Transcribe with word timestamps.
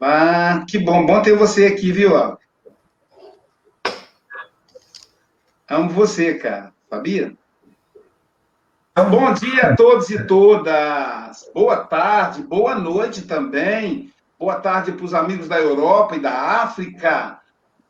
Ah, 0.00 0.64
que 0.68 0.78
bom, 0.78 1.06
bom 1.06 1.22
ter 1.22 1.34
você 1.34 1.66
aqui, 1.66 1.90
viu? 1.90 2.12
Amo 5.68 5.90
você, 5.90 6.34
cara, 6.34 6.72
sabia? 6.90 7.34
Bom 8.94 9.32
dia 9.32 9.62
a 9.62 9.76
todos 9.76 10.10
e 10.10 10.26
todas. 10.26 11.50
Boa 11.52 11.84
tarde, 11.84 12.42
boa 12.42 12.74
noite 12.74 13.22
também. 13.22 14.12
Boa 14.38 14.60
tarde 14.60 14.92
para 14.92 15.04
os 15.04 15.14
amigos 15.14 15.48
da 15.48 15.58
Europa 15.58 16.16
e 16.16 16.20
da 16.20 16.62
África. 16.62 17.40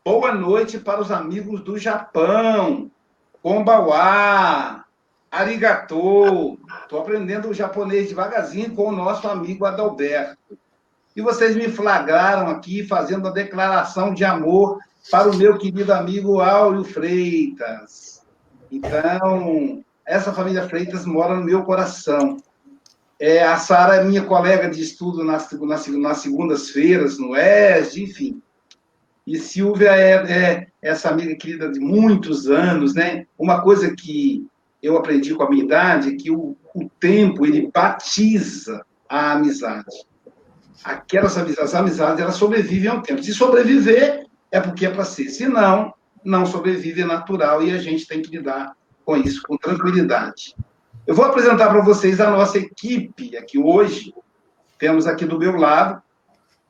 Boa 0.05 0.33
noite 0.33 0.79
para 0.79 1.01
os 1.01 1.11
amigos 1.11 1.61
do 1.61 1.77
Japão. 1.77 2.91
Kombawa. 3.43 4.86
Arigato. 5.31 6.59
Estou 6.83 7.01
aprendendo 7.01 7.49
o 7.49 7.55
japonês 7.55 8.09
devagarzinho 8.09 8.75
com 8.75 8.89
o 8.89 8.93
nosso 8.93 9.29
amigo 9.29 9.65
Adalberto. 9.65 10.59
E 11.15 11.23
vocês 11.23 11.57
me 11.57 11.69
flagraram 11.69 12.49
aqui 12.49 12.87
fazendo 12.87 13.27
a 13.27 13.33
declaração 13.33 14.13
de 14.13 14.25
amor 14.25 14.79
para 15.11 15.31
o 15.31 15.37
meu 15.37 15.57
querido 15.57 15.93
amigo 15.93 16.41
Áureo 16.41 16.85
Freitas. 16.85 18.23
Então, 18.71 19.85
essa 20.05 20.33
família 20.33 20.69
Freitas 20.69 21.07
mora 21.07 21.35
no 21.35 21.45
meu 21.45 21.63
coração. 21.65 22.37
É, 23.19 23.43
a 23.43 23.57
Sara 23.57 23.97
é 23.97 24.05
minha 24.05 24.23
colega 24.23 24.69
de 24.69 24.83
estudo 24.83 25.25
nas, 25.25 25.51
nas, 25.53 25.87
nas 25.87 26.19
segundas-feiras, 26.19 27.19
no 27.19 27.35
ESD, 27.35 28.03
enfim. 28.03 28.43
E 29.27 29.39
Silvia 29.39 29.97
é, 29.97 30.13
é, 30.31 30.67
essa 30.83 31.09
amiga 31.09 31.35
querida 31.35 31.71
de 31.71 31.81
muitos 31.81 32.47
anos, 32.47 32.95
né? 32.95 33.27
Uma 33.39 33.63
coisa 33.63 33.95
que 33.97 34.47
eu 34.83 34.97
aprendi 34.97 35.35
com 35.35 35.43
a 35.43 35.51
minha 35.51 35.65
idade 35.65 36.17
que 36.17 36.31
o, 36.31 36.57
o 36.75 36.89
tempo, 37.01 37.47
ele 37.47 37.71
batiza 37.73 38.85
a 39.09 39.33
amizade. 39.33 40.07
Aquelas 40.85 41.37
amizades, 41.37 41.75
amizades, 41.75 42.21
elas 42.21 42.37
sobrevivem 42.37 42.91
ao 42.91 43.03
tempo. 43.03 43.23
Se 43.23 43.33
sobreviver, 43.33 44.27
é 44.51 44.61
porque 44.61 44.87
é 44.87 44.91
para 44.91 45.05
ser. 45.05 45.29
Se 45.31 45.47
não, 45.47 45.93
não 46.25 46.47
sobrevive, 46.47 47.03
é 47.03 47.07
natural, 47.07 47.63
e 47.63 47.73
a 47.73 47.79
gente 47.79 48.07
tem 48.07 48.23
que 48.23 48.31
lidar 48.31 48.77
com 49.05 49.17
isso 49.17 49.43
com 49.43 49.57
tranquilidade. 49.57 50.55
Eu 51.07 51.15
vou 51.15 51.25
apresentar 51.25 51.69
para 51.69 51.83
vocês 51.83 52.21
a 52.21 52.31
nossa 52.31 52.59
equipe 52.59 53.37
aqui 53.37 53.59
hoje. 53.59 54.13
Temos 54.79 55.07
aqui 55.07 55.25
do 55.25 55.39
meu 55.39 55.57
lado 55.57 56.03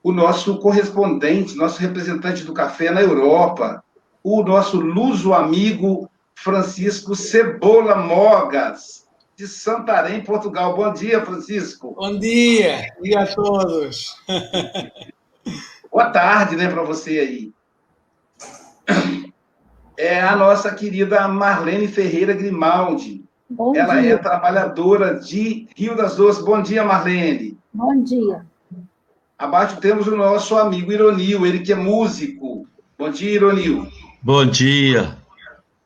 o 0.06 0.12
nosso 0.12 0.58
correspondente, 0.60 1.56
nosso 1.56 1.80
representante 1.80 2.44
do 2.44 2.52
café 2.52 2.92
na 2.92 3.02
Europa, 3.02 3.82
o 4.22 4.40
nosso 4.44 4.78
luso 4.78 5.34
amigo 5.34 6.08
Francisco 6.36 7.16
Cebola 7.16 7.96
Mogas, 7.96 9.06
de 9.36 9.48
Santarém, 9.48 10.22
Portugal. 10.22 10.76
Bom 10.76 10.92
dia, 10.92 11.24
Francisco. 11.24 11.94
Bom 11.94 12.18
dia, 12.18 12.92
e 13.02 13.16
a 13.16 13.26
todos. 13.26 14.14
Boa 15.90 16.10
tarde, 16.10 16.56
né, 16.56 16.68
para 16.68 16.82
você 16.82 17.18
aí. 17.18 17.52
É 19.96 20.20
a 20.20 20.36
nossa 20.36 20.72
querida 20.74 21.26
Marlene 21.26 21.88
Ferreira 21.88 22.34
Grimaldi, 22.34 23.24
Bom 23.48 23.74
Ela 23.74 24.00
dia. 24.00 24.14
é 24.14 24.18
trabalhadora 24.18 25.14
de 25.18 25.68
Rio 25.74 25.96
das 25.96 26.18
Ostras. 26.18 26.44
Bom 26.44 26.60
dia, 26.60 26.84
Marlene. 26.84 27.56
Bom 27.72 28.02
dia. 28.02 28.44
Abaixo 29.38 29.80
temos 29.80 30.06
o 30.06 30.16
nosso 30.16 30.56
amigo 30.56 30.92
Ironil, 30.92 31.46
ele 31.46 31.60
que 31.60 31.72
é 31.72 31.76
músico. 31.76 32.66
Bom 32.98 33.08
dia, 33.10 33.30
Ironil. 33.30 33.86
Bom 34.22 34.44
dia. 34.44 35.16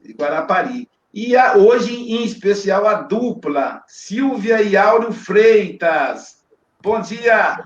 De 0.02 0.12
Guarapari. 0.12 0.88
E 1.12 1.36
a, 1.36 1.56
hoje, 1.56 1.94
em 1.94 2.24
especial, 2.24 2.86
a 2.86 2.94
dupla, 2.94 3.82
Silvia 3.86 4.62
e 4.62 4.76
Áureo 4.76 5.12
Freitas. 5.12 6.40
Bom 6.82 7.00
dia, 7.00 7.62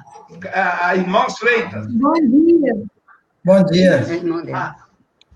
a, 0.53 0.89
a 0.89 0.97
irmãos 0.97 1.39
Freitas. 1.39 1.87
Bom 1.93 2.15
dia. 2.15 2.83
Bom 3.45 3.63
dia. 3.65 4.03
Ah, 4.55 4.75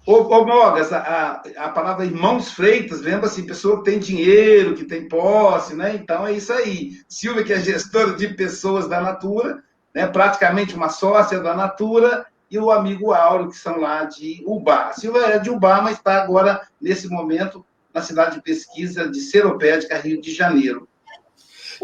Ô, 0.08 0.22
ô 0.22 0.46
Mogas, 0.46 0.90
a, 0.90 1.42
a 1.58 1.68
palavra 1.68 2.06
irmãos 2.06 2.50
freitas, 2.52 3.02
lembra 3.02 3.26
assim, 3.26 3.44
pessoa 3.44 3.76
que 3.76 3.90
tem 3.90 3.98
dinheiro, 3.98 4.74
que 4.74 4.86
tem 4.86 5.06
posse, 5.06 5.74
né? 5.74 5.94
Então 5.96 6.26
é 6.26 6.32
isso 6.32 6.50
aí. 6.50 6.92
Silvia, 7.06 7.44
que 7.44 7.52
é 7.52 7.60
gestora 7.60 8.14
de 8.14 8.28
pessoas 8.28 8.88
da 8.88 9.02
Natura, 9.02 9.62
né? 9.94 10.06
praticamente 10.06 10.74
uma 10.74 10.88
sócia 10.88 11.40
da 11.40 11.54
Natura, 11.54 12.24
e 12.50 12.58
o 12.58 12.70
amigo 12.70 13.12
Auro, 13.12 13.50
que 13.50 13.56
são 13.56 13.78
lá 13.78 14.04
de 14.04 14.42
Ubá. 14.46 14.88
A 14.88 14.92
Silvia 14.92 15.26
é 15.26 15.38
de 15.38 15.50
Ubá, 15.50 15.82
mas 15.82 15.98
está 15.98 16.22
agora, 16.22 16.66
nesse 16.80 17.08
momento, 17.08 17.64
na 17.92 18.00
cidade 18.00 18.36
de 18.36 18.42
pesquisa 18.42 19.08
de 19.08 19.20
Seropédica, 19.20 19.98
Rio 19.98 20.20
de 20.20 20.32
Janeiro. 20.32 20.88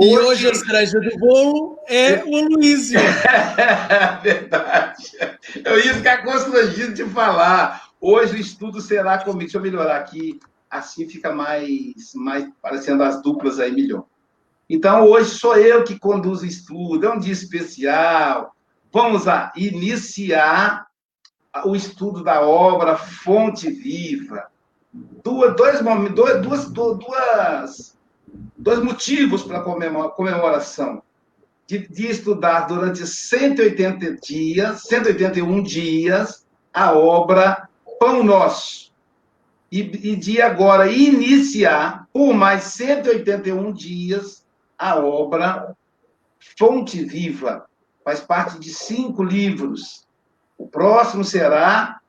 E 0.00 0.16
hoje, 0.16 0.46
hoje 0.46 0.50
a 0.50 0.54
cereja 0.54 1.00
do 1.00 1.18
bolo 1.18 1.78
é 1.88 2.22
o 2.24 2.48
Luísio. 2.48 2.98
É 2.98 4.20
verdade. 4.22 5.16
É 5.64 5.78
isso 5.78 6.02
que 6.02 6.08
é 6.08 6.16
constrangido 6.16 6.94
de 6.94 7.04
falar. 7.04 7.90
Hoje 8.00 8.34
o 8.34 8.40
estudo 8.40 8.80
será 8.80 9.18
comigo. 9.18 9.40
Deixa 9.40 9.58
eu 9.58 9.62
melhorar 9.62 9.96
aqui, 9.96 10.40
assim 10.68 11.08
fica 11.08 11.32
mais, 11.32 12.12
mais 12.14 12.48
parecendo 12.60 13.04
as 13.04 13.22
duplas 13.22 13.60
aí 13.60 13.72
melhor. 13.72 14.04
Então, 14.68 15.04
hoje 15.06 15.30
sou 15.30 15.56
eu 15.56 15.84
que 15.84 15.98
conduzo 15.98 16.42
o 16.42 16.48
estudo, 16.48 17.06
é 17.06 17.10
um 17.10 17.18
dia 17.18 17.32
especial. 17.32 18.53
Vamos 18.94 19.24
lá, 19.24 19.52
iniciar 19.56 20.86
o 21.64 21.74
estudo 21.74 22.22
da 22.22 22.42
obra 22.42 22.96
Fonte 22.96 23.68
Viva. 23.68 24.46
Duas, 24.92 25.56
dois, 25.56 25.80
duas, 26.12 26.70
duas, 26.70 27.98
dois 28.56 28.78
motivos 28.78 29.42
para 29.42 29.58
a 29.58 30.10
comemoração. 30.10 31.02
De, 31.66 31.88
de, 31.88 32.06
estudar 32.06 32.68
durante 32.68 33.04
180 33.04 34.14
dias, 34.18 34.82
181 34.82 35.60
dias, 35.64 36.46
a 36.72 36.92
obra 36.92 37.68
pão 37.98 38.22
nosso. 38.22 38.92
E, 39.72 39.80
e 39.80 40.14
de 40.14 40.40
agora 40.40 40.88
iniciar, 40.88 42.06
por 42.12 42.32
mais 42.32 42.62
181 42.62 43.72
dias, 43.72 44.46
a 44.78 44.94
obra 45.00 45.76
Fonte 46.56 47.04
Viva. 47.04 47.66
Faz 48.04 48.20
parte 48.20 48.58
de 48.58 48.70
cinco 48.70 49.22
livros. 49.22 50.06
O 50.58 50.66
próximo 50.66 51.24
será 51.24 52.00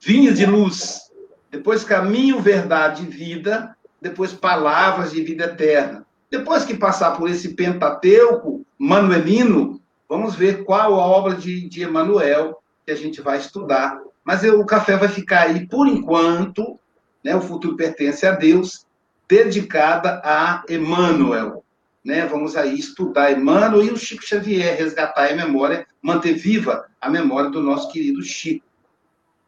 Vinho 0.00 0.32
de 0.32 0.46
Luz. 0.46 1.10
Depois 1.50 1.84
Caminho, 1.84 2.40
Verdade 2.40 3.02
e 3.02 3.06
Vida. 3.06 3.76
Depois 4.00 4.32
Palavras 4.32 5.12
de 5.12 5.22
Vida 5.22 5.44
Eterna. 5.44 6.06
Depois 6.30 6.64
que 6.64 6.76
passar 6.76 7.16
por 7.16 7.28
esse 7.28 7.54
Pentateuco 7.54 8.64
manuelino, 8.78 9.80
vamos 10.08 10.34
ver 10.34 10.64
qual 10.64 10.94
a 10.94 11.04
obra 11.04 11.34
de, 11.34 11.68
de 11.68 11.82
Emmanuel 11.82 12.62
que 12.86 12.92
a 12.92 12.96
gente 12.96 13.20
vai 13.20 13.38
estudar 13.38 14.00
mas 14.24 14.44
eu, 14.44 14.60
o 14.60 14.66
café 14.66 14.96
vai 14.96 15.08
ficar 15.08 15.42
aí, 15.42 15.66
por 15.66 15.88
enquanto, 15.88 16.78
né, 17.24 17.34
o 17.34 17.40
futuro 17.40 17.76
pertence 17.76 18.26
a 18.26 18.32
Deus, 18.32 18.86
dedicada 19.28 20.20
a 20.24 20.62
Emmanuel. 20.68 21.64
Né? 22.04 22.26
Vamos 22.26 22.56
aí 22.56 22.78
estudar 22.78 23.32
Emmanuel 23.32 23.84
e 23.84 23.90
o 23.90 23.96
Chico 23.96 24.24
Xavier, 24.24 24.76
resgatar 24.76 25.30
a 25.30 25.36
memória, 25.36 25.86
manter 26.00 26.34
viva 26.34 26.86
a 27.00 27.10
memória 27.10 27.50
do 27.50 27.62
nosso 27.62 27.90
querido 27.90 28.22
Chico. 28.22 28.64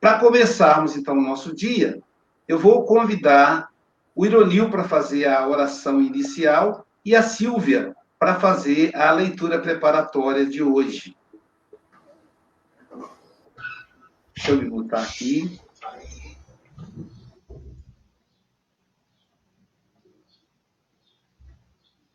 Para 0.01 0.19
começarmos, 0.19 0.97
então, 0.97 1.17
o 1.17 1.23
nosso 1.23 1.55
dia, 1.55 2.03
eu 2.49 2.59
vou 2.59 2.85
convidar 2.85 3.71
o 4.15 4.27
Ironil 4.27 4.69
para 4.69 4.85
fazer 4.85 5.27
a 5.27 5.47
oração 5.47 6.01
inicial 6.01 6.87
e 7.05 7.15
a 7.15 7.23
Silvia 7.23 7.95
para 8.19 8.39
fazer 8.39 8.95
a 8.95 9.11
leitura 9.11 9.59
preparatória 9.59 10.47
de 10.47 10.63
hoje. 10.63 11.17
Deixa 14.35 14.53
eu 14.53 14.59
me 14.59 14.69
botar 14.69 15.03
aqui. 15.03 15.61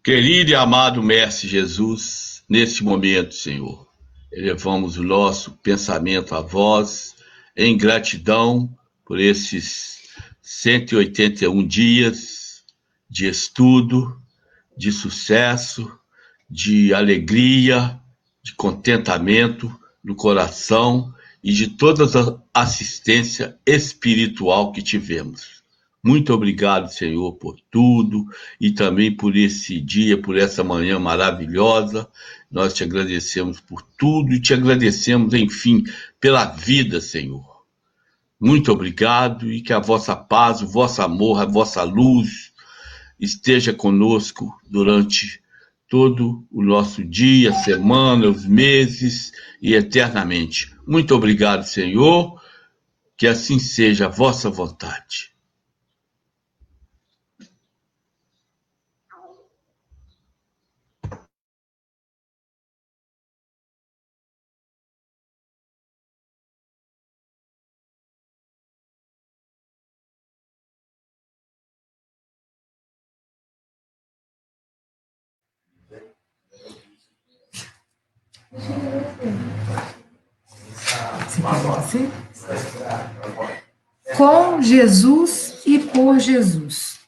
Querido 0.08 0.52
e 0.52 0.56
amado 0.56 1.04
Mestre 1.04 1.50
Jesus, 1.50 2.42
neste 2.48 2.82
momento, 2.82 3.36
Senhor, 3.36 3.90
elevamos 4.32 4.98
o 4.98 5.04
nosso 5.04 5.52
pensamento 5.62 6.34
a 6.34 6.40
vós 6.40 7.14
em 7.58 7.78
gratidão 7.78 8.74
por 9.04 9.20
esses 9.20 10.00
181 10.42 11.68
dias 11.68 12.64
de 13.10 13.28
estudo, 13.28 14.18
de 14.78 14.94
sucesso, 14.94 15.92
de 16.50 16.94
alegria, 16.94 18.00
de 18.42 18.54
contentamento 18.54 19.78
no 20.02 20.16
coração 20.16 21.14
e 21.44 21.52
de 21.52 21.68
toda 21.68 22.06
a 22.54 22.62
assistência 22.62 23.60
espiritual 23.66 24.72
que 24.72 24.82
tivemos. 24.82 25.57
Muito 26.08 26.34
obrigado, 26.34 26.90
Senhor, 26.90 27.34
por 27.34 27.60
tudo 27.70 28.26
e 28.62 28.72
também 28.72 29.14
por 29.14 29.36
esse 29.36 29.78
dia, 29.82 30.18
por 30.18 30.38
essa 30.38 30.64
manhã 30.64 30.98
maravilhosa. 30.98 32.08
Nós 32.50 32.74
te 32.74 32.82
agradecemos 32.82 33.60
por 33.60 33.82
tudo 34.00 34.32
e 34.32 34.40
te 34.40 34.54
agradecemos, 34.54 35.34
enfim, 35.34 35.84
pela 36.18 36.46
vida, 36.46 37.02
Senhor. 37.02 37.44
Muito 38.40 38.72
obrigado 38.72 39.52
e 39.52 39.62
que 39.62 39.74
a 39.74 39.80
vossa 39.80 40.16
paz, 40.16 40.62
o 40.62 40.68
vosso 40.68 41.02
amor, 41.02 41.42
a 41.42 41.46
vossa 41.46 41.84
luz 41.84 42.54
esteja 43.20 43.74
conosco 43.74 44.58
durante 44.66 45.42
todo 45.90 46.48
o 46.50 46.64
nosso 46.64 47.04
dia, 47.04 47.52
semana, 47.52 48.30
os 48.30 48.46
meses 48.46 49.34
e 49.62 49.74
eternamente. 49.74 50.74
Muito 50.88 51.14
obrigado, 51.14 51.66
Senhor. 51.66 52.42
Que 53.18 53.28
assim 53.28 53.60
seja 53.60 54.06
a 54.06 54.10
vossa 54.10 54.50
vontade. 54.50 55.36
Com 84.16 84.62
Jesus 84.62 85.62
e 85.66 85.80
por 85.80 86.20
Jesus. 86.20 87.00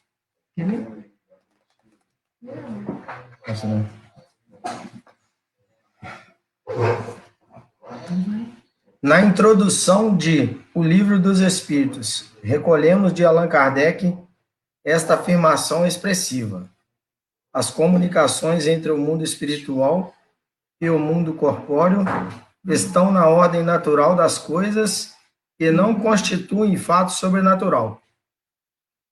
Na 9.02 9.22
introdução 9.22 10.16
de 10.16 10.60
O 10.74 10.82
Livro 10.82 11.18
dos 11.18 11.40
Espíritos, 11.40 12.30
recolhemos 12.42 13.12
de 13.14 13.24
Allan 13.24 13.48
Kardec 13.48 14.16
esta 14.84 15.14
afirmação 15.14 15.86
expressiva. 15.86 16.68
As 17.52 17.70
comunicações 17.70 18.66
entre 18.66 18.90
o 18.92 18.98
mundo 18.98 19.24
espiritual 19.24 20.14
e 20.80 20.88
o 20.88 20.98
mundo 20.98 21.34
corpóreo 21.34 22.04
estão 22.66 23.10
na 23.10 23.26
ordem 23.28 23.62
natural 23.62 24.14
das 24.14 24.38
coisas 24.38 25.14
e 25.58 25.70
não 25.70 25.94
constituem 25.94 26.76
fato 26.76 27.12
sobrenatural. 27.12 28.02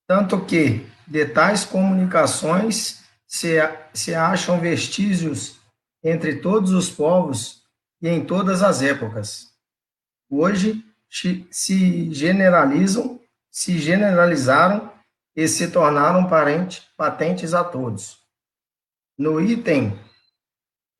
Tanto 0.07 0.45
que, 0.45 0.87
de 1.07 1.27
tais 1.27 1.65
comunicações, 1.65 3.05
se, 3.27 3.57
se 3.93 4.15
acham 4.15 4.59
vestígios 4.59 5.59
entre 6.03 6.37
todos 6.37 6.73
os 6.73 6.89
povos 6.91 7.63
e 8.01 8.09
em 8.09 8.25
todas 8.25 8.63
as 8.63 8.81
épocas. 8.81 9.49
Hoje 10.31 10.85
se 11.51 12.13
generalizam, 12.13 13.21
se 13.51 13.79
generalizaram 13.79 14.93
e 15.35 15.47
se 15.47 15.71
tornaram 15.71 16.29
parente, 16.29 16.83
patentes 16.97 17.55
a 17.55 17.65
todos. 17.65 18.19
No 19.17 19.41
item 19.41 19.99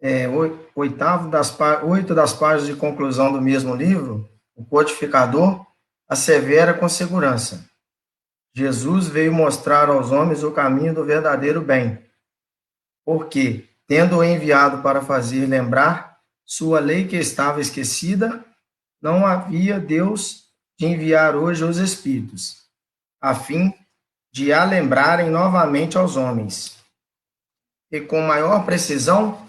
é, 0.01 0.27
oitavo 0.75 1.29
das, 1.29 1.57
oito 1.83 2.15
das 2.15 2.33
páginas 2.33 2.67
de 2.67 2.77
conclusão 2.77 3.33
do 3.33 3.41
mesmo 3.41 3.75
livro, 3.75 4.29
o 4.55 4.65
codificador 4.65 5.67
assevera 6.09 6.73
com 6.75 6.89
segurança: 6.89 7.69
Jesus 8.55 9.09
veio 9.09 9.33
mostrar 9.33 9.89
aos 9.89 10.11
homens 10.11 10.43
o 10.43 10.53
caminho 10.53 10.95
do 10.95 11.05
verdadeiro 11.05 11.61
bem, 11.61 11.99
porque, 13.05 13.69
tendo-o 13.87 14.25
enviado 14.25 14.83
para 14.83 15.03
fazer 15.03 15.47
lembrar 15.47 16.19
sua 16.45 16.81
lei 16.81 17.07
que 17.07 17.17
estava 17.17 17.61
esquecida, 17.61 18.45
não 19.01 19.27
havia 19.27 19.79
Deus 19.79 20.45
de 20.79 20.87
enviar 20.87 21.37
hoje 21.37 21.65
os 21.65 21.79
Espíritos, 21.79 22.69
a 23.21 23.35
fim 23.35 23.75
de 24.33 24.53
a 24.53 24.65
lembrarem 24.65 25.31
novamente 25.31 25.99
aos 25.99 26.17
homens. 26.17 26.79
E 27.91 28.01
com 28.01 28.21
maior 28.21 28.65
precisão, 28.65 29.48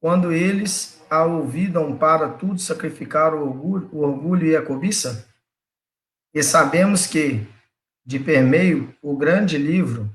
quando 0.00 0.32
eles 0.32 1.02
a 1.08 1.24
ouvidam 1.24 1.96
para 1.96 2.28
tudo 2.28 2.60
sacrificar 2.60 3.34
o 3.34 3.42
orgulho, 3.42 3.88
o 3.92 4.00
orgulho 4.00 4.46
e 4.46 4.56
a 4.56 4.62
cobiça? 4.62 5.28
E 6.34 6.42
sabemos 6.42 7.06
que, 7.06 7.46
de 8.04 8.18
permeio, 8.18 8.94
o 9.00 9.16
grande 9.16 9.56
livro 9.56 10.10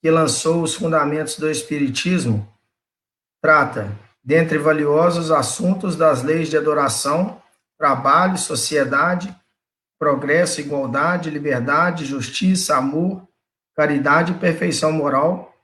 que 0.00 0.10
lançou 0.10 0.62
os 0.62 0.74
fundamentos 0.74 1.36
do 1.36 1.50
Espiritismo 1.50 2.48
trata, 3.42 3.92
dentre 4.22 4.58
valiosos 4.58 5.30
assuntos, 5.30 5.96
das 5.96 6.22
leis 6.22 6.48
de 6.48 6.56
adoração, 6.56 7.40
trabalho, 7.78 8.38
sociedade, 8.38 9.34
progresso, 9.98 10.60
igualdade, 10.60 11.30
liberdade, 11.30 12.04
justiça, 12.04 12.76
amor, 12.76 13.26
caridade 13.76 14.32
e 14.32 14.38
perfeição 14.38 14.92
moral, 14.92 15.54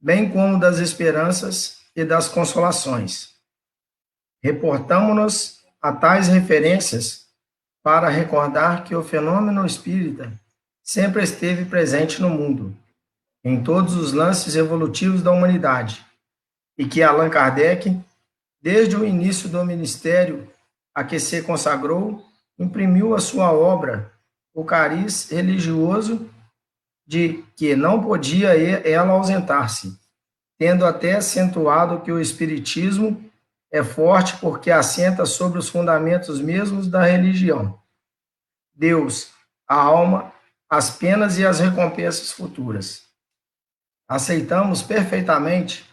bem 0.00 0.30
como 0.30 0.58
das 0.58 0.78
esperanças 0.78 1.77
e 1.98 2.04
das 2.04 2.28
consolações. 2.28 3.30
Reportamos-nos 4.40 5.64
a 5.82 5.92
tais 5.92 6.28
referências 6.28 7.26
para 7.82 8.08
recordar 8.08 8.84
que 8.84 8.94
o 8.94 9.02
fenômeno 9.02 9.66
espírita 9.66 10.32
sempre 10.80 11.24
esteve 11.24 11.64
presente 11.64 12.22
no 12.22 12.30
mundo, 12.30 12.72
em 13.42 13.64
todos 13.64 13.96
os 13.96 14.12
lances 14.12 14.54
evolutivos 14.54 15.24
da 15.24 15.32
humanidade, 15.32 16.06
e 16.78 16.86
que 16.86 17.02
Allan 17.02 17.30
Kardec, 17.30 18.00
desde 18.62 18.94
o 18.94 19.04
início 19.04 19.48
do 19.48 19.64
ministério 19.64 20.48
a 20.94 21.02
que 21.02 21.18
se 21.18 21.42
consagrou, 21.42 22.24
imprimiu 22.56 23.12
a 23.12 23.18
sua 23.18 23.52
obra 23.52 24.12
o 24.54 24.64
cariz 24.64 25.30
religioso 25.30 26.30
de 27.04 27.42
que 27.56 27.74
não 27.74 28.00
podia 28.00 28.50
ela 28.88 29.14
ausentar-se 29.14 29.98
tendo 30.58 30.84
até 30.84 31.14
acentuado 31.14 32.00
que 32.00 32.10
o 32.10 32.20
Espiritismo 32.20 33.24
é 33.72 33.84
forte 33.84 34.36
porque 34.38 34.70
assenta 34.70 35.24
sobre 35.24 35.58
os 35.58 35.68
fundamentos 35.68 36.40
mesmos 36.40 36.88
da 36.88 37.04
religião. 37.04 37.80
Deus, 38.74 39.30
a 39.68 39.76
alma, 39.76 40.32
as 40.68 40.90
penas 40.90 41.38
e 41.38 41.46
as 41.46 41.60
recompensas 41.60 42.32
futuras. 42.32 43.04
Aceitamos 44.08 44.82
perfeitamente 44.82 45.88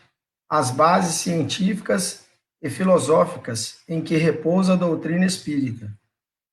as 0.50 0.71
bases 0.71 1.15
científicas 1.15 2.25
e 2.62 2.69
filosóficas 2.69 3.79
em 3.88 4.01
que 4.01 4.15
repousa 4.17 4.73
a 4.73 4.77
doutrina 4.77 5.25
espírita, 5.25 5.91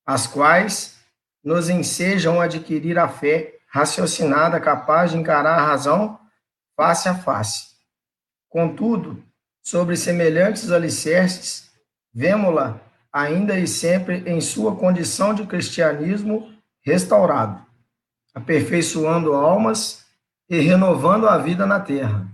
as 0.05 0.27
quais 0.27 0.99
nos 1.43 1.71
ensejam 1.71 2.41
a 2.41 2.45
adquirir 2.45 2.99
a 2.99 3.09
fé 3.09 3.55
raciocinada 3.69 4.61
capaz 4.61 5.13
de 5.13 5.17
encarar 5.17 5.59
a 5.59 5.67
razão 5.67 6.19
face 6.77 7.09
a 7.09 7.15
face 7.15 7.72
Contudo, 8.53 9.25
sobre 9.65 9.97
semelhantes 9.97 10.71
alicerces, 10.71 11.71
vemos-la 12.13 12.83
ainda 13.11 13.59
e 13.59 13.67
sempre 13.67 14.23
em 14.27 14.43
sua 14.43 14.77
condição 14.77 15.33
de 15.33 15.47
cristianismo 15.47 16.53
restaurado, 16.85 17.65
aperfeiçoando 18.35 19.33
almas 19.33 20.05
e 20.51 20.61
renovando 20.61 21.27
a 21.27 21.39
vida 21.39 21.65
na 21.65 21.81
terra, 21.81 22.29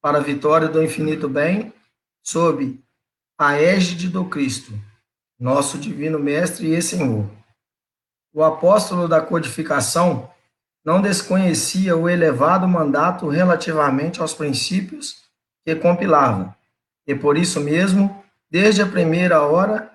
para 0.00 0.18
a 0.18 0.22
vitória 0.22 0.68
do 0.68 0.80
infinito 0.80 1.28
bem, 1.28 1.72
sob 2.22 2.80
a 3.36 3.60
égide 3.60 4.08
do 4.08 4.26
Cristo, 4.26 4.72
nosso 5.40 5.76
divino 5.76 6.20
Mestre 6.20 6.72
e 6.72 6.80
Senhor. 6.80 7.28
O 8.32 8.44
apóstolo 8.44 9.08
da 9.08 9.20
codificação 9.20 10.30
não 10.84 11.02
desconhecia 11.02 11.96
o 11.96 12.08
elevado 12.08 12.68
mandato 12.68 13.28
relativamente 13.28 14.20
aos 14.20 14.32
princípios 14.32 15.26
que 15.68 15.76
compilava. 15.76 16.56
E 17.06 17.14
por 17.14 17.36
isso 17.36 17.60
mesmo, 17.60 18.24
desde 18.50 18.80
a 18.80 18.86
primeira 18.86 19.42
hora, 19.42 19.92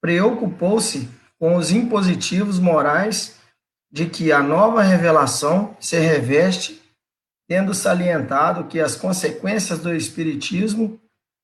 preocupou-se 0.00 1.10
com 1.38 1.56
os 1.56 1.70
impositivos 1.70 2.58
morais 2.58 3.38
de 3.90 4.06
que 4.06 4.32
a 4.32 4.42
nova 4.42 4.82
revelação 4.82 5.76
se 5.78 5.98
reveste, 5.98 6.82
tendo 7.46 7.74
salientado 7.74 8.64
que 8.64 8.80
as 8.80 8.96
consequências 8.96 9.78
do 9.80 9.94
Espiritismo 9.94 10.98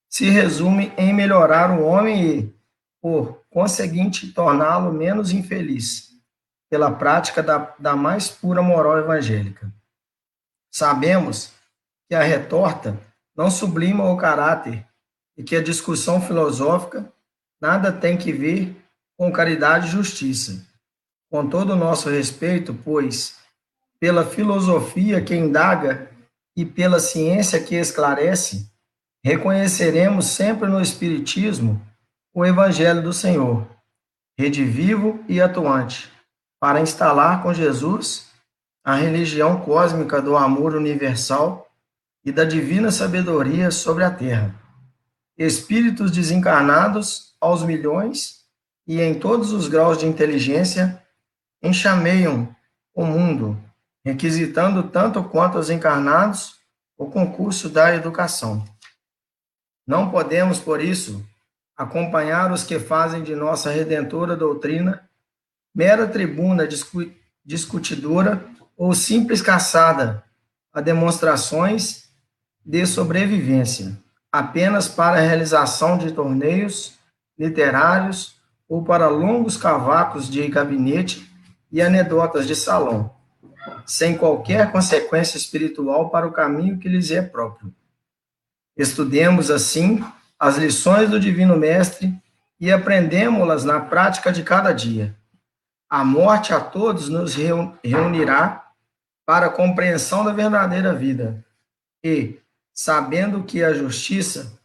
se 0.08 0.30
resumem 0.30 0.90
em 0.96 1.12
melhorar 1.12 1.70
o 1.70 1.84
homem 1.84 2.24
e, 2.24 2.54
por 3.02 3.44
conseguinte, 3.50 4.32
torná-lo 4.32 4.90
menos 4.90 5.32
infeliz, 5.32 6.08
pela 6.70 6.90
prática 6.90 7.42
da, 7.42 7.74
da 7.78 7.94
mais 7.94 8.30
pura 8.30 8.62
moral 8.62 8.96
evangélica. 8.96 9.70
Sabemos 10.72 11.57
que 12.08 12.14
a 12.14 12.22
retorta 12.22 12.98
não 13.36 13.50
sublima 13.50 14.10
o 14.10 14.16
caráter 14.16 14.84
e 15.36 15.44
que 15.44 15.54
a 15.54 15.62
discussão 15.62 16.20
filosófica 16.20 17.12
nada 17.60 17.92
tem 17.92 18.16
que 18.16 18.32
ver 18.32 18.74
com 19.16 19.30
caridade 19.30 19.86
e 19.86 19.90
justiça. 19.90 20.66
Com 21.30 21.48
todo 21.48 21.74
o 21.74 21.76
nosso 21.76 22.08
respeito, 22.08 22.72
pois, 22.72 23.36
pela 24.00 24.24
filosofia 24.24 25.20
que 25.20 25.34
indaga 25.34 26.10
e 26.56 26.64
pela 26.64 26.98
ciência 26.98 27.62
que 27.62 27.74
esclarece, 27.74 28.68
reconheceremos 29.24 30.26
sempre 30.26 30.68
no 30.68 30.80
Espiritismo 30.80 31.80
o 32.32 32.44
Evangelho 32.46 33.02
do 33.02 33.12
Senhor, 33.12 33.66
redivivo 34.38 35.22
e 35.28 35.40
atuante, 35.40 36.10
para 36.60 36.80
instalar 36.80 37.42
com 37.42 37.52
Jesus 37.52 38.28
a 38.84 38.94
religião 38.94 39.60
cósmica 39.60 40.22
do 40.22 40.36
amor 40.36 40.74
universal 40.74 41.67
e 42.24 42.32
da 42.32 42.44
divina 42.44 42.90
sabedoria 42.90 43.70
sobre 43.70 44.04
a 44.04 44.10
terra. 44.10 44.54
Espíritos 45.36 46.10
desencarnados 46.10 47.34
aos 47.40 47.62
milhões 47.62 48.44
e 48.86 49.00
em 49.00 49.18
todos 49.18 49.52
os 49.52 49.68
graus 49.68 49.98
de 49.98 50.06
inteligência 50.06 51.02
enxameiam 51.62 52.54
o 52.94 53.04
mundo, 53.04 53.56
requisitando 54.04 54.82
tanto 54.84 55.22
quanto 55.22 55.58
os 55.58 55.70
encarnados 55.70 56.56
o 56.96 57.06
concurso 57.06 57.68
da 57.68 57.94
educação. 57.94 58.64
Não 59.86 60.10
podemos, 60.10 60.58
por 60.58 60.82
isso, 60.82 61.24
acompanhar 61.76 62.50
os 62.50 62.64
que 62.64 62.78
fazem 62.78 63.22
de 63.22 63.36
nossa 63.36 63.70
redentora 63.70 64.36
doutrina 64.36 65.08
mera 65.74 66.08
tribuna 66.08 66.66
discu 66.66 67.12
discutidora 67.44 68.44
ou 68.76 68.92
simples 68.92 69.40
caçada 69.40 70.22
a 70.72 70.80
demonstrações 70.80 72.07
de 72.68 72.84
sobrevivência, 72.84 73.98
apenas 74.30 74.86
para 74.86 75.16
a 75.16 75.22
realização 75.22 75.96
de 75.96 76.12
torneios 76.12 76.98
literários 77.38 78.36
ou 78.68 78.84
para 78.84 79.08
longos 79.08 79.56
cavacos 79.56 80.28
de 80.28 80.46
gabinete 80.48 81.34
e 81.72 81.80
anedotas 81.80 82.46
de 82.46 82.54
salão, 82.54 83.10
sem 83.86 84.18
qualquer 84.18 84.70
consequência 84.70 85.38
espiritual 85.38 86.10
para 86.10 86.26
o 86.26 86.32
caminho 86.32 86.78
que 86.78 86.90
lhes 86.90 87.10
é 87.10 87.22
próprio. 87.22 87.74
Estudemos, 88.76 89.50
assim, 89.50 90.04
as 90.38 90.58
lições 90.58 91.08
do 91.08 91.18
Divino 91.18 91.56
Mestre 91.56 92.14
e 92.60 92.70
aprendemos-las 92.70 93.64
na 93.64 93.80
prática 93.80 94.30
de 94.30 94.42
cada 94.42 94.72
dia. 94.72 95.16
A 95.88 96.04
morte 96.04 96.52
a 96.52 96.60
todos 96.60 97.08
nos 97.08 97.34
reunirá 97.34 98.66
para 99.24 99.46
a 99.46 99.50
compreensão 99.50 100.22
da 100.22 100.34
verdadeira 100.34 100.92
vida 100.92 101.42
e, 102.04 102.38
sabendo 102.78 103.42
que 103.42 103.64
a 103.64 103.74
justiça 103.74 104.56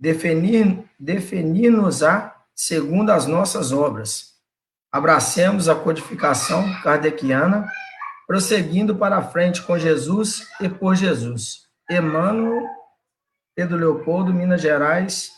definir-nos-á 0.00 2.34
segundo 2.54 3.10
as 3.10 3.26
nossas 3.26 3.72
obras. 3.72 4.38
Abracemos 4.90 5.68
a 5.68 5.74
codificação 5.74 6.80
kardeciana, 6.80 7.70
prosseguindo 8.26 8.96
para 8.96 9.18
a 9.18 9.22
frente 9.22 9.60
com 9.60 9.78
Jesus 9.78 10.48
e 10.62 10.68
por 10.70 10.96
Jesus. 10.96 11.66
Emmanuel, 11.90 12.66
Pedro 13.54 13.76
Leopoldo, 13.76 14.32
Minas 14.32 14.62
Gerais, 14.62 15.30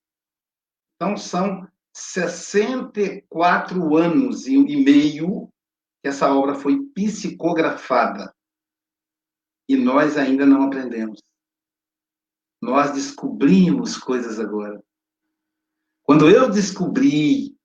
Então, 0.95 1.15
são 1.15 1.67
64 1.95 3.95
anos 3.95 4.47
e 4.47 4.83
meio 4.83 5.47
que 6.01 6.09
essa 6.09 6.33
obra 6.33 6.55
foi 6.55 6.81
psicografada. 6.95 8.33
E 9.69 9.75
nós 9.75 10.17
ainda 10.17 10.43
não 10.43 10.63
aprendemos. 10.63 11.19
Nós 12.69 12.91
descobrimos 12.91 13.97
coisas 13.97 14.39
agora. 14.39 14.79
Quando 16.03 16.29
eu 16.29 16.51
descobri 16.51 17.55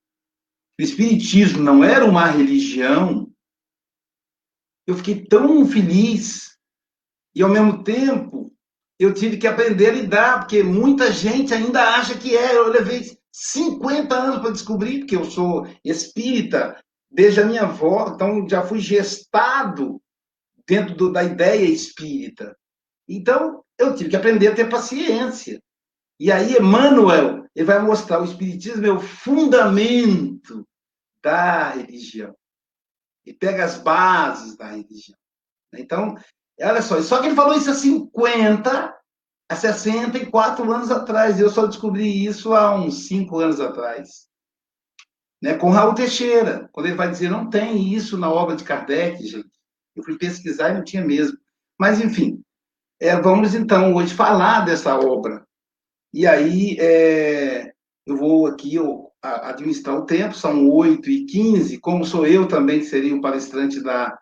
que 0.76 0.80
o 0.80 0.82
Espiritismo 0.82 1.62
não 1.62 1.84
era 1.84 2.06
uma 2.06 2.24
religião, 2.24 3.30
eu 4.86 4.96
fiquei 4.96 5.26
tão 5.26 5.66
feliz. 5.66 6.58
E, 7.34 7.42
ao 7.42 7.50
mesmo 7.50 7.84
tempo, 7.84 8.50
eu 8.98 9.12
tive 9.12 9.36
que 9.36 9.46
aprender 9.46 9.90
a 9.90 9.92
lidar, 9.92 10.40
porque 10.40 10.62
muita 10.62 11.12
gente 11.12 11.52
ainda 11.52 11.96
acha 11.96 12.16
que 12.16 12.34
é. 12.34 12.56
Eu 12.56 12.68
levei 12.68 13.02
50 13.30 14.14
anos 14.14 14.40
para 14.40 14.52
descobrir, 14.52 15.00
porque 15.00 15.16
eu 15.16 15.26
sou 15.26 15.66
espírita 15.84 16.82
desde 17.10 17.42
a 17.42 17.44
minha 17.44 17.64
avó, 17.64 18.12
então 18.14 18.48
já 18.48 18.62
fui 18.62 18.80
gestado 18.80 20.00
dentro 20.66 20.94
do, 20.94 21.12
da 21.12 21.22
ideia 21.22 21.66
espírita. 21.66 22.56
Então, 23.08 23.62
eu 23.78 23.94
tive 23.94 24.10
que 24.10 24.16
aprender 24.16 24.48
a 24.48 24.54
ter 24.54 24.68
paciência. 24.68 25.62
E 26.18 26.30
aí, 26.30 26.56
Emmanuel, 26.56 27.44
ele 27.54 27.66
vai 27.66 27.80
mostrar 27.80 28.20
o 28.20 28.24
Espiritismo 28.24 28.86
é 28.86 28.92
o 28.92 29.00
fundamento 29.00 30.66
da 31.22 31.70
religião. 31.70 32.34
E 33.26 33.32
pega 33.32 33.64
as 33.64 33.78
bases 33.78 34.56
da 34.56 34.66
religião. 34.66 35.16
Então, 35.74 36.14
olha 36.60 36.82
só, 36.82 37.00
só 37.02 37.20
que 37.20 37.26
ele 37.26 37.34
falou 37.34 37.56
isso 37.56 37.70
há 37.70 37.74
50, 37.74 38.96
há 39.48 39.56
64 39.56 40.72
anos 40.72 40.90
atrás. 40.90 41.40
Eu 41.40 41.50
só 41.50 41.66
descobri 41.66 42.24
isso 42.24 42.54
há 42.54 42.74
uns 42.74 43.06
5 43.08 43.38
anos 43.38 43.60
atrás. 43.60 44.28
Né, 45.42 45.54
com 45.58 45.68
Raul 45.68 45.94
Teixeira, 45.94 46.68
quando 46.72 46.86
ele 46.86 46.94
vai 46.94 47.10
dizer, 47.10 47.28
não 47.28 47.50
tem 47.50 47.92
isso 47.92 48.16
na 48.16 48.30
obra 48.30 48.56
de 48.56 48.64
Kardec, 48.64 49.26
gente. 49.26 49.50
Eu 49.94 50.02
fui 50.02 50.16
pesquisar 50.16 50.70
e 50.70 50.74
não 50.74 50.84
tinha 50.84 51.04
mesmo. 51.04 51.36
Mas, 51.78 52.00
enfim, 52.00 52.33
é, 53.00 53.20
vamos 53.20 53.54
então 53.54 53.94
hoje 53.94 54.14
falar 54.14 54.64
dessa 54.64 54.98
obra. 54.98 55.46
E 56.12 56.26
aí 56.26 56.76
é, 56.78 57.72
eu 58.06 58.16
vou 58.16 58.46
aqui 58.46 58.74
eu, 58.74 59.10
administrar 59.20 59.96
o 59.96 60.06
tempo, 60.06 60.34
são 60.34 60.68
8 60.68 61.10
e 61.10 61.24
15, 61.26 61.78
como 61.78 62.04
sou 62.04 62.26
eu 62.26 62.46
também, 62.46 62.80
que 62.80 62.86
seria 62.86 63.14
o 63.14 63.20
palestrante 63.20 63.82
da, 63.82 64.16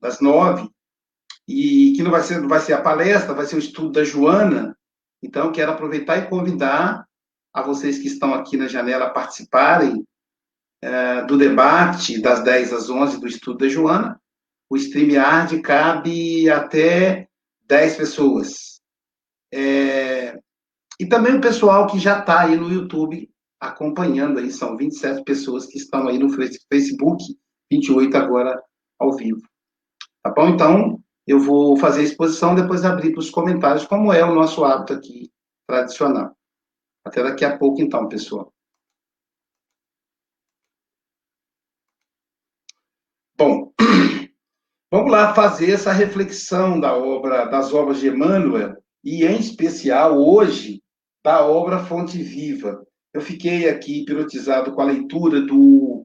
das 0.00 0.20
9, 0.20 0.68
e 1.48 1.92
que 1.96 2.02
não 2.02 2.10
vai 2.10 2.22
ser, 2.22 2.40
não 2.40 2.48
vai 2.48 2.60
ser 2.60 2.72
a 2.72 2.82
palestra, 2.82 3.34
vai 3.34 3.46
ser 3.46 3.56
o 3.56 3.60
estudo 3.60 3.92
da 3.92 4.04
Joana, 4.04 4.76
então 5.22 5.52
quero 5.52 5.72
aproveitar 5.72 6.18
e 6.18 6.28
convidar 6.28 7.06
a 7.52 7.62
vocês 7.62 7.98
que 7.98 8.08
estão 8.08 8.34
aqui 8.34 8.56
na 8.56 8.66
janela 8.66 9.06
a 9.06 9.10
participarem 9.10 10.04
é, 10.82 11.22
do 11.22 11.38
debate 11.38 12.20
das 12.20 12.42
10 12.42 12.72
às 12.72 12.90
11 12.90 13.20
do 13.20 13.26
estudo 13.26 13.58
da 13.58 13.68
Joana. 13.68 14.20
O 14.68 14.76
StreamYard 14.76 15.60
cabe 15.62 16.50
até 16.50 17.28
10 17.66 17.96
pessoas. 17.96 18.80
É, 19.52 20.38
e 20.98 21.06
também 21.06 21.36
o 21.36 21.40
pessoal 21.40 21.86
que 21.86 21.98
já 21.98 22.20
está 22.20 22.42
aí 22.42 22.56
no 22.56 22.72
YouTube 22.72 23.30
acompanhando 23.60 24.38
aí, 24.38 24.50
são 24.50 24.76
27 24.76 25.24
pessoas 25.24 25.66
que 25.66 25.78
estão 25.78 26.06
aí 26.08 26.18
no 26.18 26.28
Facebook, 26.30 27.24
28 27.70 28.16
agora 28.16 28.62
ao 28.98 29.16
vivo. 29.16 29.40
Tá 30.22 30.30
bom? 30.30 30.48
Então, 30.48 31.02
eu 31.26 31.40
vou 31.40 31.76
fazer 31.76 32.00
a 32.00 32.04
exposição, 32.04 32.54
depois 32.54 32.84
abrir 32.84 33.12
para 33.12 33.20
os 33.20 33.30
comentários, 33.30 33.86
como 33.86 34.12
é 34.12 34.24
o 34.24 34.34
nosso 34.34 34.64
hábito 34.64 34.92
aqui 34.92 35.32
tradicional. 35.66 36.36
Até 37.04 37.22
daqui 37.22 37.44
a 37.44 37.56
pouco, 37.58 37.80
então, 37.80 38.08
pessoal. 38.08 38.52
Bom, 43.36 43.72
Vamos 44.94 45.10
lá 45.10 45.34
fazer 45.34 45.72
essa 45.72 45.90
reflexão 45.90 46.78
da 46.78 46.96
obra, 46.96 47.46
das 47.46 47.74
obras 47.74 47.98
de 47.98 48.06
Emmanuel, 48.06 48.76
e 49.02 49.24
em 49.24 49.40
especial 49.40 50.16
hoje, 50.16 50.80
da 51.24 51.44
obra 51.44 51.84
Fonte 51.84 52.22
Viva. 52.22 52.80
Eu 53.12 53.20
fiquei 53.20 53.68
aqui 53.68 54.02
hipnotizado 54.02 54.72
com 54.72 54.80
a 54.80 54.84
leitura 54.84 55.40
do, 55.40 56.04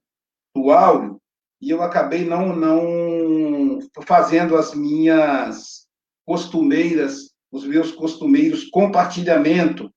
do 0.55 0.72
áudio, 0.72 1.22
e 1.62 1.69
eu 1.69 1.84
acabei 1.84 2.25
não, 2.25 2.55
não 2.55 3.77
fazendo 4.08 4.58
as 4.58 4.74
minhas 4.74 5.86
costumeiras, 6.25 7.29
os 7.51 7.67
meus 7.67 7.91
costumeiros 7.91 8.72
compartilhamento, 8.72 9.93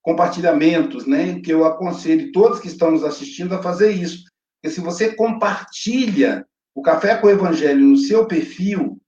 compartilhamentos, 0.00 1.04
né? 1.04 1.42
Que 1.42 1.52
eu 1.52 1.66
aconselho 1.66 2.32
todos 2.32 2.58
que 2.58 2.68
estão 2.68 2.90
nos 2.90 3.04
assistindo 3.04 3.54
a 3.54 3.62
fazer 3.62 3.90
isso. 3.90 4.24
Porque 4.62 4.74
se 4.74 4.80
você 4.80 5.14
compartilha 5.14 6.42
o 6.74 6.82
Café 6.82 7.16
com 7.16 7.26
o 7.26 7.30
Evangelho 7.30 7.80
no 7.80 7.96
seu 7.96 8.26
perfil, 8.26 9.00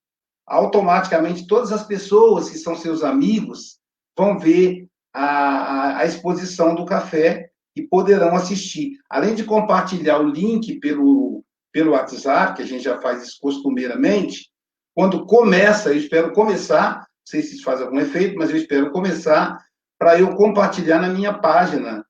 automaticamente 0.47 1.47
todas 1.47 1.73
as 1.73 1.85
pessoas 1.85 2.49
que 2.49 2.59
são 2.59 2.77
seus 2.77 3.03
amigos 3.03 3.79
vão 4.17 4.39
ver 4.39 4.87
a, 5.13 5.25
a, 5.25 5.99
a 5.99 6.05
exposição 6.07 6.75
do 6.75 6.87
café 6.87 7.51
e 7.75 7.83
poderão 7.83 8.35
assistir. 8.37 8.99
Além 9.11 9.35
de 9.35 9.45
compartilhar 9.45 10.19
o 10.19 10.29
link 10.29 10.79
pelo, 10.79 11.45
pelo 11.73 11.93
WhatsApp, 11.93 12.55
que 12.55 12.63
a 12.63 12.67
gente 12.67 12.85
já 12.85 13.01
faz 13.01 13.23
isso 13.23 13.39
costumeiramente, 13.41 14.51
quando 14.95 15.27
começa, 15.27 15.91
eu 15.91 15.97
espero 15.97 16.33
começar, 16.33 16.99
não 17.01 17.07
sei 17.27 17.43
se 17.43 17.57
isso 17.57 17.65
faz 17.65 17.83
algum 17.83 17.99
efeito, 17.99 18.39
mas 18.39 18.51
eu 18.51 18.57
espero 18.57 18.91
começar 18.93 19.59
para 19.99 20.19
eu 20.19 20.35
compartilhar 20.37 21.01
na 21.01 21.09
minha 21.09 21.35
página 21.35 22.05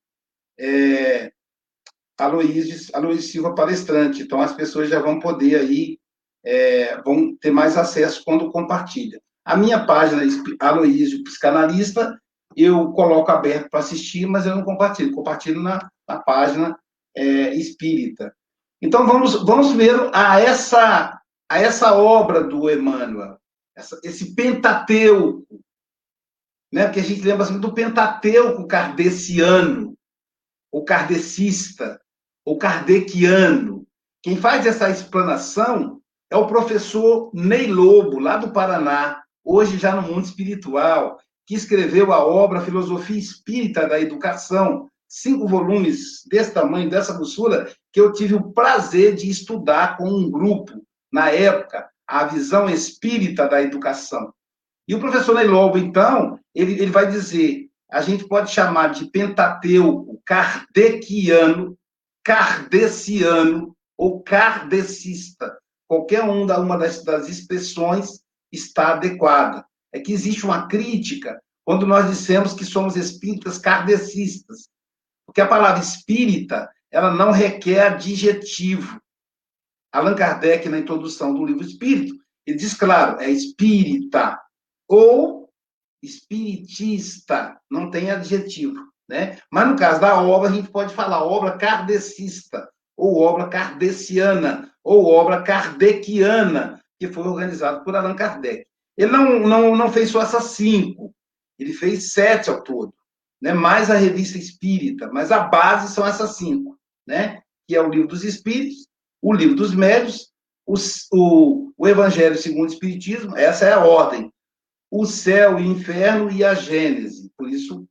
é, 0.59 1.33
Aloysio, 2.19 2.91
Aloysio 2.95 3.31
Silva 3.31 3.55
palestrante. 3.55 4.23
Então, 4.23 4.41
as 4.41 4.53
pessoas 4.53 4.89
já 4.89 5.01
vão 5.01 5.21
poder 5.21 5.57
aí, 5.57 5.99
é, 6.45 7.01
vão 7.03 7.37
ter 7.37 7.51
mais 7.51 7.77
acesso 7.77 8.23
quando 8.25 8.51
compartilha. 8.51 9.21
A 9.45 9.57
minha 9.57 9.85
página, 9.85 10.23
Aloísio 10.61 11.23
Psicanalista, 11.25 12.19
eu 12.57 12.91
coloco 12.93 13.31
aberto 13.31 13.71
para 13.71 13.81
assistir, 13.81 14.27
mas 14.27 14.47
eu 14.47 14.57
não 14.57 14.65
compartilho, 14.65 15.13
compartilho 15.13 15.63
na, 15.63 15.89
na 16.09 16.19
página 16.19 16.79
é, 17.15 17.55
espírita. 17.55 18.35
Então, 18.81 19.07
vamos, 19.07 19.45
vamos 19.45 19.73
ver 19.73 19.95
a 20.13 20.41
essa, 20.41 21.21
a 21.49 21.59
essa 21.59 21.95
obra 21.95 22.43
do 22.43 22.71
Emmanuel, 22.71 23.39
essa, 23.77 24.01
esse 24.03 24.35
Pentateuco, 24.35 25.47
né? 26.73 26.85
porque 26.85 27.01
a 27.01 27.05
gente 27.05 27.23
lembra 27.23 27.45
assim, 27.45 27.61
do 27.61 27.73
Pentateuco 27.73 28.67
kardeciano, 28.67 29.97
o 30.73 30.85
kardecista, 30.85 32.01
o 32.47 32.57
kardeciano. 32.57 33.85
Quem 34.23 34.37
faz 34.37 34.65
essa 34.65 34.89
explanação 34.89 36.01
é 36.31 36.37
o 36.37 36.47
professor 36.47 37.31
Ney 37.35 37.67
Lobo, 37.67 38.21
lá 38.21 38.37
do 38.37 38.53
Paraná, 38.53 39.21
hoje 39.45 39.77
já 39.77 39.95
no 39.95 40.03
mundo 40.03 40.25
espiritual, 40.25 41.19
que 41.45 41.55
escreveu 41.55 42.13
a 42.13 42.25
obra 42.25 42.61
Filosofia 42.61 43.19
Espírita 43.19 43.89
da 43.89 44.01
Educação, 44.01 44.89
cinco 45.09 45.47
volumes 45.47 46.23
desse 46.29 46.53
tamanho, 46.53 46.89
dessa 46.89 47.15
grossura, 47.15 47.71
que 47.93 48.01
eu 48.01 48.13
tive 48.13 48.35
o 48.35 48.53
prazer 48.53 49.15
de 49.17 49.29
estudar 49.29 49.97
com 49.97 50.09
um 50.09 50.31
grupo, 50.31 50.73
na 51.13 51.31
época, 51.31 51.89
a 52.07 52.25
visão 52.25 52.69
espírita 52.69 53.49
da 53.49 53.63
educação. 53.63 54.33
E 54.89 54.95
o 54.95 55.01
professor 55.01 55.35
Ney 55.35 55.47
Lobo, 55.47 55.79
então, 55.79 56.39
ele, 56.55 56.75
ele 56.75 56.91
vai 56.91 57.09
dizer, 57.11 57.69
a 57.91 58.01
gente 58.01 58.27
pode 58.27 58.51
chamar 58.53 58.89
de 58.89 59.07
Pentateuco 59.07 60.21
kardeciano, 60.25 61.76
kardeciano 62.27 63.73
ou 63.97 64.21
kardecista. 64.21 65.57
Qualquer 65.89 66.25
um 66.25 66.43
uma 66.43 66.77
das, 66.77 67.05
das 67.05 67.29
expressões 67.29 68.21
está 68.51 68.95
adequada. 68.95 69.65
É 69.93 70.01
que 70.01 70.13
existe 70.13 70.45
uma 70.45 70.67
crítica 70.67 71.41
quando 71.65 71.87
nós 71.87 72.11
dissemos 72.11 72.53
que 72.53 72.65
somos 72.65 72.97
espíritas 72.97 73.59
kardecistas. 73.59 74.69
Porque 75.25 75.41
a 75.41 75.47
palavra 75.47 75.81
espírita, 75.81 76.69
ela 76.91 77.15
não 77.15 77.31
requer 77.31 77.93
adjetivo. 77.93 79.01
Allan 79.93 80.17
Kardec, 80.17 80.69
na 80.69 80.81
introdução 80.81 81.33
do 81.33 81.47
livro 81.47 81.65
Espírito, 81.65 82.13
ele 82.45 82.57
diz 82.57 82.75
claro, 82.75 83.21
é 83.21 83.31
espírita 83.31 84.41
ou 84.89 85.49
espiritista, 86.03 87.57
não 87.71 87.89
tem 87.89 88.11
adjetivo, 88.11 88.93
né? 89.09 89.39
Mas 89.51 89.69
no 89.69 89.77
caso 89.77 90.01
da 90.01 90.21
obra, 90.21 90.49
a 90.49 90.53
gente 90.53 90.69
pode 90.69 90.95
falar 90.95 91.25
obra 91.25 91.57
kardecista, 91.57 92.69
ou 92.97 93.21
obra 93.21 93.49
kardeciana, 93.49 94.73
ou 94.83 95.07
obra 95.07 95.43
kardeciana, 95.43 96.81
que 96.99 97.09
foi 97.09 97.25
organizado 97.25 97.85
por 97.85 97.95
Allan 97.95 98.15
Kardec. 98.15 98.67
Ele 98.97 99.13
não, 99.13 99.41
não, 99.41 99.77
não 99.77 99.93
fez 99.93 100.11
só 100.11 100.23
essas 100.23 100.45
cinco, 100.45 101.15
ele 101.59 101.73
fez 101.73 102.13
sete 102.13 102.49
ao 102.49 102.63
todo, 102.63 102.95
né? 103.41 103.53
mais 103.53 103.91
a 103.91 103.95
revista 103.95 104.39
espírita, 104.39 105.11
mas 105.13 105.31
a 105.31 105.41
base 105.41 105.95
são 105.95 106.07
essas 106.07 106.37
cinco, 106.37 106.79
né? 107.07 107.43
que 107.69 107.77
é 107.77 107.83
o 107.83 107.91
livro 107.91 108.09
dos 108.09 108.25
espíritos, 108.25 108.89
o 109.21 109.33
livro 109.33 109.55
dos 109.55 109.75
médios, 109.75 110.33
os, 110.67 111.07
o, 111.13 111.73
o 111.77 111.87
Evangelho 111.87 112.37
segundo 112.37 112.69
o 112.69 112.73
Espiritismo, 112.73 113.37
essa 113.37 113.67
é 113.67 113.73
a 113.73 113.85
ordem, 113.85 114.33
o 114.91 115.05
céu 115.05 115.59
e 115.59 115.63
o 115.63 115.73
inferno 115.73 116.31
e 116.31 116.43
a 116.43 116.55
Gênese, 116.55 117.31
por 117.37 117.49
isso 117.49 117.87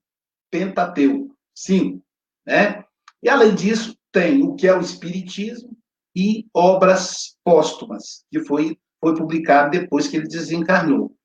Pentateuco, 0.55 1.35
cinco, 1.53 2.01
né? 2.45 2.85
E 3.21 3.27
além 3.27 3.53
disso, 3.53 3.97
tem 4.11 4.41
o 4.43 4.55
que 4.55 4.67
é 4.67 4.73
o 4.73 4.79
Espiritismo 4.79 5.75
e 6.15 6.45
obras 6.53 7.35
póstumas, 7.43 8.23
que 8.31 8.39
foi 8.39 8.77
foi 9.01 9.15
publicado 9.15 9.77
depois 9.77 10.07
que 10.07 10.17
ele 10.17 10.27
desencarnou. 10.27 11.15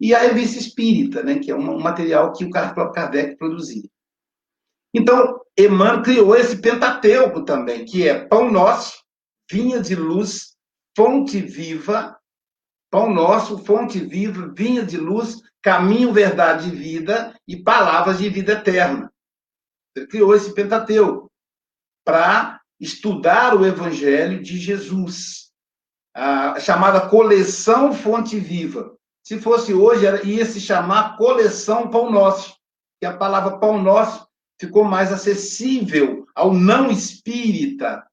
E 0.00 0.14
a 0.14 0.20
revista 0.20 0.58
espírita, 0.58 1.22
né, 1.22 1.38
que 1.38 1.50
é 1.50 1.54
um 1.54 1.78
material 1.78 2.32
que 2.32 2.46
o 2.46 2.50
próprio 2.50 2.92
Kardec 2.92 3.36
produzia. 3.36 3.82
Então, 4.94 5.38
Emmanuel 5.58 6.02
criou 6.02 6.34
esse 6.34 6.56
Pentateuco 6.56 7.44
também, 7.44 7.84
que 7.84 8.08
é 8.08 8.26
pão 8.26 8.50
nosso, 8.50 9.02
vinha 9.50 9.82
de 9.82 9.94
luz, 9.94 10.56
fonte 10.96 11.40
viva, 11.40 12.16
pão 12.96 13.12
nosso, 13.12 13.58
fonte 13.58 14.00
viva, 14.00 14.50
vinha 14.56 14.82
de 14.82 14.96
luz, 14.96 15.42
caminho, 15.60 16.14
verdade 16.14 16.68
e 16.68 16.74
vida 16.74 17.38
e 17.46 17.54
palavras 17.54 18.16
de 18.16 18.30
vida 18.30 18.54
eterna. 18.54 19.12
Ele 19.94 20.06
criou 20.06 20.34
esse 20.34 20.54
Pentateuco 20.54 21.30
para 22.02 22.58
estudar 22.80 23.54
o 23.54 23.66
Evangelho 23.66 24.42
de 24.42 24.56
Jesus 24.56 25.50
a 26.14 26.58
chamada 26.58 27.06
coleção 27.06 27.92
Fonte 27.92 28.40
Viva. 28.40 28.96
Se 29.22 29.38
fosse 29.38 29.74
hoje, 29.74 30.06
ia 30.24 30.46
se 30.46 30.58
chamar 30.58 31.18
coleção 31.18 31.90
Pão 31.90 32.10
Nosso, 32.10 32.56
que 32.98 33.04
a 33.04 33.14
palavra 33.14 33.58
Pão 33.58 33.78
Nosso 33.82 34.26
ficou 34.58 34.84
mais 34.84 35.12
acessível 35.12 36.26
ao 36.34 36.54
não 36.54 36.90
espírita. 36.90 38.06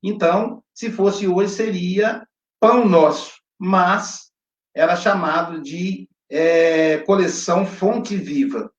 Então, 0.00 0.62
se 0.72 0.88
fosse 0.88 1.26
hoje, 1.26 1.52
seria 1.52 2.24
Pão 2.60 2.86
Nosso, 2.88 3.39
mas 3.60 4.30
era 4.74 4.96
chamado 4.96 5.60
de 5.60 6.08
é, 6.30 6.98
coleção 6.98 7.66
Fonte 7.66 8.16
Viva. 8.16 8.72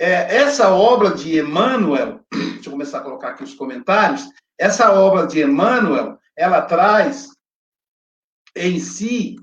É, 0.00 0.36
essa 0.36 0.70
obra 0.70 1.14
de 1.14 1.38
Emmanuel, 1.38 2.20
deixa 2.30 2.68
eu 2.68 2.72
começar 2.72 2.98
a 2.98 3.02
colocar 3.02 3.30
aqui 3.30 3.42
os 3.42 3.54
comentários, 3.54 4.28
essa 4.56 4.92
obra 4.92 5.26
de 5.26 5.42
Emmanuel, 5.42 6.16
ela 6.36 6.62
traz 6.62 7.30
em 8.54 8.78
si 8.78 9.36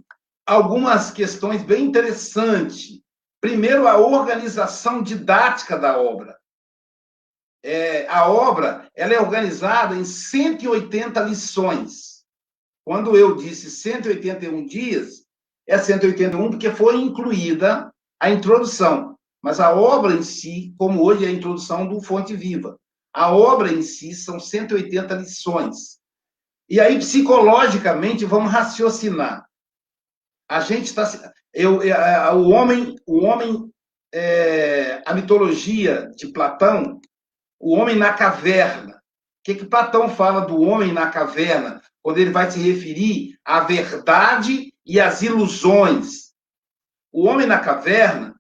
algumas 0.46 1.12
questões 1.12 1.64
bem 1.64 1.86
interessantes. 1.86 3.02
Primeiro, 3.42 3.88
a 3.88 3.98
organização 3.98 5.04
didática 5.04 5.78
da 5.78 6.00
obra. 6.00 6.40
É, 7.64 8.08
a 8.08 8.28
obra 8.30 8.90
ela 8.96 9.14
é 9.14 9.20
organizada 9.20 9.96
em 9.96 10.06
180 10.06 11.20
lições. 11.22 12.11
Quando 12.86 13.16
eu 13.18 13.36
disse 13.36 13.70
181 13.70 14.66
dias, 14.66 15.26
é 15.68 15.78
181 15.78 16.50
porque 16.50 16.72
foi 16.72 16.98
incluída 16.98 17.92
a 18.20 18.30
introdução. 18.30 19.18
Mas 19.42 19.60
a 19.60 19.74
obra 19.74 20.14
em 20.14 20.24
si, 20.24 20.74
como 20.78 21.04
hoje 21.04 21.26
é 21.26 21.28
a 21.28 21.32
introdução 21.32 21.88
do 21.88 22.02
Fonte 22.02 22.36
Viva, 22.36 22.78
a 23.14 23.32
obra 23.32 23.72
em 23.72 23.82
si 23.82 24.14
são 24.14 24.40
180 24.40 25.16
lições. 25.16 26.00
E 26.70 26.80
aí, 26.80 26.98
psicologicamente, 26.98 28.24
vamos 28.24 28.52
raciocinar. 28.52 29.46
A 30.50 30.62
gente 30.62 30.86
está. 30.86 31.34
Eu, 31.54 31.82
eu, 31.82 31.96
o 32.38 32.50
homem, 32.50 32.96
o 33.06 33.24
homem 33.24 33.72
é, 34.14 35.02
a 35.06 35.14
mitologia 35.14 36.10
de 36.16 36.28
Platão, 36.28 37.00
o 37.60 37.76
homem 37.76 37.96
na 37.96 38.14
caverna. 38.14 38.96
O 38.96 39.44
que, 39.44 39.56
que 39.56 39.66
Platão 39.66 40.10
fala 40.10 40.42
do 40.42 40.62
homem 40.62 40.94
na 40.94 41.10
caverna? 41.10 41.82
Quando 42.02 42.18
ele 42.18 42.32
vai 42.32 42.50
se 42.50 42.60
referir 42.60 43.38
à 43.46 43.62
verdade 43.62 44.74
e 44.86 45.00
às 45.00 45.22
ilusões. 45.22 46.32
O 47.12 47.26
homem 47.26 47.46
na 47.46 47.60
caverna 47.60 48.36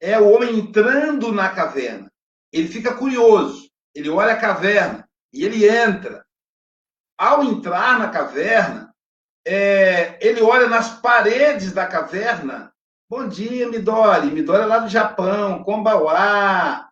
é 0.00 0.18
o 0.18 0.30
homem 0.30 0.58
entrando 0.58 1.32
na 1.32 1.48
caverna. 1.48 2.10
Ele 2.52 2.68
fica 2.68 2.94
curioso, 2.94 3.70
ele 3.94 4.08
olha 4.08 4.32
a 4.32 4.40
caverna 4.40 5.08
e 5.32 5.44
ele 5.44 5.68
entra 5.68 6.24
ao 7.16 7.42
entrar 7.42 7.98
na 7.98 8.10
caverna, 8.10 8.94
é, 9.46 10.18
ele 10.26 10.42
olha 10.42 10.68
nas 10.68 11.00
paredes 11.00 11.72
da 11.72 11.86
caverna. 11.86 12.72
Bom 13.08 13.28
dia, 13.28 13.68
Midori. 13.68 14.30
Midori 14.30 14.62
é 14.62 14.66
lá 14.66 14.78
do 14.78 14.88
Japão, 14.88 15.62
Kombawa, 15.62 16.90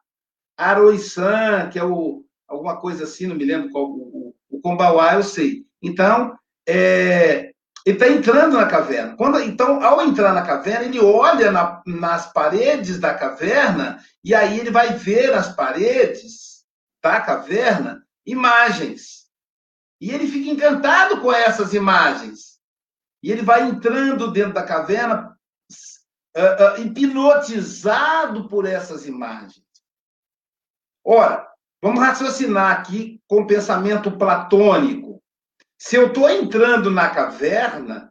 Aroi-san, 0.57 1.69
que 1.71 1.79
é 1.79 1.85
o, 1.85 2.25
alguma 2.47 2.81
coisa 2.81 3.05
assim, 3.05 3.27
não 3.27 3.37
me 3.37 3.45
lembro 3.45 3.71
qual. 3.71 3.85
O, 3.91 4.24
Kombawa 4.65 5.13
eu 5.13 5.23
sei. 5.23 5.67
Então, 5.83 6.39
é, 6.67 7.53
ele 7.85 7.97
está 7.99 8.09
entrando 8.09 8.57
na 8.57 8.67
caverna. 8.67 9.15
Quando, 9.15 9.39
então, 9.41 9.85
ao 9.85 10.01
entrar 10.01 10.33
na 10.33 10.41
caverna, 10.41 10.87
ele 10.87 10.99
olha 10.99 11.53
na, 11.53 11.83
nas 11.87 12.33
paredes 12.33 12.99
da 12.99 13.13
caverna 13.13 14.03
e 14.25 14.35
aí 14.35 14.59
ele 14.59 14.71
vai 14.71 14.95
ver 14.95 15.31
nas 15.31 15.55
paredes 15.55 16.65
da 17.03 17.21
caverna 17.21 18.03
imagens. 18.25 19.27
E 20.01 20.11
ele 20.11 20.27
fica 20.27 20.51
encantado 20.51 21.21
com 21.21 21.31
essas 21.31 21.75
imagens. 21.75 22.59
E 23.23 23.31
ele 23.31 23.43
vai 23.43 23.69
entrando 23.69 24.33
dentro 24.33 24.55
da 24.55 24.63
caverna, 24.63 25.37
uh, 26.35 26.81
uh, 26.81 26.81
hipnotizado 26.81 28.49
por 28.49 28.65
essas 28.65 29.05
imagens. 29.05 29.63
Ora, 31.05 31.54
vamos 31.85 32.01
raciocinar 32.01 32.73
aqui 32.73 33.21
com 33.29 33.43
o 33.43 33.47
pensamento 33.47 34.11
platônico. 34.17 35.23
Se 35.79 35.97
eu 35.97 36.07
estou 36.07 36.31
entrando 36.31 36.91
na 36.91 37.11
caverna, 37.11 38.11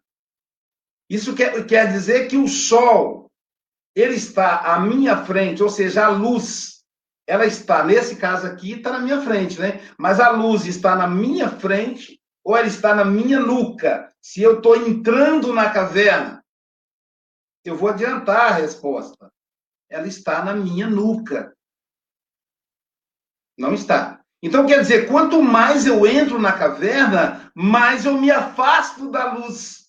isso 1.09 1.33
quer, 1.33 1.65
quer 1.65 1.91
dizer 1.91 2.27
que 2.27 2.37
o 2.37 2.47
sol 2.47 3.31
ele 3.95 4.13
está 4.13 4.59
à 4.59 4.79
minha 4.79 5.25
frente, 5.25 5.63
ou 5.63 5.69
seja, 5.69 6.05
a 6.05 6.09
luz 6.09 6.83
ela 7.25 7.47
está, 7.47 7.83
nesse 7.83 8.17
caso 8.17 8.45
aqui, 8.45 8.73
está 8.73 8.91
na 8.91 8.99
minha 8.99 9.19
frente, 9.21 9.59
né? 9.59 9.81
Mas 9.97 10.19
a 10.19 10.29
luz 10.29 10.67
está 10.67 10.95
na 10.95 11.07
minha 11.07 11.49
frente 11.49 12.21
ou 12.43 12.55
ela 12.55 12.67
está 12.67 12.93
na 12.93 13.03
minha 13.03 13.39
nuca? 13.39 14.13
Se 14.21 14.39
eu 14.43 14.57
estou 14.57 14.75
entrando 14.75 15.51
na 15.51 15.71
caverna, 15.71 16.45
eu 17.65 17.75
vou 17.75 17.89
adiantar 17.89 18.51
a 18.51 18.55
resposta. 18.55 19.31
Ela 19.89 20.05
está 20.05 20.45
na 20.45 20.53
minha 20.53 20.87
nuca. 20.87 21.55
Não 23.57 23.73
está. 23.73 24.19
Então, 24.41 24.65
quer 24.65 24.81
dizer, 24.81 25.07
quanto 25.07 25.41
mais 25.41 25.85
eu 25.85 26.05
entro 26.05 26.37
na 26.37 26.51
caverna, 26.51 27.49
mais 27.55 28.03
eu 28.03 28.19
me 28.19 28.29
afasto 28.29 29.09
da 29.09 29.33
luz, 29.33 29.85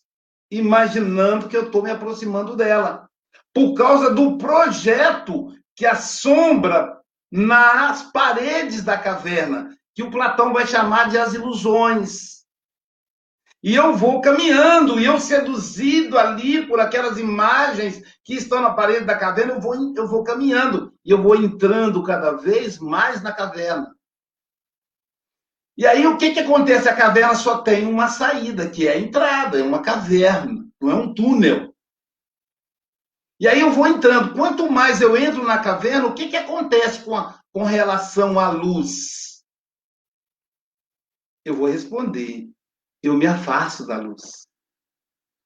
imaginando 0.50 1.48
que 1.48 1.57
eu 1.57 1.64
estou 1.64 1.83
me 1.83 1.90
aproximando 1.90 2.55
dela. 2.55 3.09
Por 3.53 3.74
causa 3.74 4.14
do 4.14 4.38
projeto 4.38 5.53
que 5.74 5.85
assombra 5.85 7.00
nas 7.33 8.03
paredes 8.12 8.85
da 8.85 8.96
caverna, 8.96 9.77
que 9.92 10.05
o 10.05 10.11
Platão 10.11 10.53
vai 10.53 10.66
chamar 10.66 11.09
de 11.09 11.18
as 11.18 11.35
ilusões. 11.35 12.43
E 13.64 13.74
eu 13.74 13.96
vou 13.96 14.20
caminhando, 14.20 15.00
e 15.00 15.07
eu 15.07 15.18
seduzido 15.18 16.18
ali 16.18 16.66
por 16.66 16.79
aquelas 16.79 17.18
imagens 17.18 18.03
que 18.22 18.35
estão 18.35 18.61
na 18.61 18.74
parede 18.74 19.07
da 19.07 19.16
caverna, 19.16 19.55
eu 19.55 19.61
vou, 19.62 19.74
eu 19.96 20.07
vou 20.07 20.22
caminhando, 20.22 20.94
e 21.03 21.11
eu 21.11 21.22
vou 21.22 21.35
entrando 21.35 22.03
cada 22.03 22.33
vez 22.33 22.79
mais 22.79 23.22
na 23.22 23.33
caverna. 23.33 23.96
E 25.79 25.87
aí 25.87 26.07
o 26.07 26.18
que, 26.18 26.35
que 26.35 26.40
acontece? 26.40 26.90
A 26.90 26.94
caverna 26.94 27.35
só 27.35 27.62
tem 27.62 27.87
uma 27.87 28.09
saída, 28.09 28.68
que 28.68 28.87
é 28.87 28.92
a 28.92 28.98
entrada, 28.98 29.59
é 29.59 29.62
uma 29.62 29.81
caverna, 29.81 30.62
não 30.79 30.90
é 30.90 30.94
um 30.94 31.14
túnel. 31.14 31.74
E 33.40 33.48
aí 33.48 33.61
eu 33.61 33.72
vou 33.72 33.87
entrando. 33.87 34.35
Quanto 34.35 34.70
mais 34.70 35.00
eu 35.00 35.16
entro 35.16 35.42
na 35.42 35.59
caverna, 35.59 36.07
o 36.07 36.14
que, 36.14 36.29
que 36.29 36.37
acontece 36.37 37.03
com, 37.03 37.16
a, 37.16 37.40
com 37.50 37.64
relação 37.64 38.38
à 38.38 38.50
luz? 38.50 39.42
Eu 41.46 41.57
vou 41.57 41.66
responder. 41.66 42.53
Eu 43.04 43.12
me 43.14 43.26
afasto 43.26 43.86
da 43.86 43.98
luz. 43.98 44.48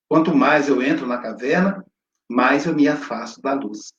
Quanto 0.08 0.32
mais 0.32 0.68
eu 0.68 0.80
entro 0.80 1.08
na 1.08 1.18
caverna, 1.18 1.84
mais 2.30 2.64
eu 2.64 2.72
me 2.72 2.86
afasto 2.86 3.42
da 3.42 3.52
luz. 3.52 3.92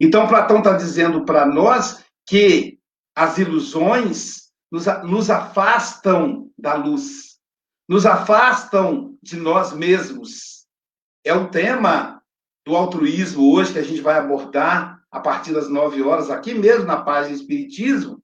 Então, 0.00 0.26
Platão 0.26 0.58
está 0.58 0.72
dizendo 0.72 1.26
para 1.26 1.44
nós 1.44 2.02
que 2.26 2.80
as 3.14 3.36
ilusões 3.36 4.50
nos, 4.72 4.86
nos 5.04 5.28
afastam 5.28 6.50
da 6.56 6.72
luz, 6.72 7.38
nos 7.86 8.06
afastam 8.06 9.14
de 9.22 9.36
nós 9.36 9.74
mesmos. 9.74 10.66
É 11.22 11.34
o 11.34 11.50
tema 11.50 12.22
do 12.64 12.74
altruísmo 12.74 13.52
hoje 13.52 13.74
que 13.74 13.78
a 13.78 13.84
gente 13.84 14.00
vai 14.00 14.16
abordar 14.16 15.04
a 15.10 15.20
partir 15.20 15.52
das 15.52 15.68
nove 15.68 16.00
horas, 16.00 16.30
aqui 16.30 16.54
mesmo 16.54 16.86
na 16.86 17.02
página 17.02 17.34
Espiritismo, 17.34 18.22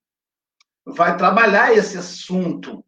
vai 0.86 1.14
trabalhar 1.14 1.74
esse 1.74 1.98
assunto, 1.98 2.85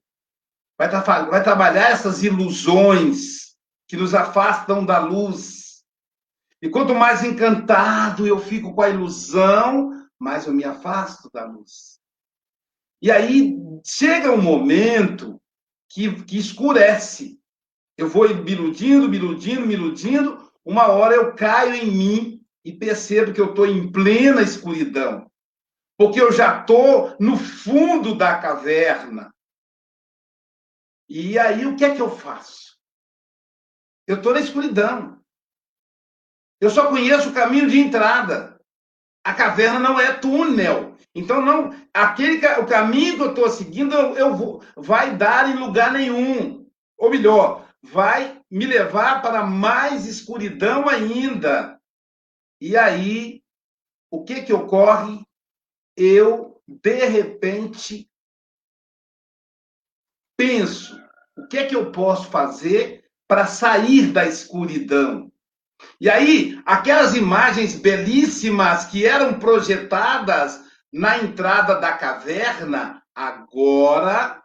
vai, 0.78 0.88
tra 0.88 1.00
vai 1.00 1.42
trabalhar 1.42 1.90
essas 1.90 2.22
ilusões 2.22 3.56
que 3.88 3.96
nos 3.96 4.14
afastam 4.14 4.86
da 4.86 4.98
luz. 4.98 5.82
E 6.62 6.68
quanto 6.68 6.94
mais 6.94 7.24
encantado 7.24 8.26
eu 8.26 8.38
fico 8.38 8.74
com 8.74 8.82
a 8.82 8.88
ilusão, 8.88 9.90
mais 10.18 10.46
eu 10.46 10.52
me 10.52 10.64
afasto 10.64 11.28
da 11.32 11.44
luz. 11.44 11.98
E 13.02 13.10
aí 13.10 13.56
chega 13.84 14.30
um 14.30 14.40
momento 14.40 15.40
que, 15.88 16.22
que 16.24 16.38
escurece. 16.38 17.38
Eu 17.96 18.08
vou 18.08 18.28
me 18.28 18.52
iludindo, 18.52 19.08
me 19.08 19.16
iludindo, 19.16 19.66
me 19.66 19.74
iludindo. 19.74 20.50
Uma 20.64 20.88
hora 20.88 21.14
eu 21.14 21.34
caio 21.34 21.74
em 21.74 21.90
mim 21.90 22.42
e 22.64 22.72
percebo 22.72 23.32
que 23.32 23.40
eu 23.40 23.50
estou 23.50 23.66
em 23.66 23.90
plena 23.90 24.42
escuridão. 24.42 25.30
Porque 25.96 26.20
eu 26.20 26.30
já 26.30 26.60
estou 26.60 27.16
no 27.18 27.36
fundo 27.36 28.14
da 28.14 28.36
caverna. 28.38 29.32
E 31.08 31.38
aí 31.38 31.64
o 31.64 31.76
que 31.76 31.84
é 31.84 31.94
que 31.94 32.02
eu 32.02 32.10
faço? 32.10 32.76
Eu 34.06 34.16
estou 34.16 34.34
na 34.34 34.40
escuridão. 34.40 35.20
Eu 36.60 36.70
só 36.70 36.88
conheço 36.88 37.30
o 37.30 37.34
caminho 37.34 37.68
de 37.68 37.78
entrada. 37.78 38.60
A 39.24 39.34
caverna 39.34 39.78
não 39.78 39.98
é 39.98 40.12
túnel. 40.14 40.96
Então, 41.14 41.40
não, 41.40 41.74
aquele 41.92 42.44
o 42.58 42.66
caminho 42.66 43.16
que 43.16 43.22
eu 43.22 43.30
estou 43.30 43.50
seguindo, 43.50 43.94
eu, 43.94 44.16
eu 44.16 44.36
vou, 44.36 44.62
vai 44.76 45.16
dar 45.16 45.48
em 45.48 45.58
lugar 45.58 45.92
nenhum. 45.92 46.66
Ou 46.96 47.10
melhor, 47.10 47.68
vai 47.82 48.40
me 48.50 48.66
levar 48.66 49.22
para 49.22 49.44
mais 49.44 50.06
escuridão 50.06 50.88
ainda. 50.88 51.80
E 52.60 52.76
aí, 52.76 53.42
o 54.10 54.24
que 54.24 54.42
que 54.42 54.52
ocorre? 54.52 55.24
Eu, 55.96 56.60
de 56.66 57.04
repente, 57.06 58.08
penso, 60.38 60.96
o 61.36 61.46
que 61.48 61.58
é 61.58 61.66
que 61.66 61.74
eu 61.74 61.90
posso 61.90 62.30
fazer 62.30 63.04
para 63.26 63.46
sair 63.46 64.12
da 64.12 64.24
escuridão? 64.24 65.30
E 66.00 66.08
aí, 66.08 66.60
aquelas 66.64 67.14
imagens 67.14 67.74
belíssimas 67.74 68.86
que 68.86 69.04
eram 69.04 69.38
projetadas 69.38 70.64
na 70.92 71.18
entrada 71.18 71.74
da 71.74 71.92
caverna, 71.96 73.02
agora 73.14 74.42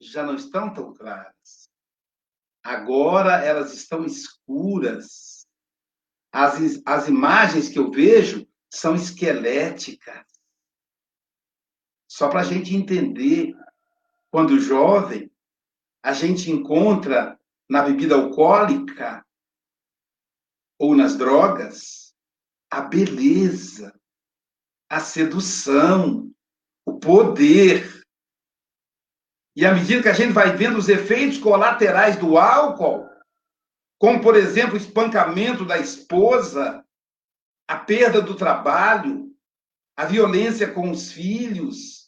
já 0.00 0.22
não 0.22 0.36
estão 0.36 0.72
tão 0.72 0.94
claras. 0.94 1.68
Agora 2.62 3.42
elas 3.42 3.72
estão 3.72 4.04
escuras. 4.04 5.46
As, 6.32 6.58
as 6.86 7.08
imagens 7.08 7.68
que 7.68 7.78
eu 7.78 7.90
vejo 7.90 8.46
são 8.70 8.94
esqueléticas. 8.94 10.24
Só 12.08 12.28
para 12.28 12.40
a 12.40 12.44
gente 12.44 12.74
entender, 12.74 13.54
quando 14.30 14.60
jovem, 14.60 15.30
a 16.02 16.12
gente 16.12 16.50
encontra 16.50 17.38
na 17.68 17.82
bebida 17.82 18.14
alcoólica 18.14 19.24
ou 20.78 20.94
nas 20.94 21.16
drogas 21.16 22.14
a 22.70 22.80
beleza, 22.80 23.92
a 24.88 25.00
sedução, 25.00 26.32
o 26.86 26.98
poder. 26.98 28.04
E 29.56 29.66
à 29.66 29.74
medida 29.74 30.02
que 30.02 30.08
a 30.08 30.14
gente 30.14 30.32
vai 30.32 30.56
vendo 30.56 30.78
os 30.78 30.88
efeitos 30.88 31.38
colaterais 31.38 32.16
do 32.16 32.38
álcool, 32.38 33.10
como, 33.98 34.22
por 34.22 34.36
exemplo, 34.36 34.74
o 34.74 34.78
espancamento 34.78 35.64
da 35.64 35.78
esposa, 35.78 36.84
a 37.68 37.76
perda 37.76 38.22
do 38.22 38.34
trabalho, 38.34 39.30
a 39.96 40.06
violência 40.06 40.72
com 40.72 40.90
os 40.90 41.12
filhos, 41.12 41.99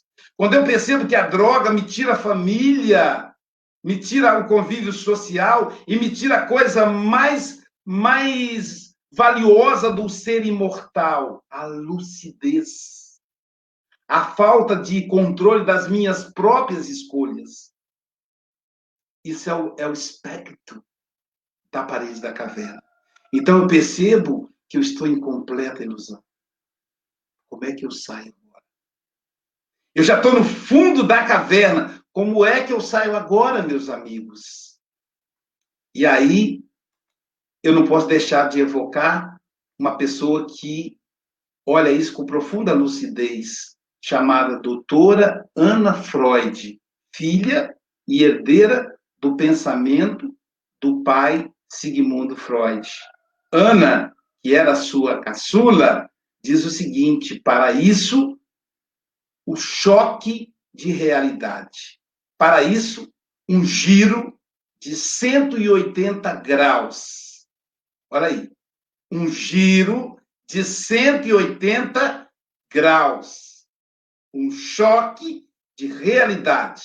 quando 0.43 0.55
eu 0.55 0.65
percebo 0.65 1.07
que 1.07 1.15
a 1.15 1.29
droga 1.29 1.71
me 1.71 1.87
tira 1.87 2.15
a 2.15 2.19
família, 2.19 3.33
me 3.81 4.01
tira 4.01 4.41
o 4.41 4.49
convívio 4.49 4.93
social 4.93 5.73
e 5.87 5.97
me 5.97 6.13
tira 6.13 6.39
a 6.39 6.47
coisa 6.49 6.85
mais, 6.85 7.63
mais 7.85 8.97
valiosa 9.13 9.93
do 9.93 10.09
ser 10.09 10.45
imortal, 10.45 11.45
a 11.49 11.67
lucidez. 11.67 13.21
A 14.09 14.35
falta 14.35 14.75
de 14.75 15.07
controle 15.07 15.65
das 15.65 15.87
minhas 15.87 16.25
próprias 16.33 16.89
escolhas. 16.89 17.73
Isso 19.25 19.49
é 19.49 19.55
o, 19.55 19.77
é 19.79 19.87
o 19.87 19.93
espectro 19.93 20.85
da 21.71 21.85
parede 21.85 22.21
da 22.21 22.33
caverna. 22.33 22.83
Então 23.33 23.61
eu 23.61 23.69
percebo 23.69 24.53
que 24.69 24.77
eu 24.77 24.81
estou 24.81 25.07
em 25.07 25.21
completa 25.21 25.85
ilusão. 25.85 26.21
Como 27.49 27.65
é 27.65 27.73
que 27.73 27.87
eu 27.87 27.93
saio? 27.93 28.42
Eu 29.95 30.03
já 30.03 30.17
estou 30.17 30.33
no 30.33 30.45
fundo 30.45 31.03
da 31.03 31.25
caverna. 31.25 32.03
Como 32.13 32.45
é 32.45 32.65
que 32.65 32.73
eu 32.73 32.81
saio 32.81 33.15
agora, 33.17 33.63
meus 33.63 33.89
amigos? 33.89 34.79
E 35.95 36.07
aí 36.07 36.63
eu 37.63 37.75
não 37.75 37.87
posso 37.87 38.07
deixar 38.07 38.49
de 38.49 38.61
evocar 38.61 39.39
uma 39.79 39.97
pessoa 39.97 40.47
que 40.49 40.99
olha 41.67 41.91
isso 41.91 42.13
com 42.13 42.27
profunda 42.27 42.73
lucidez, 42.73 43.77
chamada 44.03 44.59
doutora 44.59 45.49
Ana 45.55 45.95
Freud, 45.95 46.81
filha 47.15 47.75
e 48.09 48.25
herdeira 48.25 48.99
do 49.21 49.37
pensamento 49.37 50.35
do 50.81 51.03
pai 51.03 51.51
Sigmundo 51.69 52.37
Freud. 52.37 52.89
Ana, 53.53 54.13
que 54.43 54.55
era 54.55 54.75
sua 54.75 55.21
caçula, 55.21 56.11
diz 56.43 56.65
o 56.65 56.71
seguinte: 56.71 57.41
para 57.41 57.73
isso, 57.73 58.39
o 59.47 59.57
choque 59.57 60.53
de 60.73 60.91
realidade. 60.91 62.01
Para 62.39 62.63
isso, 62.63 63.13
um 63.49 63.65
giro 63.65 64.39
de 64.81 64.97
180 64.97 66.35
graus 66.37 67.23
Olha 68.13 68.27
aí. 68.27 68.53
Um 69.11 69.27
giro 69.27 70.21
de 70.47 70.63
180 70.63 72.31
graus. 72.71 73.67
Um 74.35 74.51
choque 74.51 75.49
de 75.79 75.87
realidade. 75.87 76.83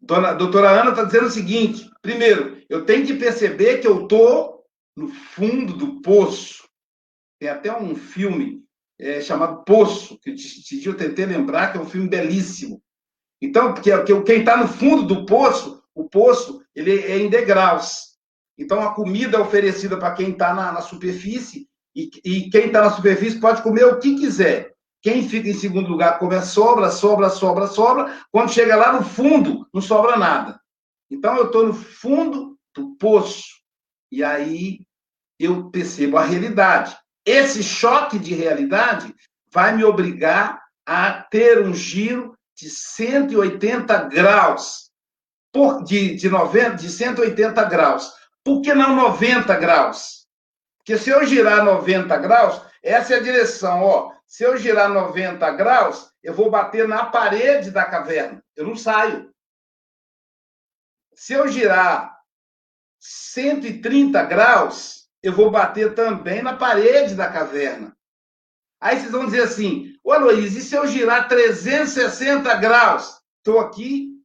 Dona, 0.00 0.32
doutora 0.32 0.70
Ana 0.70 0.90
está 0.90 1.04
dizendo 1.04 1.26
o 1.26 1.30
seguinte: 1.30 1.90
primeiro, 2.00 2.64
eu 2.70 2.86
tenho 2.86 3.06
que 3.06 3.14
perceber 3.14 3.78
que 3.78 3.86
eu 3.86 4.04
estou 4.04 4.64
no 4.96 5.08
fundo 5.08 5.74
do 5.74 6.00
poço. 6.00 6.66
Tem 7.38 7.50
até 7.50 7.70
um 7.78 7.94
filme 7.94 8.65
é, 8.98 9.20
chamado 9.20 9.64
Poço, 9.64 10.18
que 10.18 10.82
eu 10.84 10.96
tentei 10.96 11.26
lembrar, 11.26 11.72
que 11.72 11.78
é 11.78 11.80
um 11.80 11.86
filme 11.86 12.08
belíssimo. 12.08 12.82
Então, 13.40 13.74
porque 13.74 13.90
quem 14.22 14.40
está 14.40 14.56
no 14.56 14.68
fundo 14.68 15.02
do 15.02 15.26
poço, 15.26 15.82
o 15.94 16.08
poço, 16.08 16.62
ele 16.74 16.98
é 16.98 17.18
em 17.18 17.28
degraus. 17.28 18.16
Então, 18.58 18.80
a 18.80 18.94
comida 18.94 19.36
é 19.36 19.40
oferecida 19.40 19.98
para 19.98 20.14
quem 20.14 20.30
está 20.30 20.54
na, 20.54 20.72
na, 20.72 20.80
superfície, 20.80 21.68
e, 21.94 22.10
e 22.24 22.50
quem 22.50 22.66
está 22.66 22.80
na 22.80 22.90
superfície 22.90 23.38
pode 23.38 23.62
comer 23.62 23.84
o 23.84 23.98
que 23.98 24.16
quiser. 24.16 24.74
Quem 25.02 25.28
fica 25.28 25.48
em 25.48 25.54
segundo 25.54 25.88
lugar 25.88 26.18
come 26.18 26.34
a 26.34 26.42
sobra, 26.42 26.90
sobra, 26.90 27.28
sobra, 27.28 27.66
sobra. 27.66 28.18
Quando 28.32 28.52
chega 28.52 28.74
lá 28.74 28.92
no 28.92 29.04
fundo, 29.04 29.68
não 29.72 29.80
sobra 29.80 30.16
nada. 30.16 30.58
Então, 31.10 31.36
eu 31.36 31.46
estou 31.46 31.66
no 31.66 31.74
fundo 31.74 32.58
do 32.74 32.96
poço. 32.96 33.44
E 34.10 34.24
aí 34.24 34.80
eu 35.38 35.70
percebo 35.70 36.16
a 36.16 36.24
realidade. 36.24 36.96
Esse 37.26 37.60
choque 37.64 38.20
de 38.20 38.34
realidade 38.34 39.12
vai 39.50 39.76
me 39.76 39.82
obrigar 39.82 40.62
a 40.86 41.12
ter 41.24 41.60
um 41.60 41.74
giro 41.74 42.38
de 42.54 42.70
180 42.70 44.04
graus, 44.04 44.92
por, 45.52 45.82
de, 45.82 46.14
de, 46.14 46.30
90, 46.30 46.76
de 46.76 46.88
180 46.88 47.64
graus. 47.64 48.12
Por 48.44 48.62
que 48.62 48.72
não 48.72 48.94
90 48.94 49.56
graus? 49.56 50.26
Porque 50.78 50.96
se 50.96 51.10
eu 51.10 51.26
girar 51.26 51.64
90 51.64 52.16
graus, 52.18 52.62
essa 52.80 53.14
é 53.14 53.16
a 53.16 53.22
direção, 53.22 53.82
ó. 53.82 54.14
Se 54.24 54.44
eu 54.44 54.56
girar 54.56 54.88
90 54.88 55.50
graus, 55.52 56.10
eu 56.22 56.32
vou 56.32 56.48
bater 56.48 56.86
na 56.86 57.06
parede 57.06 57.70
da 57.72 57.84
caverna. 57.84 58.42
Eu 58.54 58.66
não 58.66 58.76
saio. 58.76 59.32
Se 61.12 61.32
eu 61.32 61.48
girar 61.48 62.16
130 63.00 64.22
graus, 64.24 65.05
eu 65.22 65.32
vou 65.32 65.50
bater 65.50 65.94
também 65.94 66.42
na 66.42 66.56
parede 66.56 67.14
da 67.14 67.30
caverna. 67.30 67.96
Aí 68.80 68.98
vocês 68.98 69.12
vão 69.12 69.26
dizer 69.26 69.42
assim: 69.42 69.94
Ô 70.04 70.16
Luiz, 70.16 70.54
e 70.54 70.60
se 70.60 70.74
eu 70.74 70.86
girar 70.86 71.28
360 71.28 72.54
graus? 72.56 73.20
Estou 73.38 73.60
aqui 73.60 74.16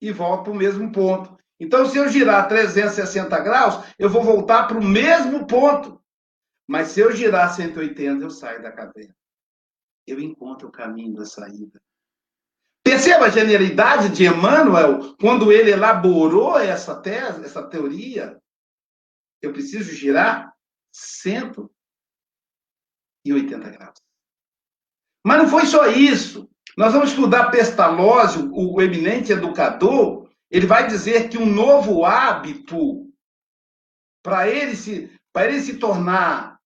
e 0.00 0.12
volto 0.12 0.44
para 0.44 0.52
o 0.52 0.56
mesmo 0.56 0.92
ponto. 0.92 1.36
Então, 1.58 1.86
se 1.86 1.96
eu 1.96 2.08
girar 2.08 2.48
360 2.48 3.38
graus, 3.40 3.84
eu 3.98 4.10
vou 4.10 4.22
voltar 4.22 4.66
para 4.66 4.78
o 4.78 4.84
mesmo 4.84 5.46
ponto. 5.46 6.02
Mas 6.66 6.88
se 6.88 7.00
eu 7.00 7.12
girar 7.12 7.54
180, 7.54 8.22
eu 8.22 8.30
saio 8.30 8.62
da 8.62 8.72
caverna. 8.72 9.14
Eu 10.06 10.20
encontro 10.20 10.68
o 10.68 10.72
caminho 10.72 11.14
da 11.14 11.24
saída. 11.24 11.80
Perceba 12.82 13.26
a 13.26 13.30
genialidade 13.30 14.10
de 14.10 14.26
Emmanuel 14.26 15.16
quando 15.18 15.50
ele 15.50 15.70
elaborou 15.70 16.58
essa 16.58 17.00
tese, 17.00 17.44
essa 17.44 17.62
teoria. 17.62 18.38
Eu 19.44 19.52
preciso 19.52 19.92
girar 19.92 20.52
180 20.92 21.70
graus. 23.70 23.98
Mas 25.24 25.38
não 25.38 25.48
foi 25.48 25.66
só 25.66 25.86
isso. 25.86 26.48
Nós 26.76 26.92
vamos 26.92 27.10
estudar 27.10 27.50
Pestalozzi, 27.50 28.48
o 28.52 28.80
eminente 28.82 29.32
educador, 29.32 30.28
ele 30.50 30.66
vai 30.66 30.86
dizer 30.86 31.28
que 31.28 31.38
um 31.38 31.46
novo 31.46 32.04
hábito 32.04 33.10
para 34.22 34.48
ele 34.48 34.74
se 34.76 35.10
ele 35.36 35.60
se 35.60 35.78
tornar 35.78 36.58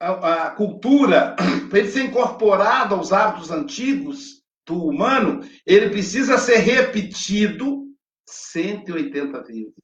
a, 0.00 0.46
a 0.46 0.50
cultura, 0.50 1.34
para 1.68 1.78
ele 1.78 1.90
ser 1.90 2.04
incorporado 2.04 2.94
aos 2.94 3.12
hábitos 3.12 3.50
antigos, 3.50 4.44
do 4.66 4.86
humano, 4.86 5.40
ele 5.66 5.90
precisa 5.90 6.38
ser 6.38 6.56
repetido 6.56 7.84
180 8.26 9.42
vezes. 9.42 9.74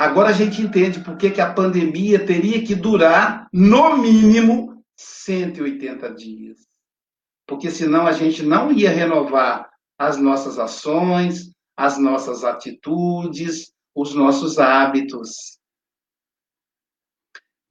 Agora 0.00 0.30
a 0.30 0.32
gente 0.32 0.62
entende 0.62 0.98
por 1.00 1.14
que, 1.18 1.30
que 1.30 1.42
a 1.42 1.52
pandemia 1.52 2.24
teria 2.24 2.64
que 2.64 2.74
durar, 2.74 3.46
no 3.52 3.98
mínimo, 3.98 4.82
180 4.96 6.14
dias. 6.14 6.66
Porque 7.46 7.70
senão 7.70 8.06
a 8.06 8.12
gente 8.12 8.42
não 8.42 8.72
ia 8.72 8.88
renovar 8.88 9.68
as 9.98 10.16
nossas 10.16 10.58
ações, 10.58 11.52
as 11.76 11.98
nossas 11.98 12.44
atitudes, 12.44 13.74
os 13.94 14.14
nossos 14.14 14.58
hábitos. 14.58 15.58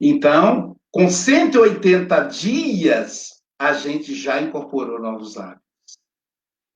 Então, 0.00 0.76
com 0.92 1.10
180 1.10 2.16
dias, 2.28 3.42
a 3.58 3.72
gente 3.72 4.14
já 4.14 4.40
incorporou 4.40 5.00
novos 5.00 5.36
hábitos. 5.36 5.64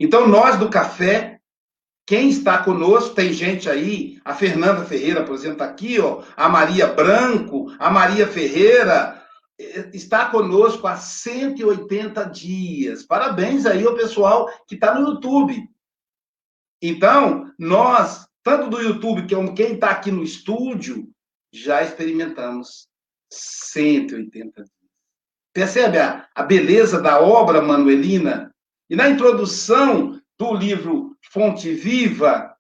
Então, 0.01 0.27
nós 0.27 0.59
do 0.59 0.69
café, 0.69 1.34
quem 2.07 2.29
está 2.29 2.63
conosco, 2.63 3.15
tem 3.15 3.33
gente 3.33 3.69
aí, 3.69 4.21
a 4.25 4.35
Fernanda 4.35 4.85
Ferreira, 4.85 5.25
por 5.25 5.35
exemplo, 5.35 5.55
está 5.55 5.65
aqui, 5.65 5.99
ó, 5.99 6.23
a 6.37 6.49
Maria 6.49 6.87
Branco, 6.87 7.75
a 7.79 7.91
Maria 7.91 8.27
Ferreira, 8.27 9.23
eh, 9.59 9.91
está 9.95 10.29
conosco 10.29 10.87
há 10.87 10.97
180 10.97 12.25
dias. 12.25 13.03
Parabéns 13.03 13.65
aí 13.65 13.87
ao 13.87 13.95
pessoal 13.95 14.51
que 14.67 14.75
está 14.75 14.95
no 14.95 15.09
YouTube. 15.09 15.67
Então, 16.83 17.51
nós, 17.59 18.29
tanto 18.43 18.69
do 18.69 18.83
YouTube 18.83 19.27
como 19.35 19.55
quem 19.55 19.75
está 19.75 19.91
aqui 19.91 20.11
no 20.11 20.23
estúdio, 20.23 21.09
já 21.51 21.83
experimentamos 21.83 22.87
180 23.33 24.63
dias. 24.63 24.71
Percebe 25.55 25.99
a, 25.99 26.29
a 26.35 26.43
beleza 26.43 27.01
da 27.01 27.19
obra 27.19 27.63
manuelina? 27.63 28.55
E 28.91 28.97
na 28.97 29.09
introdução 29.09 30.21
do 30.37 30.53
livro 30.53 31.14
Fonte 31.31 31.73
Viva, 31.73 32.55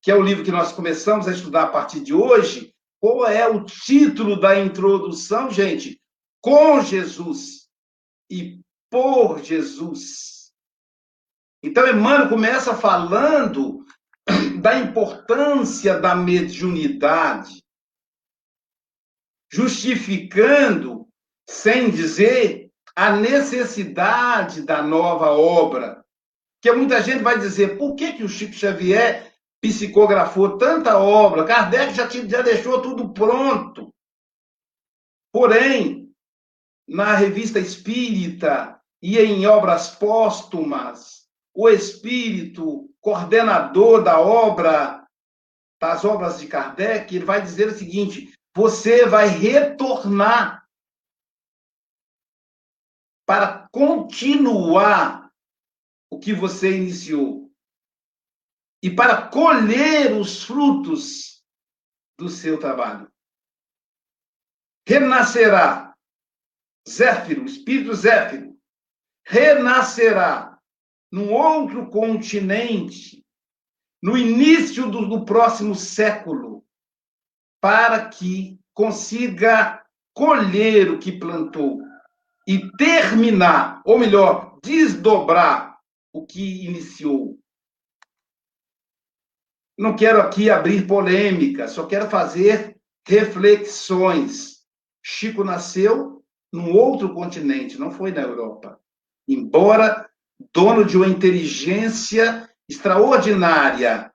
que 0.00 0.10
é 0.10 0.14
o 0.14 0.22
livro 0.22 0.44
que 0.44 0.50
nós 0.50 0.72
começamos 0.72 1.28
a 1.28 1.32
estudar 1.32 1.64
a 1.64 1.68
partir 1.68 2.00
de 2.00 2.12
hoje, 2.12 2.74
qual 3.00 3.26
é 3.26 3.48
o 3.48 3.64
título 3.64 4.38
da 4.40 4.58
introdução, 4.58 5.50
gente? 5.50 6.00
Com 6.40 6.80
Jesus 6.80 7.68
e 8.30 8.60
por 8.90 9.42
Jesus. 9.42 10.52
Então, 11.62 11.88
Emmanuel 11.88 12.28
começa 12.28 12.74
falando 12.74 13.84
da 14.60 14.78
importância 14.78 15.98
da 15.98 16.14
mediunidade, 16.14 17.62
justificando 19.50 21.08
sem 21.48 21.90
dizer 21.90 22.70
a 22.94 23.16
necessidade 23.16 24.62
da 24.62 24.82
nova 24.82 25.30
obra. 25.30 26.01
Que 26.62 26.70
muita 26.70 27.02
gente 27.02 27.24
vai 27.24 27.36
dizer, 27.40 27.76
por 27.76 27.96
que, 27.96 28.12
que 28.12 28.22
o 28.22 28.28
Chico 28.28 28.52
Xavier 28.52 29.34
psicografou 29.60 30.56
tanta 30.58 30.96
obra? 30.96 31.44
Kardec 31.44 31.92
já, 31.92 32.08
já 32.08 32.40
deixou 32.40 32.80
tudo 32.80 33.12
pronto. 33.12 33.92
Porém, 35.32 36.14
na 36.86 37.16
revista 37.16 37.58
Espírita 37.58 38.80
e 39.02 39.18
em 39.18 39.44
obras 39.44 39.90
póstumas, 39.90 41.26
o 41.52 41.68
espírito 41.68 42.88
coordenador 43.00 44.04
da 44.04 44.20
obra, 44.20 45.04
das 45.80 46.04
obras 46.04 46.38
de 46.38 46.46
Kardec, 46.46 47.12
ele 47.12 47.24
vai 47.24 47.42
dizer 47.42 47.68
o 47.68 47.76
seguinte: 47.76 48.32
você 48.54 49.04
vai 49.04 49.26
retornar 49.26 50.64
para 53.26 53.66
continuar 53.72 55.21
o 56.12 56.18
que 56.18 56.34
você 56.34 56.76
iniciou 56.76 57.50
e 58.82 58.90
para 58.90 59.28
colher 59.28 60.12
os 60.12 60.44
frutos 60.44 61.42
do 62.18 62.28
seu 62.28 62.60
trabalho. 62.60 63.10
Renascerá 64.86 65.94
Zéfiro, 66.86 67.46
espírito 67.46 67.94
Zéfiro, 67.94 68.54
renascerá 69.26 70.58
num 71.10 71.32
outro 71.32 71.88
continente 71.88 73.24
no 74.02 74.14
início 74.14 74.90
do, 74.90 75.08
do 75.08 75.24
próximo 75.24 75.74
século 75.74 76.62
para 77.58 78.10
que 78.10 78.60
consiga 78.74 79.82
colher 80.12 80.90
o 80.90 80.98
que 80.98 81.18
plantou 81.18 81.80
e 82.46 82.70
terminar, 82.72 83.80
ou 83.86 83.98
melhor, 83.98 84.58
desdobrar 84.62 85.71
o 86.12 86.26
que 86.26 86.66
iniciou. 86.66 87.38
Não 89.78 89.96
quero 89.96 90.20
aqui 90.20 90.50
abrir 90.50 90.86
polêmica, 90.86 91.66
só 91.66 91.86
quero 91.86 92.10
fazer 92.10 92.78
reflexões. 93.06 94.66
Chico 95.02 95.42
nasceu 95.42 96.22
num 96.52 96.70
outro 96.72 97.14
continente, 97.14 97.78
não 97.78 97.90
foi 97.90 98.12
na 98.12 98.20
Europa. 98.20 98.78
Embora 99.26 100.10
dono 100.52 100.84
de 100.84 100.94
uma 100.96 101.06
inteligência 101.06 102.52
extraordinária. 102.68 104.12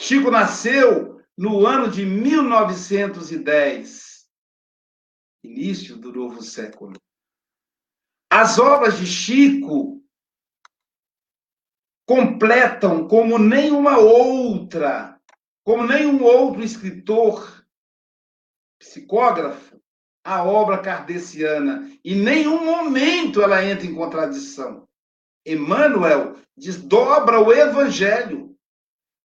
Chico 0.00 0.30
nasceu 0.30 1.20
no 1.36 1.66
ano 1.66 1.90
de 1.90 2.06
1910 2.06 4.06
início 5.46 5.96
do 5.96 6.12
novo 6.12 6.42
século. 6.42 7.00
As 8.38 8.58
obras 8.58 8.98
de 8.98 9.06
Chico 9.06 10.04
completam 12.06 13.08
como 13.08 13.38
nenhuma 13.38 13.96
outra, 13.96 15.18
como 15.64 15.86
nenhum 15.86 16.22
outro 16.22 16.62
escritor, 16.62 17.64
psicógrafo, 18.78 19.80
a 20.22 20.44
obra 20.44 20.76
kardeciana. 20.76 21.90
Em 22.04 22.16
nenhum 22.16 22.62
momento 22.62 23.40
ela 23.40 23.64
entra 23.64 23.86
em 23.86 23.94
contradição. 23.94 24.86
Emmanuel 25.46 26.36
desdobra 26.54 27.40
o 27.40 27.50
evangelho. 27.50 28.54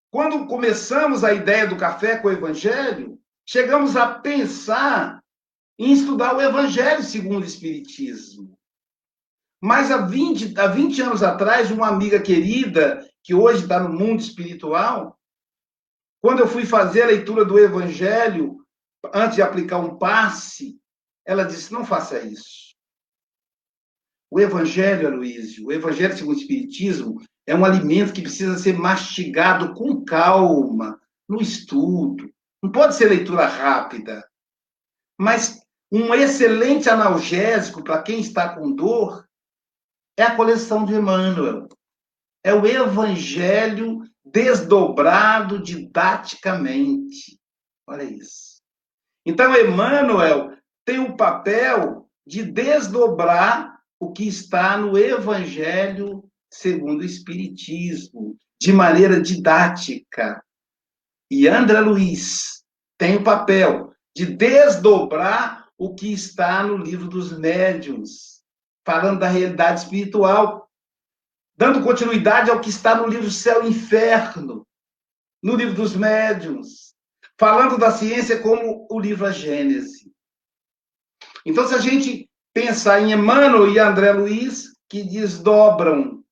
Quando 0.10 0.48
começamos 0.48 1.26
a 1.26 1.34
ideia 1.34 1.68
do 1.68 1.76
café 1.76 2.16
com 2.16 2.30
o 2.30 2.32
evangelho, 2.32 3.20
chegamos 3.46 3.98
a 3.98 4.08
pensar 4.20 5.22
em 5.78 5.92
estudar 5.92 6.34
o 6.34 6.42
evangelho 6.42 7.04
segundo 7.04 7.44
o 7.44 7.48
espiritismo. 7.48 8.58
Mas 9.62 9.92
há 9.92 9.98
20, 9.98 10.60
há 10.60 10.68
20 10.68 11.02
anos 11.02 11.22
atrás, 11.22 11.70
uma 11.70 11.88
amiga 11.88 12.20
querida, 12.20 13.08
que 13.24 13.36
hoje 13.36 13.62
está 13.62 13.80
no 13.80 13.90
mundo 13.90 14.20
espiritual, 14.20 15.20
quando 16.20 16.40
eu 16.40 16.48
fui 16.48 16.66
fazer 16.66 17.04
a 17.04 17.08
leitura 17.08 17.46
do 17.46 17.60
evangelho, 17.60 18.58
antes 19.14 19.36
de 19.36 19.42
aplicar 19.42 19.78
um 19.78 19.98
passe, 19.98 20.80
ela 21.26 21.44
disse: 21.44 21.72
não 21.72 21.86
faça 21.86 22.20
isso. 22.20 22.72
O 24.30 24.40
Evangelho, 24.40 25.08
Aloysio, 25.08 25.68
o 25.68 25.72
Evangelho 25.74 26.16
segundo 26.16 26.38
o 26.38 26.40
Espiritismo, 26.40 27.22
é 27.46 27.54
um 27.54 27.66
alimento 27.66 28.14
que 28.14 28.22
precisa 28.22 28.58
ser 28.58 28.78
mastigado 28.78 29.74
com 29.74 30.06
calma, 30.06 30.98
no 31.28 31.42
estudo. 31.42 32.32
Não 32.64 32.72
pode 32.72 32.96
ser 32.96 33.10
leitura 33.10 33.46
rápida. 33.46 34.26
Mas 35.20 35.62
um 35.92 36.14
excelente 36.14 36.90
analgésico 36.90 37.84
para 37.84 38.02
quem 38.02 38.22
está 38.22 38.56
com 38.56 38.74
dor 38.74 39.28
é 40.22 40.26
a 40.26 40.36
coleção 40.36 40.86
de 40.86 40.94
Emmanuel. 40.94 41.68
É 42.44 42.54
o 42.54 42.66
Evangelho 42.66 44.02
desdobrado 44.24 45.62
didaticamente. 45.62 47.40
Olha 47.88 48.04
isso. 48.04 48.62
Então, 49.26 49.56
Emmanuel 49.56 50.56
tem 50.86 51.00
o 51.00 51.16
papel 51.16 52.10
de 52.26 52.44
desdobrar 52.44 53.80
o 54.00 54.12
que 54.12 54.28
está 54.28 54.78
no 54.78 54.98
Evangelho 54.98 56.24
segundo 56.52 57.02
o 57.02 57.06
Espiritismo, 57.06 58.36
de 58.60 58.74
maneira 58.74 59.22
didática. 59.22 60.44
E 61.30 61.48
André 61.48 61.80
Luiz 61.80 62.64
tem 62.98 63.18
o 63.18 63.24
papel 63.24 63.94
de 64.16 64.26
desdobrar 64.26 65.70
o 65.78 65.96
que 65.96 66.12
está 66.12 66.62
no 66.64 66.78
livro 66.78 67.08
dos 67.08 67.36
médiuns, 67.38 68.31
falando 68.86 69.20
da 69.20 69.28
realidade 69.28 69.82
espiritual, 69.82 70.70
dando 71.56 71.84
continuidade 71.84 72.50
ao 72.50 72.60
que 72.60 72.70
está 72.70 72.96
no 72.96 73.08
livro 73.08 73.30
Céu 73.30 73.64
e 73.64 73.70
Inferno, 73.70 74.68
no 75.42 75.56
livro 75.56 75.76
dos 75.76 75.96
médiuns, 75.96 76.96
falando 77.40 77.78
da 77.78 77.92
ciência 77.92 78.42
como 78.42 78.88
o 78.90 79.00
livro 79.00 79.26
A 79.26 79.32
Gênese. 79.32 80.12
Então, 81.46 81.68
se 81.68 81.74
a 81.74 81.80
gente 81.80 82.30
pensar 82.54 83.02
em 83.02 83.14
Emmanuel 83.14 83.72
e 83.72 83.80
André 83.80 84.12
Luiz, 84.12 84.76
que 84.90 85.04
desdobram 85.04 86.24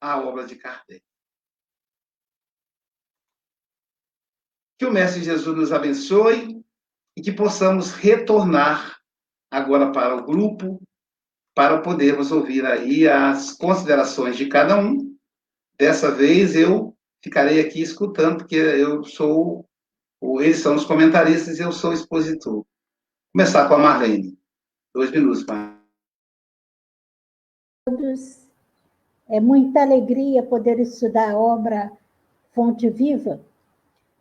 a 0.00 0.18
obra 0.18 0.46
de 0.46 0.56
Kardec. 0.56 1.04
Que 4.78 4.86
o 4.86 4.92
Mestre 4.92 5.22
Jesus 5.22 5.56
nos 5.56 5.72
abençoe 5.72 6.64
e 7.16 7.22
que 7.22 7.30
possamos 7.30 7.92
retornar 7.92 9.00
agora 9.50 9.92
para 9.92 10.16
o 10.16 10.24
grupo, 10.24 10.82
para 11.54 11.78
podermos 11.78 12.32
ouvir 12.32 12.64
aí 12.64 13.06
as 13.08 13.52
considerações 13.52 14.36
de 14.36 14.46
cada 14.46 14.78
um. 14.78 15.14
Dessa 15.78 16.10
vez 16.10 16.56
eu 16.56 16.96
ficarei 17.22 17.60
aqui 17.60 17.82
escutando, 17.82 18.38
porque 18.38 18.56
eu 18.56 19.04
sou, 19.04 19.66
eles 20.40 20.58
são 20.58 20.74
os 20.74 20.84
comentaristas 20.84 21.58
e 21.58 21.62
eu 21.62 21.72
sou 21.72 21.90
o 21.90 21.94
expositor. 21.94 22.64
Começar 23.32 23.68
com 23.68 23.74
a 23.74 23.78
Marlene. 23.78 24.38
Dois 24.94 25.10
minutos, 25.10 25.42
pai. 25.44 25.76
Todos. 27.86 28.42
É 29.28 29.40
muita 29.40 29.82
alegria 29.82 30.42
poder 30.42 30.78
estudar 30.78 31.30
a 31.30 31.38
obra 31.38 31.90
Fonte 32.54 32.90
Viva, 32.90 33.40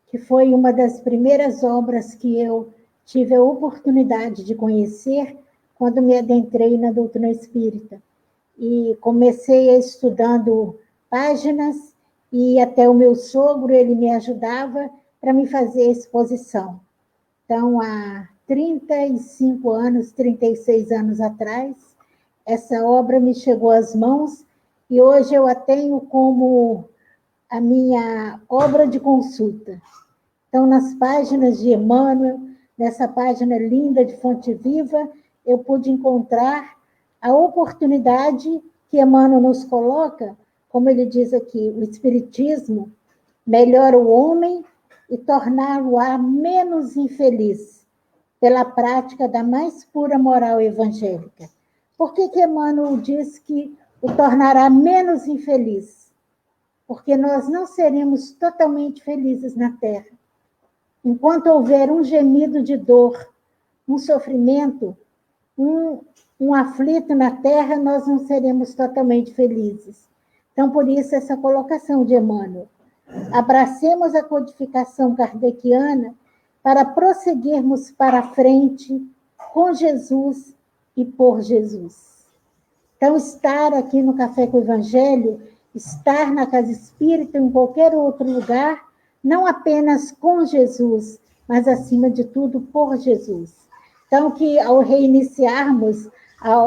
que 0.08 0.18
foi 0.18 0.54
uma 0.54 0.72
das 0.72 1.02
primeiras 1.02 1.64
obras 1.64 2.16
que 2.16 2.40
eu 2.40 2.74
tive 3.06 3.36
a 3.36 3.44
oportunidade 3.44 4.44
de 4.44 4.56
conhecer 4.56 5.38
quando 5.82 6.00
me 6.00 6.16
adentrei 6.16 6.78
na 6.78 6.92
doutrina 6.92 7.32
espírita. 7.32 8.00
E 8.56 8.96
comecei 9.02 9.76
estudando 9.76 10.80
páginas 11.10 11.76
e 12.32 12.62
até 12.62 12.88
o 12.88 12.94
meu 12.94 13.16
sogro, 13.16 13.74
ele 13.74 13.96
me 13.96 14.12
ajudava 14.12 14.92
para 15.20 15.34
me 15.34 15.48
fazer 15.48 15.90
exposição. 15.90 16.80
Então, 17.44 17.82
a 17.82 18.30
35 18.46 19.72
anos, 19.72 20.12
36 20.12 20.92
anos 20.92 21.20
atrás, 21.20 21.76
essa 22.46 22.86
obra 22.86 23.20
me 23.20 23.34
chegou 23.34 23.72
às 23.72 23.96
mãos 23.96 24.46
e 24.88 25.02
hoje 25.02 25.34
eu 25.34 25.48
a 25.48 25.56
tenho 25.56 26.00
como 26.00 26.88
a 27.50 27.60
minha 27.60 28.40
obra 28.48 28.86
de 28.86 29.00
consulta. 29.00 29.82
Então, 30.48 30.68
nas 30.68 30.94
páginas 30.94 31.60
de 31.60 31.72
Emmanuel, 31.72 32.40
nessa 32.78 33.08
página 33.08 33.58
linda 33.58 34.06
de 34.06 34.16
Fonte 34.18 34.54
Viva, 34.54 35.10
eu 35.46 35.60
pude 35.60 35.90
encontrar 35.90 36.78
a 37.22 37.34
oportunidade 37.34 38.62
que 38.90 39.00
Emmanuel 39.00 39.42
nos 39.42 39.64
coloca, 39.64 40.38
como 40.70 40.90
ele 40.90 41.06
diz 41.06 41.34
aqui, 41.34 41.74
o 41.76 41.84
Espiritismo 41.84 42.92
melhora 43.46 43.98
o 43.98 44.10
homem 44.10 44.64
e 45.10 45.18
torná-lo-á 45.18 46.18
menos 46.18 46.96
infeliz 46.96 47.86
pela 48.40 48.66
prática 48.66 49.28
da 49.28 49.44
mais 49.44 49.86
pura 49.86 50.18
moral 50.18 50.60
evangélica. 50.60 51.50
Por 51.98 52.14
que, 52.14 52.30
que 52.30 52.42
Emmanuel 52.42 52.98
diz 52.98 53.38
que 53.38 53.78
o 54.02 54.12
tornará 54.12 54.70
menos 54.70 55.28
infeliz? 55.28 56.12
Porque 56.88 57.16
nós 57.16 57.48
não 57.48 57.68
seremos 57.68 58.32
totalmente 58.32 59.04
felizes 59.04 59.56
na 59.56 59.72
Terra. 59.74 60.08
Enquanto 61.06 61.48
houver 61.48 61.92
um 61.92 62.04
gemido 62.04 62.64
de 62.64 62.76
dor, 62.76 63.30
um 63.88 63.98
sofrimento, 63.98 64.98
um, 65.62 66.00
um 66.40 66.54
aflito 66.56 67.14
na 67.14 67.32
Terra, 67.32 67.78
nós 67.78 68.08
não 68.08 68.26
seremos 68.26 68.74
totalmente 68.74 69.34
felizes. 69.34 70.10
Então, 70.52 70.72
por 70.72 70.90
isso, 70.90 71.16
essa 71.16 71.38
colocação 71.38 72.04
de 72.04 72.16
Emmanuel. 72.16 72.68
Abracemos 73.32 74.16
a 74.16 74.24
codificação 74.24 75.16
kardeciana 75.16 76.16
para 76.64 76.86
prosseguirmos 76.86 77.92
para 77.92 78.24
frente 78.24 79.06
com 79.54 79.74
Jesus 79.74 80.56
e 80.96 81.06
por 81.06 81.42
Jesus. 81.42 82.26
Então, 82.98 83.16
estar 83.16 83.74
aqui 83.74 84.02
no 84.02 84.16
Café 84.16 84.48
com 84.48 84.58
o 84.58 84.62
Evangelho, 84.62 85.42
estar 85.76 86.32
na 86.32 86.46
Casa 86.46 86.72
Espírita, 86.72 87.38
em 87.38 87.52
qualquer 87.52 87.94
outro 87.96 88.30
lugar, 88.30 88.84
não 89.24 89.46
apenas 89.46 90.12
com 90.12 90.46
Jesus, 90.46 91.20
mas 91.48 91.68
acima 91.68 92.10
de 92.10 92.24
tudo 92.24 92.62
por 92.62 92.98
Jesus. 92.98 93.62
Então, 94.12 94.30
que 94.32 94.60
ao 94.60 94.80
reiniciarmos 94.80 96.10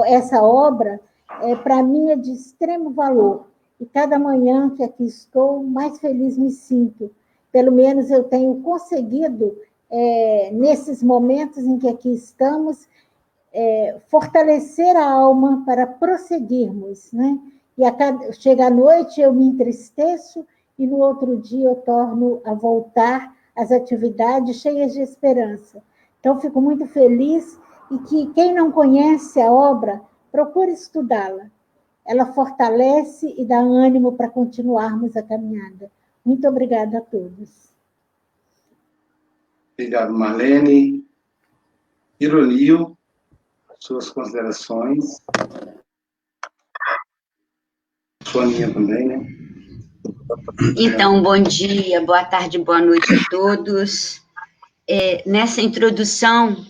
essa 0.07 0.43
obra, 0.43 0.99
é, 1.43 1.55
para 1.55 1.83
mim 1.83 2.09
é 2.09 2.17
de 2.17 2.33
extremo 2.33 2.89
valor. 2.89 3.49
E 3.79 3.85
cada 3.85 4.19
manhã 4.19 4.71
que 4.71 4.83
aqui 4.83 5.05
estou, 5.05 5.63
mais 5.63 5.99
feliz 5.99 6.39
me 6.39 6.51
sinto. 6.51 7.11
Pelo 7.53 7.71
menos 7.71 8.11
eu 8.11 8.25
tenho 8.25 8.63
conseguido 8.63 9.59
é, 9.91 10.51
nesses 10.55 11.03
momentos 11.03 11.65
em 11.65 11.79
que 11.79 11.87
aqui 11.87 12.15
estamos, 12.15 12.89
é, 13.53 13.99
fortalecer 14.09 14.97
a 14.97 15.07
alma 15.07 15.65
para 15.67 15.87
prosseguirmos, 15.87 17.13
né? 17.13 17.39
E 17.77 17.85
a 17.85 17.93
cada, 17.93 18.33
chega 18.33 18.69
a 18.69 18.71
noite 18.71 19.21
eu 19.21 19.35
me 19.35 19.45
entristeço 19.45 20.47
e 20.79 20.87
no 20.87 20.97
outro 20.97 21.37
dia 21.37 21.69
eu 21.69 21.77
torno 21.77 22.41
a 22.43 22.55
voltar 22.55 23.37
às 23.55 23.71
atividades 23.71 24.57
cheias 24.57 24.95
de 24.95 25.03
esperança. 25.03 25.83
Então 26.25 26.41
fico 26.41 26.59
muito 26.59 26.87
feliz 26.87 27.61
e 27.91 27.99
que 27.99 28.33
quem 28.33 28.55
não 28.55 28.73
conhece 28.73 29.39
a 29.43 29.53
obra 29.53 30.01
procure 30.33 30.73
estudá-la. 30.73 31.51
Ela 32.03 32.33
fortalece 32.33 33.35
e 33.37 33.45
dá 33.45 33.59
ânimo 33.59 34.17
para 34.17 34.31
continuarmos 34.31 35.15
a 35.19 35.23
caminhada. 35.23 35.93
Muito 36.25 36.49
obrigada 36.49 36.97
a 36.97 37.01
todos. 37.03 37.69
Obrigado, 39.75 40.15
Marlene. 40.15 41.07
Ironio, 42.19 42.97
suas 43.79 44.09
considerações. 44.09 45.21
Soninha 48.23 48.73
também, 48.73 49.09
né? 49.09 49.27
Então, 50.79 51.23
bom 51.23 51.39
dia, 51.43 52.03
boa 52.03 52.25
tarde, 52.25 52.57
boa 52.57 52.81
noite 52.81 53.13
a 53.13 53.29
todos. 53.29 54.24
É, 54.89 55.23
nessa 55.27 55.61
introdução, 55.61 56.65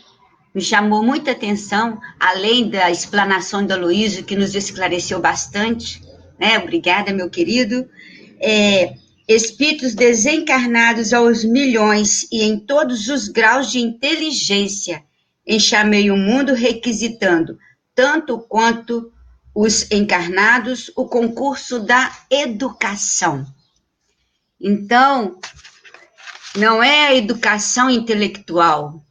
me 0.55 0.61
chamou 0.61 1.03
muita 1.03 1.33
atenção, 1.33 2.01
além 2.19 2.69
da 2.69 2.91
explanação 2.91 3.67
do 3.67 3.73
Aloysio, 3.73 4.25
que 4.25 4.37
nos 4.37 4.55
esclareceu 4.55 5.21
bastante, 5.21 6.01
né? 6.39 6.59
Obrigada, 6.59 7.13
meu 7.13 7.29
querido. 7.29 7.89
É, 8.41 8.95
espíritos 9.27 9.95
desencarnados 9.95 11.13
aos 11.13 11.45
milhões 11.45 12.27
e 12.31 12.43
em 12.43 12.59
todos 12.59 13.09
os 13.09 13.29
graus 13.29 13.73
de 13.73 13.81
inteligência, 13.81 15.03
enxamei 15.47 16.11
o 16.11 16.17
mundo 16.17 16.55
requisitando, 16.55 17.59
tanto 17.95 18.39
quanto 18.39 19.11
os 19.55 19.91
encarnados 19.91 20.91
o 20.97 21.07
concurso 21.07 21.79
da 21.81 22.13
educação. 22.31 23.47
Então, 24.61 25.39
não 26.57 26.83
é 26.83 27.09
a 27.09 27.15
educação 27.15 27.91
intelectual, 27.91 29.05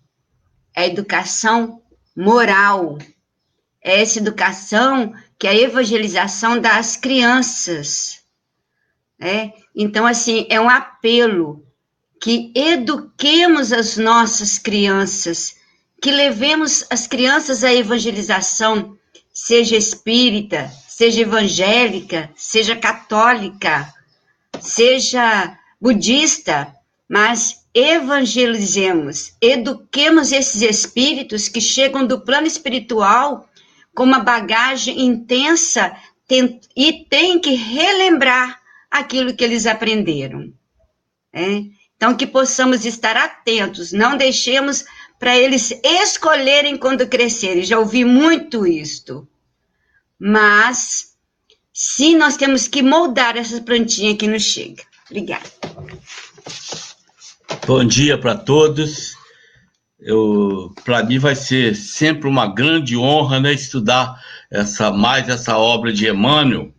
é 0.76 0.84
a 0.84 0.88
educação 0.88 1.82
moral. 2.16 2.98
É 3.82 4.02
essa 4.02 4.20
educação 4.20 5.14
que 5.38 5.48
é 5.48 5.52
a 5.52 5.56
evangelização 5.56 6.60
das 6.60 6.96
crianças. 6.96 8.22
Né? 9.20 9.54
Então, 9.76 10.06
assim, 10.06 10.48
é 10.50 10.60
um 10.60 10.70
apelo 10.70 11.66
que 12.22 12.54
eduquemos 12.56 13.74
as 13.74 13.98
nossas 13.98 14.58
crianças, 14.58 15.58
que 16.02 16.12
levemos 16.12 16.86
as 16.90 17.08
crianças 17.08 17.64
à 17.64 17.74
evangelização, 17.74 18.98
seja 19.34 19.76
espírita, 19.76 20.72
seja 20.88 21.22
evangélica, 21.22 22.30
seja 22.36 22.76
católica, 22.76 23.94
seja 24.62 25.58
budista, 25.82 26.74
mas 27.14 27.64
evangelizemos, 27.76 29.34
eduquemos 29.40 30.32
esses 30.32 30.64
espíritos 30.64 31.48
que 31.48 31.62
chegam 31.62 32.08
do 32.08 32.22
plano 32.22 32.48
espiritual 32.48 33.48
com 33.94 34.02
uma 34.02 34.18
bagagem 34.18 35.00
intensa 35.00 35.96
e 36.76 37.06
tem 37.08 37.38
que 37.40 37.54
relembrar 37.54 38.60
aquilo 38.90 39.36
que 39.36 39.44
eles 39.44 39.68
aprenderam. 39.68 40.52
Né? 41.32 41.66
Então, 41.96 42.18
que 42.18 42.26
possamos 42.26 42.84
estar 42.84 43.16
atentos, 43.16 43.92
não 43.92 44.18
deixemos 44.18 44.84
para 45.20 45.38
eles 45.38 45.72
escolherem 45.84 46.78
quando 46.78 47.08
crescerem. 47.08 47.64
Já 47.64 47.78
ouvi 47.78 48.04
muito 48.04 48.66
isto. 48.66 49.28
Mas, 50.18 51.16
sim, 51.72 52.16
nós 52.16 52.38
temos 52.38 52.68
que 52.68 52.82
moldar 52.82 53.38
essa 53.38 53.62
plantinha 53.62 54.18
que 54.18 54.28
nos 54.28 54.42
chega. 54.42 54.82
Obrigada. 55.08 55.52
Bom 57.62 57.86
dia 57.86 58.18
para 58.18 58.36
todos. 58.36 59.16
Para 60.84 61.04
mim 61.04 61.18
vai 61.18 61.36
ser 61.36 61.76
sempre 61.76 62.28
uma 62.28 62.46
grande 62.48 62.98
honra 62.98 63.40
né, 63.40 63.54
estudar 63.54 64.20
essa 64.52 64.92
mais 64.92 65.30
essa 65.30 65.58
obra 65.58 65.94
de 65.94 66.10
Emmanuel, 66.10 66.73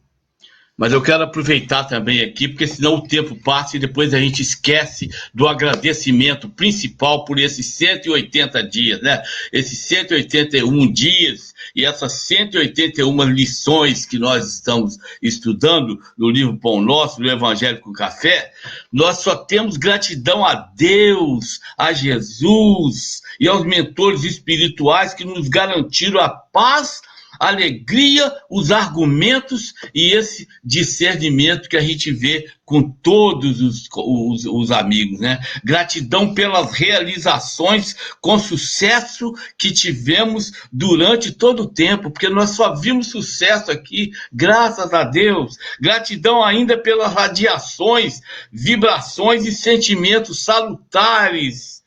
mas 0.76 0.92
eu 0.92 1.00
quero 1.00 1.22
aproveitar 1.22 1.84
também 1.84 2.20
aqui, 2.20 2.48
porque 2.48 2.66
senão 2.66 2.96
o 2.96 3.06
tempo 3.06 3.36
passa 3.36 3.76
e 3.76 3.80
depois 3.80 4.12
a 4.12 4.18
gente 4.18 4.42
esquece 4.42 5.08
do 5.32 5.46
agradecimento 5.46 6.48
principal 6.48 7.24
por 7.24 7.38
esses 7.38 7.74
180 7.74 8.62
dias, 8.64 9.00
né? 9.00 9.22
Esses 9.52 9.78
181 9.80 10.92
dias 10.92 11.54
e 11.76 11.84
essas 11.84 12.12
181 12.26 13.22
lições 13.30 14.04
que 14.04 14.18
nós 14.18 14.52
estamos 14.52 14.98
estudando 15.22 16.00
no 16.18 16.28
livro 16.28 16.58
Pão 16.58 16.82
Nosso, 16.82 17.20
do 17.20 17.30
Evangelho 17.30 17.80
com 17.80 17.92
Café, 17.92 18.52
nós 18.92 19.18
só 19.18 19.36
temos 19.36 19.76
gratidão 19.76 20.44
a 20.44 20.54
Deus, 20.54 21.60
a 21.78 21.92
Jesus 21.92 23.22
e 23.38 23.46
aos 23.46 23.64
mentores 23.64 24.24
espirituais 24.24 25.14
que 25.14 25.24
nos 25.24 25.48
garantiram 25.48 26.20
a 26.20 26.28
paz 26.28 27.00
alegria, 27.38 28.32
os 28.50 28.70
argumentos 28.70 29.72
e 29.94 30.12
esse 30.12 30.46
discernimento 30.62 31.68
que 31.68 31.76
a 31.76 31.80
gente 31.80 32.12
vê 32.12 32.46
com 32.64 32.82
todos 32.82 33.60
os, 33.60 33.88
os, 33.94 34.46
os, 34.46 34.70
amigos, 34.70 35.20
né? 35.20 35.38
Gratidão 35.62 36.32
pelas 36.32 36.72
realizações 36.72 37.94
com 38.20 38.38
sucesso 38.38 39.32
que 39.58 39.70
tivemos 39.70 40.52
durante 40.72 41.30
todo 41.30 41.64
o 41.64 41.68
tempo, 41.68 42.10
porque 42.10 42.28
nós 42.28 42.50
só 42.50 42.74
vimos 42.74 43.10
sucesso 43.10 43.70
aqui, 43.70 44.12
graças 44.32 44.92
a 44.94 45.04
Deus. 45.04 45.56
Gratidão 45.78 46.42
ainda 46.42 46.78
pelas 46.78 47.12
radiações, 47.12 48.20
vibrações 48.50 49.44
e 49.44 49.52
sentimentos 49.52 50.42
salutares 50.44 51.83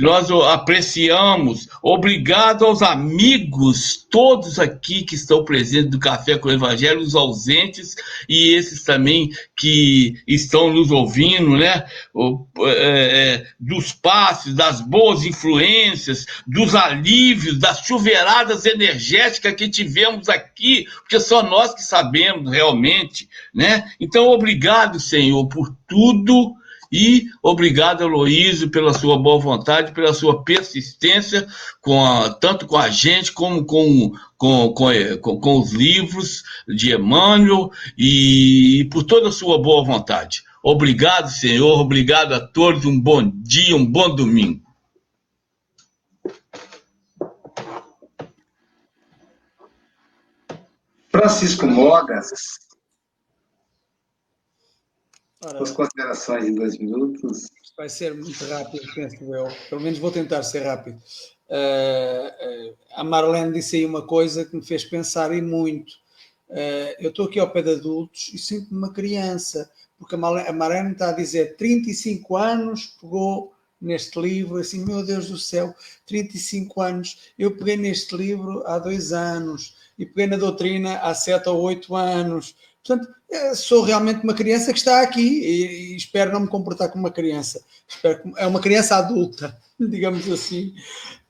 nós 0.00 0.30
apreciamos. 0.30 1.68
Obrigado 1.82 2.64
aos 2.64 2.82
amigos, 2.82 4.06
todos 4.10 4.58
aqui 4.58 5.02
que 5.02 5.14
estão 5.14 5.44
presentes 5.44 5.90
do 5.90 5.98
Café 5.98 6.38
com 6.38 6.48
o 6.48 6.52
Evangelho, 6.52 7.00
os 7.00 7.14
ausentes 7.14 7.94
e 8.28 8.54
esses 8.54 8.84
também 8.84 9.30
que 9.56 10.14
estão 10.26 10.72
nos 10.72 10.90
ouvindo, 10.90 11.56
né? 11.56 11.84
É, 12.58 12.68
é, 12.68 13.46
dos 13.58 13.92
passes, 13.92 14.54
das 14.54 14.80
boas 14.80 15.24
influências, 15.24 16.26
dos 16.46 16.74
alívios, 16.74 17.58
das 17.58 17.80
chuveiradas 17.80 18.66
energéticas 18.66 19.54
que 19.54 19.68
tivemos 19.68 20.28
aqui, 20.28 20.86
porque 21.00 21.20
só 21.20 21.42
nós 21.42 21.74
que 21.74 21.82
sabemos 21.82 22.50
realmente, 22.50 23.28
né? 23.54 23.90
Então, 24.00 24.28
obrigado, 24.28 25.00
Senhor, 25.00 25.46
por 25.48 25.74
tudo 25.86 26.57
e 26.90 27.26
obrigado, 27.42 28.02
Aloísio, 28.02 28.70
pela 28.70 28.94
sua 28.94 29.18
boa 29.18 29.38
vontade, 29.38 29.92
pela 29.92 30.14
sua 30.14 30.42
persistência, 30.42 31.46
com 31.82 32.04
a, 32.04 32.30
tanto 32.30 32.66
com 32.66 32.76
a 32.76 32.88
gente 32.88 33.32
como 33.32 33.64
com, 33.64 34.12
com, 34.36 34.72
com, 34.72 35.40
com, 35.40 35.60
os 35.60 35.72
livros 35.72 36.42
de 36.66 36.94
Emmanuel 36.94 37.70
e, 37.96 38.80
e 38.80 38.84
por 38.86 39.02
toda 39.02 39.28
a 39.28 39.32
sua 39.32 39.60
boa 39.60 39.84
vontade. 39.84 40.42
Obrigado, 40.62 41.30
Senhor, 41.30 41.78
obrigado 41.78 42.32
a 42.32 42.40
todos, 42.40 42.84
um 42.84 42.98
bom 42.98 43.22
dia, 43.22 43.76
um 43.76 43.86
bom 43.86 44.14
domingo. 44.14 44.66
Francisco 51.10 51.66
Mogas, 51.66 52.30
As 55.40 55.70
considerações 55.70 56.44
em 56.44 56.54
dois 56.54 56.76
minutos. 56.78 57.48
Vai 57.76 57.88
ser 57.88 58.12
muito 58.12 58.44
rápido, 58.44 58.82
penso 58.92 59.34
eu. 59.34 59.46
Pelo 59.68 59.80
menos 59.80 59.98
vou 60.00 60.10
tentar 60.10 60.42
ser 60.42 60.60
rápido. 60.60 61.00
Uh, 61.48 62.70
uh, 62.70 62.76
a 62.96 63.04
Marlene 63.04 63.52
disse 63.52 63.76
aí 63.76 63.86
uma 63.86 64.02
coisa 64.02 64.44
que 64.44 64.56
me 64.56 64.64
fez 64.64 64.84
pensar 64.84 65.32
e 65.32 65.40
muito. 65.40 65.92
Uh, 66.48 66.90
eu 66.98 67.10
estou 67.10 67.26
aqui 67.26 67.38
ao 67.38 67.50
pé 67.50 67.62
de 67.62 67.70
adultos 67.70 68.30
e 68.34 68.38
sinto-me 68.38 68.78
uma 68.78 68.92
criança, 68.92 69.70
porque 69.96 70.16
a 70.16 70.18
Marlene, 70.18 70.48
a 70.48 70.52
Marlene 70.52 70.92
está 70.92 71.10
a 71.10 71.12
dizer 71.12 71.56
35 71.56 72.36
anos, 72.36 72.96
pegou 73.00 73.52
neste 73.80 74.20
livro, 74.20 74.56
assim, 74.56 74.84
meu 74.84 75.04
Deus 75.06 75.28
do 75.30 75.38
céu, 75.38 75.72
35 76.04 76.80
anos. 76.80 77.32
Eu 77.38 77.56
peguei 77.56 77.76
neste 77.76 78.16
livro 78.16 78.66
há 78.66 78.78
dois 78.80 79.12
anos 79.12 79.76
e 79.96 80.04
peguei 80.04 80.26
na 80.26 80.36
doutrina 80.36 80.98
há 80.98 81.14
sete 81.14 81.48
ou 81.48 81.60
oito 81.62 81.94
anos. 81.94 82.56
Portanto, 82.84 83.14
sou 83.54 83.82
realmente 83.82 84.24
uma 84.24 84.34
criança 84.34 84.72
que 84.72 84.78
está 84.78 85.02
aqui 85.02 85.20
e, 85.20 85.92
e 85.92 85.96
espero 85.96 86.32
não 86.32 86.40
me 86.40 86.48
comportar 86.48 86.90
como 86.90 87.04
uma 87.04 87.10
criança. 87.10 87.62
Espero 87.86 88.32
é 88.36 88.46
uma 88.46 88.60
criança 88.60 88.96
adulta, 88.96 89.56
digamos 89.78 90.30
assim. 90.30 90.74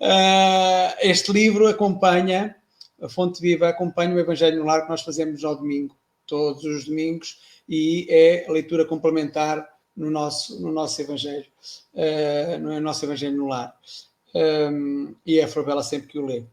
Uh, 0.00 0.94
este 1.00 1.32
livro 1.32 1.66
acompanha, 1.66 2.56
a 3.00 3.08
Fonte 3.08 3.40
Viva 3.40 3.68
acompanha 3.68 4.14
o 4.14 4.18
Evangelho 4.18 4.58
no 4.58 4.64
Lar 4.64 4.82
que 4.82 4.90
nós 4.90 5.02
fazemos 5.02 5.44
ao 5.44 5.56
domingo, 5.56 5.96
todos 6.26 6.64
os 6.64 6.84
domingos, 6.84 7.38
e 7.68 8.06
é 8.08 8.46
leitura 8.48 8.84
complementar 8.84 9.68
no 9.96 10.10
nosso, 10.10 10.60
no 10.60 10.72
nosso 10.72 11.00
Evangelho, 11.02 11.46
uh, 11.94 12.58
no 12.60 12.80
nosso 12.80 13.04
Evangelho 13.04 13.36
no 13.36 13.48
Lar. 13.48 13.74
Um, 14.34 15.14
e 15.26 15.40
é 15.40 15.44
a 15.44 15.48
Frabela 15.48 15.82
sempre 15.82 16.08
que 16.08 16.18
o 16.18 16.26
lê. 16.26 16.44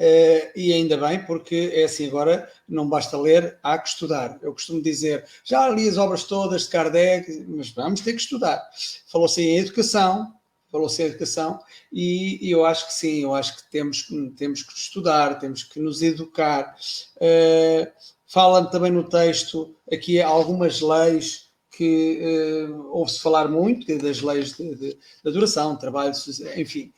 Uh, 0.00 0.48
e 0.56 0.72
ainda 0.72 0.96
bem, 0.96 1.22
porque 1.26 1.72
é 1.74 1.84
assim, 1.84 2.06
agora 2.06 2.50
não 2.66 2.88
basta 2.88 3.18
ler, 3.18 3.58
há 3.62 3.78
que 3.78 3.90
estudar. 3.90 4.38
Eu 4.40 4.54
costumo 4.54 4.80
dizer, 4.80 5.26
já 5.44 5.68
li 5.68 5.86
as 5.86 5.98
obras 5.98 6.24
todas 6.24 6.62
de 6.62 6.70
Kardec, 6.70 7.44
mas 7.46 7.68
vamos 7.68 8.00
ter 8.00 8.14
que 8.14 8.22
estudar. 8.22 8.66
Falou-se 9.06 9.42
em 9.42 9.58
educação, 9.58 10.32
falou-se 10.72 11.02
em 11.02 11.06
educação, 11.06 11.60
e, 11.92 12.38
e, 12.40 12.50
eu 12.50 12.64
acho 12.64 12.86
que 12.86 12.94
sim, 12.94 13.24
eu 13.24 13.34
acho 13.34 13.58
que 13.58 13.70
temos, 13.70 14.08
temos 14.38 14.62
que 14.62 14.72
estudar, 14.72 15.38
temos 15.38 15.64
que 15.64 15.78
nos 15.78 16.00
educar. 16.00 16.74
Uh, 17.16 17.86
fala 18.26 18.70
também 18.70 18.90
no 18.90 19.06
texto 19.06 19.76
aqui 19.92 20.18
algumas 20.22 20.80
leis 20.80 21.49
que 21.80 22.66
uh, 22.68 22.88
ouve-se 22.90 23.20
falar 23.20 23.48
muito 23.48 23.96
das 23.98 24.20
leis 24.20 24.54
de, 24.54 24.74
de, 24.74 24.98
da 25.24 25.30
duração, 25.30 25.76
trabalho, 25.76 26.12
enfim 26.56 26.92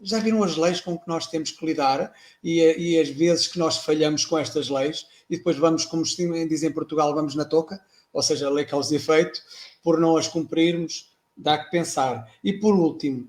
já 0.00 0.18
viram 0.20 0.42
as 0.42 0.56
leis 0.56 0.80
com 0.80 0.96
que 0.98 1.08
nós 1.08 1.26
temos 1.26 1.50
que 1.50 1.66
lidar 1.66 2.12
e, 2.42 2.60
e 2.60 2.98
as 2.98 3.08
vezes 3.08 3.48
que 3.48 3.58
nós 3.58 3.78
falhamos 3.78 4.24
com 4.24 4.38
estas 4.38 4.68
leis 4.68 5.06
e 5.28 5.36
depois 5.36 5.56
vamos, 5.56 5.84
como 5.84 6.04
dizem 6.04 6.70
em 6.70 6.72
Portugal, 6.72 7.14
vamos 7.14 7.34
na 7.34 7.44
toca, 7.44 7.80
ou 8.12 8.22
seja, 8.22 8.46
a 8.46 8.50
lei 8.50 8.64
causa 8.64 8.94
efeito, 8.94 9.40
por 9.82 9.98
não 9.98 10.16
as 10.16 10.28
cumprirmos, 10.28 11.12
dá 11.36 11.58
que 11.58 11.70
pensar. 11.70 12.30
E 12.42 12.52
por 12.52 12.74
último, 12.74 13.28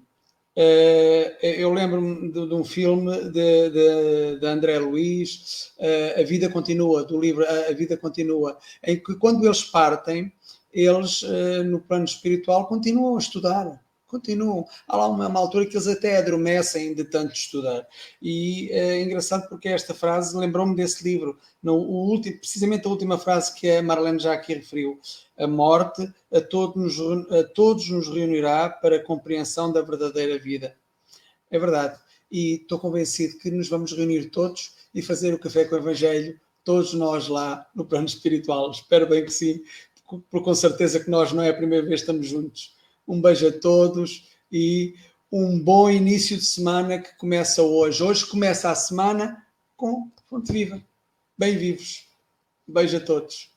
eh, 0.56 1.38
eu 1.41 1.74
lembro-me 1.74 2.32
de, 2.32 2.47
de, 2.47 2.53
um 2.53 2.64
filme 2.64 3.12
de, 3.32 3.70
de, 3.70 4.39
de 4.39 4.45
André 4.45 4.78
Luiz, 4.78 5.74
eh, 5.80 6.22
A 6.22 6.24
Vida 6.24 6.49
Continua, 6.49 7.03
do 7.03 7.20
livro 7.20 7.45
A 7.45 7.74
Vida 7.74 7.97
Continua, 7.97 8.58
em 8.84 9.01
que 9.01 9.16
quando 9.16 9.43
eles 9.45 9.64
partem, 9.64 10.32
eles, 10.76 11.23
eh, 11.23 11.63
no 11.63 11.80
plano 11.80 12.05
espiritual, 12.05 12.67
continuam 12.67 13.15
a 13.15 13.19
estudar 13.19 13.80
continuam. 14.15 14.65
Há 14.88 14.95
lá 14.95 15.07
uma, 15.07 15.28
uma, 15.28 15.39
altura 15.39 15.65
que 15.65 15.76
eles 15.76 15.88
até 15.88 16.17
adormecem 16.17 16.93
de 16.93 17.03
tanto 17.03 17.34
estudar. 17.34 17.88
E 18.21 18.69
é 18.71 19.01
engraçado 19.01 19.47
porque 19.49 19.67
esta 19.67 19.93
frase 19.93 20.36
lembrou-me 20.38 20.76
desse 20.76 21.03
livro. 21.03 21.38
No, 21.61 21.76
o 21.76 22.09
último, 22.09 22.38
precisamente 22.38 22.88
a 22.88 22.89
última 22.89 23.17
frase 23.17 23.53
que 23.53 23.69
a 23.69 23.84
Marlene 23.84 24.19
já 24.19 24.34
aqui 24.34 24.53
referiu. 24.53 24.99
A 25.38 25.47
morte 25.47 26.09
a 26.32 26.39
todos, 26.39 26.97
nos, 26.97 27.32
a 27.32 27.43
todos 27.43 27.89
nos 27.89 28.07
reunirá 28.07 28.69
para 28.69 28.97
a 28.97 29.03
compreensão 29.03 29.71
da 29.71 29.82
verdadeira 29.82 30.39
vida. 30.39 30.76
É 31.51 31.59
verdade. 31.59 31.99
E 32.32 32.55
estou 32.55 32.80
convencido 32.80 33.38
que 33.38 33.51
nos 33.51 33.67
vamos 33.67 33.91
reunir 33.91 34.30
todos 34.30 34.73
e 34.93 35.01
fazer 35.01 35.34
o 35.34 35.39
café 35.39 35.65
com 35.65 35.76
o 35.76 35.80
Evangelho, 35.80 36.39
todos 36.63 36.93
nós 36.93 37.28
lá 37.28 37.67
no 37.76 37.86
plano 37.86 38.05
espiritual. 38.05 38.71
Espero 38.71 39.07
bem 39.07 39.23
que 39.23 39.32
sim, 39.32 39.61
com 40.06 40.56
certeza 40.56 40.99
que 40.99 41.10
nós 41.10 41.34
não 41.34 41.43
é 41.43 41.49
a 41.49 41.56
primeira 41.56 41.86
vez 41.86 42.01
que 42.01 42.03
estamos 42.03 42.28
juntos. 42.28 42.76
Um 43.08 43.22
beijo 43.22 43.47
a 43.47 43.51
todos 43.51 44.30
e 44.51 44.95
um 45.32 45.60
bom 45.60 45.89
início 45.89 46.38
de 46.38 46.45
semana 46.45 46.99
que 46.99 47.18
começa 47.18 47.62
hoje. 47.62 48.03
Hoje 48.03 48.26
começa 48.26 48.70
a 48.70 48.76
semana 48.76 49.45
com 49.76 50.10
Fonte 50.28 50.51
Viva. 50.51 50.82
Bem 51.38 51.58
vivos. 51.58 52.08
Um 52.68 52.74
beijo 52.74 52.97
a 52.97 52.99
todos. 52.99 53.51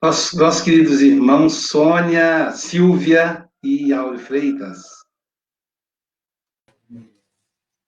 Nossos, 0.00 0.38
nossos 0.38 0.62
queridos 0.62 1.00
irmãos 1.00 1.66
Sônia, 1.66 2.52
Silvia 2.52 3.48
e 3.62 3.92
Aure 3.92 4.18
Freitas. 4.18 4.98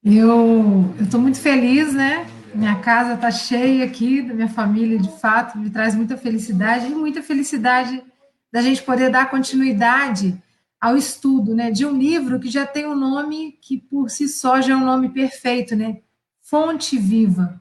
Eu 0.03 0.93
estou 1.01 1.21
muito 1.21 1.39
feliz, 1.39 1.95
né? 1.95 2.27
Minha 2.55 2.81
casa 2.81 3.15
está 3.15 3.31
cheia 3.31 3.85
aqui, 3.85 4.23
da 4.23 4.35
minha 4.35 4.49
família, 4.49 4.99
de 4.99 5.11
fato, 5.21 5.59
me 5.59 5.71
traz 5.71 5.95
muita 5.95 6.17
felicidade 6.17 6.87
e 6.87 6.95
muita 6.95 7.23
felicidade 7.23 8.03
da 8.53 8.61
gente 8.61 8.83
poder 8.83 9.11
dar 9.11 9.31
continuidade 9.31 10.41
ao 10.81 10.97
estudo, 10.97 11.55
né, 11.55 11.71
de 11.71 11.85
um 11.85 11.97
livro 11.97 12.41
que 12.41 12.49
já 12.49 12.67
tem 12.67 12.87
um 12.87 12.95
nome 12.95 13.53
que 13.61 13.79
por 13.79 14.09
si 14.11 14.27
só 14.29 14.61
já 14.61 14.73
é 14.73 14.77
um 14.77 14.85
nome 14.85 15.11
perfeito, 15.11 15.77
né? 15.77 15.99
Fonte 16.41 16.97
Viva. 16.97 17.61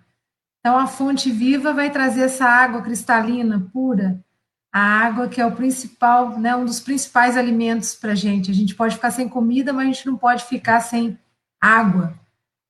Então 0.59 0.77
a 0.77 0.87
fonte 0.87 1.31
viva 1.31 1.73
vai 1.73 1.89
trazer 1.89 2.21
essa 2.21 2.45
água 2.45 2.81
cristalina 2.81 3.69
pura, 3.71 4.23
a 4.71 4.79
água 4.79 5.27
que 5.27 5.41
é 5.41 5.45
o 5.45 5.55
principal, 5.55 6.37
né, 6.37 6.55
um 6.55 6.65
dos 6.65 6.79
principais 6.79 7.37
alimentos 7.37 7.95
para 7.95 8.11
a 8.11 8.15
gente. 8.15 8.51
A 8.51 8.53
gente 8.53 8.75
pode 8.75 8.95
ficar 8.95 9.11
sem 9.11 9.27
comida, 9.27 9.73
mas 9.73 9.87
a 9.87 9.91
gente 9.91 10.05
não 10.05 10.17
pode 10.17 10.45
ficar 10.45 10.81
sem 10.81 11.17
água. 11.61 12.13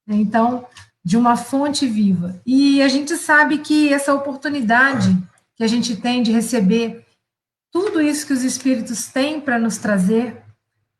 Então, 0.07 0.65
de 1.09 1.17
uma 1.17 1.35
fonte 1.35 1.87
viva. 1.87 2.39
E 2.45 2.83
a 2.83 2.87
gente 2.87 3.17
sabe 3.17 3.57
que 3.57 3.91
essa 3.91 4.13
oportunidade 4.13 5.17
que 5.55 5.63
a 5.63 5.67
gente 5.67 5.95
tem 5.95 6.21
de 6.21 6.31
receber 6.31 7.03
tudo 7.71 7.99
isso 7.99 8.27
que 8.27 8.33
os 8.33 8.43
espíritos 8.43 9.07
têm 9.07 9.41
para 9.41 9.57
nos 9.57 9.79
trazer 9.79 10.37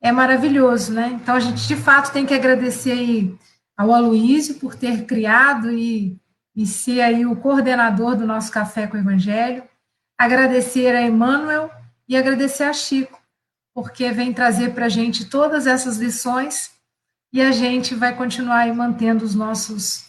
é 0.01 0.11
maravilhoso, 0.11 0.93
né? 0.93 1.11
Então 1.13 1.35
a 1.35 1.39
gente 1.39 1.67
de 1.67 1.75
fato 1.75 2.11
tem 2.11 2.25
que 2.25 2.33
agradecer 2.33 2.93
aí 2.93 3.37
ao 3.77 3.93
Aloísio 3.93 4.55
por 4.55 4.73
ter 4.73 5.05
criado 5.05 5.71
e, 5.71 6.17
e 6.55 6.65
ser 6.65 7.01
aí 7.01 7.23
o 7.23 7.35
coordenador 7.35 8.15
do 8.15 8.25
nosso 8.25 8.51
Café 8.51 8.87
com 8.87 8.97
o 8.97 8.99
Evangelho, 8.99 9.61
agradecer 10.17 10.95
a 10.95 11.03
Emmanuel 11.03 11.69
e 12.07 12.17
agradecer 12.17 12.63
a 12.63 12.73
Chico, 12.73 13.21
porque 13.75 14.09
vem 14.11 14.33
trazer 14.33 14.73
para 14.73 14.87
a 14.87 14.89
gente 14.89 15.25
todas 15.25 15.67
essas 15.67 15.97
lições 15.97 16.78
e 17.31 17.41
a 17.41 17.51
gente 17.51 17.95
vai 17.95 18.15
continuar 18.15 18.59
aí 18.59 18.73
mantendo 18.73 19.23
os 19.23 19.35
nossos 19.35 20.07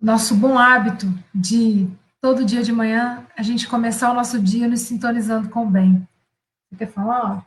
nosso 0.00 0.34
bom 0.34 0.58
hábito 0.58 1.06
de 1.34 1.88
todo 2.20 2.44
dia 2.44 2.62
de 2.62 2.72
manhã 2.72 3.26
a 3.36 3.42
gente 3.42 3.66
começar 3.66 4.10
o 4.10 4.14
nosso 4.14 4.38
dia 4.38 4.68
nos 4.68 4.80
sintonizando 4.80 5.48
com 5.48 5.64
o 5.64 5.70
bem. 5.70 6.06
Você 6.68 6.76
quer 6.76 6.92
falar? 6.92 7.44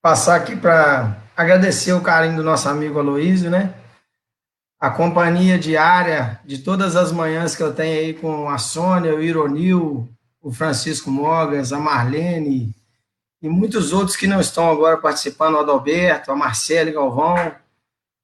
Passar 0.00 0.36
aqui 0.36 0.56
para 0.56 1.18
agradecer 1.36 1.92
o 1.92 2.00
carinho 2.00 2.36
do 2.36 2.42
nosso 2.42 2.68
amigo 2.68 2.98
Aloísio, 2.98 3.50
né? 3.50 3.74
A 4.78 4.88
companhia 4.88 5.58
diária 5.58 6.40
de 6.44 6.58
todas 6.58 6.96
as 6.96 7.12
manhãs 7.12 7.54
que 7.54 7.62
eu 7.62 7.74
tenho 7.74 7.98
aí 7.98 8.14
com 8.14 8.48
a 8.48 8.56
Sônia, 8.56 9.14
o 9.14 9.22
Ironil, 9.22 10.08
o 10.40 10.50
Francisco 10.50 11.10
Mogas, 11.10 11.70
a 11.70 11.78
Marlene, 11.78 12.74
e 13.42 13.48
muitos 13.48 13.92
outros 13.92 14.16
que 14.16 14.26
não 14.26 14.40
estão 14.40 14.70
agora 14.70 14.98
participando, 14.98 15.54
o 15.54 15.60
Adalberto, 15.60 16.30
a 16.30 16.36
Marcele 16.36 16.92
Galvão, 16.92 17.54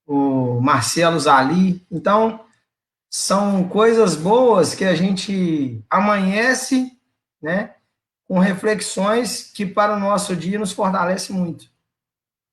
o 0.06 0.60
Marcelo 0.60 1.18
Zali. 1.18 1.84
Então, 1.90 2.40
são 3.08 3.66
coisas 3.68 4.14
boas 4.14 4.74
que 4.74 4.84
a 4.84 4.94
gente 4.94 5.82
amanhece, 5.88 6.92
né, 7.40 7.74
com 8.28 8.38
reflexões 8.38 9.50
que 9.54 9.64
para 9.64 9.96
o 9.96 10.00
nosso 10.00 10.36
dia 10.36 10.58
nos 10.58 10.72
fortalece 10.72 11.32
muito. 11.32 11.70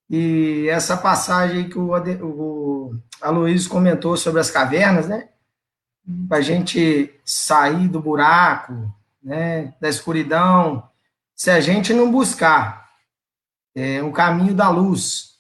E 0.09 0.68
essa 0.70 0.95
passagem 0.95 1.68
que 1.68 1.78
o, 1.78 1.91
o 2.22 2.95
Aloysio 3.22 3.70
comentou 3.70 4.16
sobre 4.16 4.39
as 4.39 4.51
cavernas, 4.51 5.07
né, 5.07 5.30
para 6.30 6.38
a 6.38 6.41
gente 6.41 7.14
sair 7.26 7.88
do 7.88 7.99
buraco, 7.99 8.93
né, 9.22 9.74
da 9.82 9.89
escuridão, 9.89 10.88
se 11.36 11.50
a 11.50 11.60
gente 11.60 11.94
não 11.94 12.12
buscar 12.12 12.90
é, 13.76 14.02
caminho 14.12 14.54
da 14.54 14.70
luz, 14.70 15.34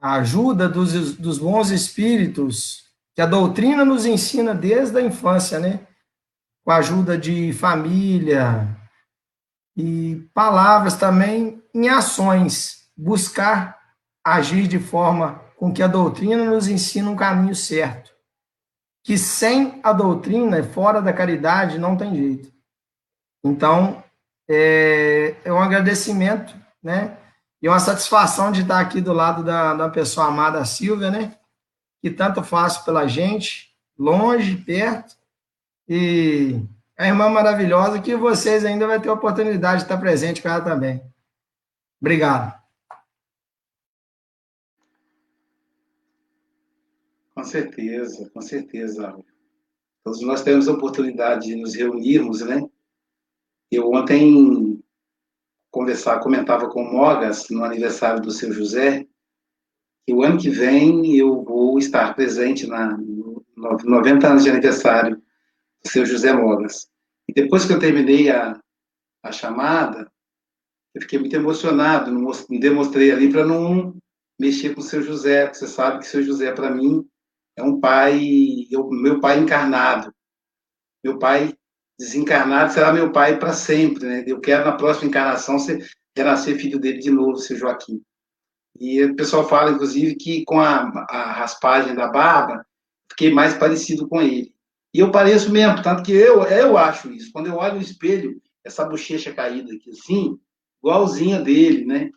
a 0.00 0.16
ajuda 0.16 0.68
dos, 0.68 1.16
dos 1.16 1.38
bons 1.38 1.70
espíritos, 1.70 2.84
que 3.14 3.22
a 3.22 3.26
doutrina 3.26 3.84
nos 3.84 4.04
ensina 4.04 4.54
desde 4.54 4.98
a 4.98 5.02
infância, 5.02 5.58
né? 5.58 5.80
Com 6.62 6.70
a 6.70 6.76
ajuda 6.76 7.16
de 7.16 7.52
família 7.54 8.68
e 9.74 10.28
palavras 10.34 10.96
também 10.96 11.62
em 11.72 11.88
ações, 11.88 12.86
buscar 12.94 13.78
agir 14.22 14.68
de 14.68 14.78
forma 14.78 15.42
com 15.56 15.72
que 15.72 15.82
a 15.82 15.88
doutrina 15.88 16.44
nos 16.44 16.68
ensina 16.68 17.10
um 17.10 17.16
caminho 17.16 17.54
certo. 17.54 18.12
Que 19.02 19.16
sem 19.16 19.80
a 19.82 19.92
doutrina, 19.92 20.62
fora 20.62 21.00
da 21.00 21.12
caridade, 21.12 21.78
não 21.78 21.96
tem 21.96 22.14
jeito. 22.14 22.52
Então, 23.42 24.03
é, 24.48 25.36
é 25.44 25.52
um 25.52 25.60
agradecimento, 25.60 26.54
né? 26.82 27.18
E 27.60 27.68
uma 27.68 27.80
satisfação 27.80 28.52
de 28.52 28.62
estar 28.62 28.80
aqui 28.80 29.00
do 29.00 29.12
lado 29.12 29.42
da, 29.42 29.74
da 29.74 29.88
pessoa 29.88 30.26
amada 30.26 30.64
Silvia, 30.64 31.10
né? 31.10 31.36
Que 32.02 32.10
tanto 32.10 32.42
faz 32.42 32.78
pela 32.78 33.06
gente, 33.06 33.74
longe, 33.98 34.56
perto. 34.56 35.16
E 35.88 36.60
a 36.96 37.06
irmã 37.06 37.28
maravilhosa 37.28 38.00
que 38.00 38.14
vocês 38.14 38.64
ainda 38.64 38.86
vão 38.86 39.00
ter 39.00 39.08
a 39.08 39.14
oportunidade 39.14 39.78
de 39.78 39.82
estar 39.84 39.98
presente 39.98 40.42
com 40.42 40.48
ela 40.48 40.60
também. 40.60 41.02
Obrigado. 42.00 42.62
Com 47.34 47.44
certeza, 47.44 48.30
com 48.30 48.40
certeza. 48.40 49.16
Todos 50.04 50.20
nós 50.20 50.42
temos 50.42 50.68
a 50.68 50.72
oportunidade 50.72 51.46
de 51.46 51.56
nos 51.56 51.74
reunirmos, 51.74 52.42
né? 52.42 52.62
Eu 53.74 53.90
ontem 53.90 54.80
conversava, 55.70 56.20
comentava 56.20 56.68
com 56.68 56.82
o 56.82 56.92
Mogas, 56.92 57.48
no 57.50 57.64
aniversário 57.64 58.22
do 58.22 58.30
seu 58.30 58.52
José, 58.52 59.04
que 60.06 60.14
o 60.14 60.22
ano 60.22 60.38
que 60.38 60.48
vem 60.48 61.16
eu 61.16 61.42
vou 61.42 61.76
estar 61.78 62.14
presente 62.14 62.66
na, 62.66 62.96
no 62.96 63.44
90 63.56 64.28
anos 64.28 64.44
de 64.44 64.50
aniversário 64.50 65.16
do 65.16 65.90
seu 65.90 66.06
José 66.06 66.32
Mogas. 66.32 66.88
E 67.28 67.32
depois 67.32 67.64
que 67.64 67.72
eu 67.72 67.80
terminei 67.80 68.30
a, 68.30 68.60
a 69.24 69.32
chamada, 69.32 70.10
eu 70.94 71.02
fiquei 71.02 71.18
muito 71.18 71.34
emocionado, 71.34 72.12
não 72.12 72.30
demonstrei 72.60 73.10
ali 73.10 73.28
para 73.30 73.44
não 73.44 73.96
mexer 74.38 74.74
com 74.74 74.80
o 74.80 74.84
seu 74.84 75.02
José, 75.02 75.46
porque 75.46 75.58
você 75.58 75.66
sabe 75.66 75.98
que 75.98 76.06
o 76.06 76.08
seu 76.08 76.22
José, 76.22 76.52
para 76.52 76.70
mim, 76.70 77.04
é 77.56 77.62
um 77.62 77.80
pai, 77.80 78.66
eu, 78.70 78.88
meu 78.90 79.20
pai 79.20 79.38
encarnado. 79.40 80.14
Meu 81.02 81.18
pai 81.18 81.54
desencarnado 82.04 82.72
será 82.72 82.92
meu 82.92 83.10
pai 83.10 83.38
para 83.38 83.52
sempre, 83.52 84.04
né? 84.04 84.24
Eu 84.26 84.40
quero 84.40 84.64
na 84.64 84.72
próxima 84.72 85.08
encarnação 85.08 85.58
ser, 85.58 85.84
renascer 86.16 86.56
filho 86.56 86.78
dele 86.78 86.98
de 86.98 87.10
novo, 87.10 87.36
seu 87.38 87.56
Joaquim. 87.56 88.00
E 88.78 89.02
o 89.02 89.16
pessoal 89.16 89.48
fala, 89.48 89.70
inclusive, 89.70 90.16
que 90.16 90.44
com 90.44 90.60
a, 90.60 90.90
a 91.08 91.32
raspagem 91.32 91.94
da 91.94 92.08
barba, 92.08 92.64
fiquei 93.10 93.32
mais 93.32 93.54
parecido 93.54 94.08
com 94.08 94.20
ele. 94.20 94.52
E 94.92 95.00
eu 95.00 95.10
pareço 95.10 95.50
mesmo, 95.50 95.82
tanto 95.82 96.02
que 96.02 96.12
eu, 96.12 96.42
eu 96.44 96.76
acho 96.76 97.12
isso. 97.12 97.30
Quando 97.32 97.46
eu 97.46 97.56
olho 97.56 97.76
no 97.76 97.82
espelho, 97.82 98.40
essa 98.64 98.84
bochecha 98.84 99.32
caída 99.32 99.72
aqui, 99.72 99.90
assim, 99.90 100.38
igualzinha 100.82 101.40
dele, 101.40 101.84
né? 101.84 102.10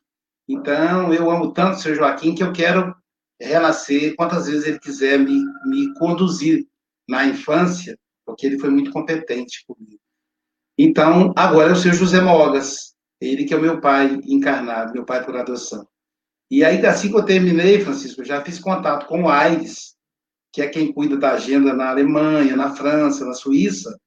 Então, 0.47 1.13
eu 1.13 1.29
amo 1.29 1.51
tanto 1.53 1.77
o 1.77 1.79
seu 1.79 1.95
Joaquim 1.95 2.33
que 2.33 2.43
eu 2.43 2.53
quero 2.53 2.95
renascer 3.39 4.15
quantas 4.15 4.47
vezes 4.47 4.65
ele 4.65 4.79
quiser 4.79 5.19
me, 5.19 5.43
me 5.65 5.93
conduzir 5.95 6.65
na 7.07 7.25
infância 7.25 7.97
porque 8.27 8.45
ele 8.45 8.59
foi 8.59 8.69
muito 8.69 8.91
competente 8.91 9.65
comigo. 9.65 10.01
Então, 10.77 11.33
agora 11.35 11.69
é 11.69 11.71
o 11.71 11.75
José 11.75 12.19
Mogas, 12.19 12.93
ele 13.21 13.45
que 13.45 13.53
é 13.53 13.57
o 13.57 13.61
meu 13.61 13.79
pai 13.79 14.19
encarnado, 14.25 14.93
meu 14.93 15.05
pai 15.05 15.23
por 15.23 15.35
adoção. 15.35 15.87
E 16.51 16.63
aí, 16.63 16.85
assim 16.85 17.09
que 17.09 17.15
eu 17.15 17.25
terminei, 17.25 17.79
Francisco, 17.79 18.21
eu 18.21 18.25
já 18.25 18.43
fiz 18.43 18.59
contato 18.59 19.07
com 19.07 19.23
o 19.23 19.29
Aires, 19.29 19.95
que 20.51 20.61
é 20.61 20.67
quem 20.67 20.91
cuida 20.91 21.17
da 21.17 21.31
agenda 21.31 21.73
na 21.73 21.89
Alemanha, 21.89 22.55
na 22.55 22.75
França, 22.75 23.25
na 23.25 23.33
Suíça, 23.33 23.97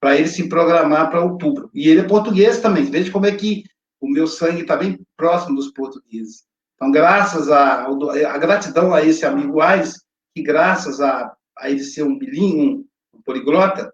para 0.00 0.16
ele 0.16 0.28
se 0.28 0.48
programar 0.48 1.10
para 1.10 1.24
outubro. 1.24 1.70
E 1.74 1.88
ele 1.88 2.00
é 2.00 2.04
português 2.04 2.60
também. 2.60 2.84
Veja 2.84 3.10
como 3.10 3.26
é 3.26 3.34
que 3.34 3.64
o 4.00 4.08
meu 4.08 4.26
sangue 4.26 4.60
está 4.60 4.76
bem 4.76 5.00
próximo 5.16 5.56
dos 5.56 5.72
portugueses. 5.72 6.44
Então, 6.74 6.90
graças 6.90 7.50
a, 7.50 7.84
a 7.84 8.38
gratidão 8.38 8.92
a 8.92 9.02
esse 9.02 9.24
amigo 9.24 9.60
Aires, 9.60 10.04
que 10.34 10.42
graças 10.42 11.00
a, 11.00 11.34
a 11.58 11.70
ele 11.70 11.82
ser 11.82 12.02
um 12.02 12.18
bilíngue, 12.18 12.84
poliglota, 13.24 13.92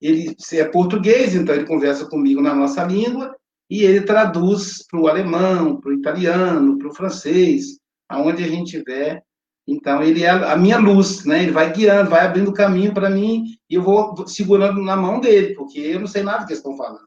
ele 0.00 0.36
é 0.52 0.64
português, 0.64 1.34
então 1.34 1.54
ele 1.54 1.66
conversa 1.66 2.06
comigo 2.06 2.40
na 2.40 2.54
nossa 2.54 2.84
língua 2.84 3.34
e 3.68 3.82
ele 3.82 4.02
traduz 4.02 4.86
para 4.88 5.00
o 5.00 5.08
alemão, 5.08 5.80
para 5.80 5.90
o 5.90 5.94
italiano, 5.94 6.78
para 6.78 6.88
o 6.88 6.94
francês, 6.94 7.78
aonde 8.08 8.44
a 8.44 8.48
gente 8.48 8.78
tiver. 8.78 9.22
Então, 9.66 10.02
ele 10.02 10.22
é 10.22 10.30
a 10.30 10.56
minha 10.56 10.78
luz, 10.78 11.24
né? 11.24 11.42
Ele 11.42 11.50
vai 11.50 11.72
guiando, 11.72 12.10
vai 12.10 12.24
abrindo 12.24 12.52
caminho 12.52 12.94
para 12.94 13.10
mim 13.10 13.44
e 13.68 13.74
eu 13.74 13.82
vou 13.82 14.26
segurando 14.28 14.80
na 14.80 14.96
mão 14.96 15.18
dele, 15.18 15.54
porque 15.54 15.80
eu 15.80 15.98
não 15.98 16.06
sei 16.06 16.22
nada 16.22 16.44
que 16.44 16.52
eles 16.52 16.58
estão 16.58 16.76
falando, 16.76 17.06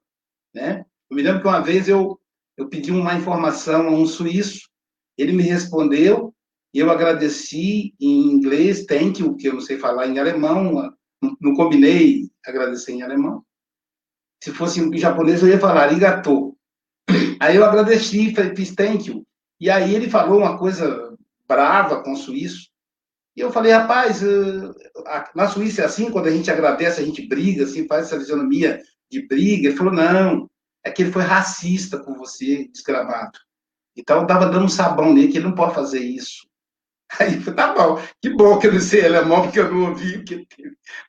né? 0.53 0.83
Eu 1.09 1.15
me 1.15 1.23
lembro 1.23 1.41
que 1.41 1.47
uma 1.47 1.61
vez 1.61 1.87
eu, 1.87 2.19
eu 2.57 2.67
pedi 2.67 2.91
uma 2.91 3.15
informação 3.15 3.87
a 3.87 3.91
um 3.91 4.05
suíço, 4.05 4.67
ele 5.17 5.31
me 5.31 5.43
respondeu, 5.43 6.33
e 6.73 6.79
eu 6.79 6.91
agradeci 6.91 7.93
em 7.99 8.31
inglês, 8.31 8.85
thank 8.85 9.21
you, 9.21 9.35
que 9.35 9.47
eu 9.47 9.53
não 9.53 9.61
sei 9.61 9.77
falar 9.77 10.07
em 10.07 10.19
alemão, 10.19 10.93
não, 11.21 11.53
combinei 11.53 12.29
agradecer 12.45 12.91
em 12.91 13.01
alemão. 13.01 13.43
Se 14.43 14.51
fosse 14.51 14.79
em 14.79 14.97
japonês, 14.97 15.41
eu 15.41 15.49
ia 15.49 15.59
falar 15.59 15.83
arigato. 15.83 16.55
Aí 17.39 17.55
eu 17.55 17.65
agradeci, 17.65 18.33
fiz 18.55 18.73
thank 18.75 19.09
you. 19.09 19.25
E 19.59 19.69
aí 19.69 19.93
ele 19.93 20.09
falou 20.09 20.39
uma 20.39 20.57
coisa 20.57 21.15
brava 21.47 22.01
com 22.03 22.13
o 22.13 22.17
suíço. 22.17 22.69
E 23.35 23.41
eu 23.41 23.51
falei, 23.51 23.71
rapaz, 23.71 24.21
eh, 24.21 24.71
na 25.33 25.47
Suíça 25.47 25.81
é 25.81 25.85
assim, 25.85 26.11
quando 26.11 26.27
a 26.27 26.31
gente 26.31 26.51
agradece, 26.51 26.99
a 26.99 27.05
gente 27.05 27.25
briga, 27.25 27.63
assim, 27.63 27.87
faz 27.87 28.07
essa 28.07 28.19
fisionomia 28.19 28.81
de 29.09 29.25
briga. 29.27 29.69
Ele 29.69 29.77
falou, 29.77 29.93
não, 29.93 30.49
é 30.83 30.91
que 30.91 31.03
ele 31.03 31.11
foi 31.11 31.23
racista 31.23 31.97
com 31.97 32.15
você, 32.15 32.67
desgramado. 32.67 33.39
Então, 33.95 34.17
eu 34.17 34.23
estava 34.23 34.47
dando 34.47 34.65
um 34.65 34.69
sabão 34.69 35.13
nele, 35.13 35.29
que 35.29 35.37
ele 35.37 35.47
não 35.47 35.55
pode 35.55 35.73
fazer 35.73 35.99
isso. 35.99 36.48
Aí 37.17 37.39
falei, 37.39 37.55
tá 37.55 37.73
bom, 37.73 38.01
que 38.21 38.29
bom 38.29 38.59
que 38.59 38.67
eu 38.67 38.73
não 38.73 38.79
sei 38.79 39.05
alemão, 39.05 39.43
porque 39.43 39.59
eu 39.59 39.71
não 39.71 39.89
ouvi, 39.89 40.17
porque 40.17 40.45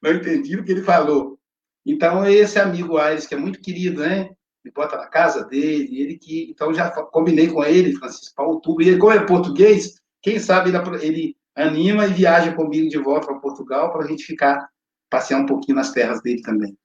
não 0.03 0.13
entendi 0.13 0.57
o 0.57 0.65
que 0.65 0.73
ele 0.73 0.83
falou. 0.83 1.39
Então, 1.85 2.27
esse 2.27 2.59
amigo 2.59 2.97
Aires, 2.97 3.27
que 3.27 3.35
é 3.35 3.39
muito 3.39 3.61
querido, 3.61 4.01
né? 4.03 4.31
Me 4.65 4.71
bota 4.71 4.97
na 4.97 5.07
casa 5.07 5.45
dele, 5.45 6.01
ele 6.01 6.19
que. 6.19 6.51
Então, 6.51 6.73
já 6.73 6.91
combinei 6.91 7.49
com 7.49 7.65
ele, 7.65 7.97
Francisco, 7.97 8.35
para 8.35 8.47
outubro. 8.47 8.83
E 8.83 8.89
ele, 8.89 8.99
como 8.99 9.13
é 9.13 9.25
português, 9.25 10.01
quem 10.23 10.39
sabe 10.39 10.71
ele, 10.71 11.05
ele 11.05 11.37
anima 11.55 12.07
e 12.07 12.13
viaja 12.13 12.55
comigo 12.55 12.89
de 12.89 12.99
volta 12.99 13.27
para 13.27 13.39
Portugal 13.39 13.93
para 13.93 14.05
a 14.05 14.07
gente 14.07 14.25
ficar, 14.25 14.69
passear 15.11 15.41
um 15.41 15.47
pouquinho 15.47 15.77
nas 15.77 15.93
terras 15.93 16.23
dele 16.23 16.43
também. 16.43 16.77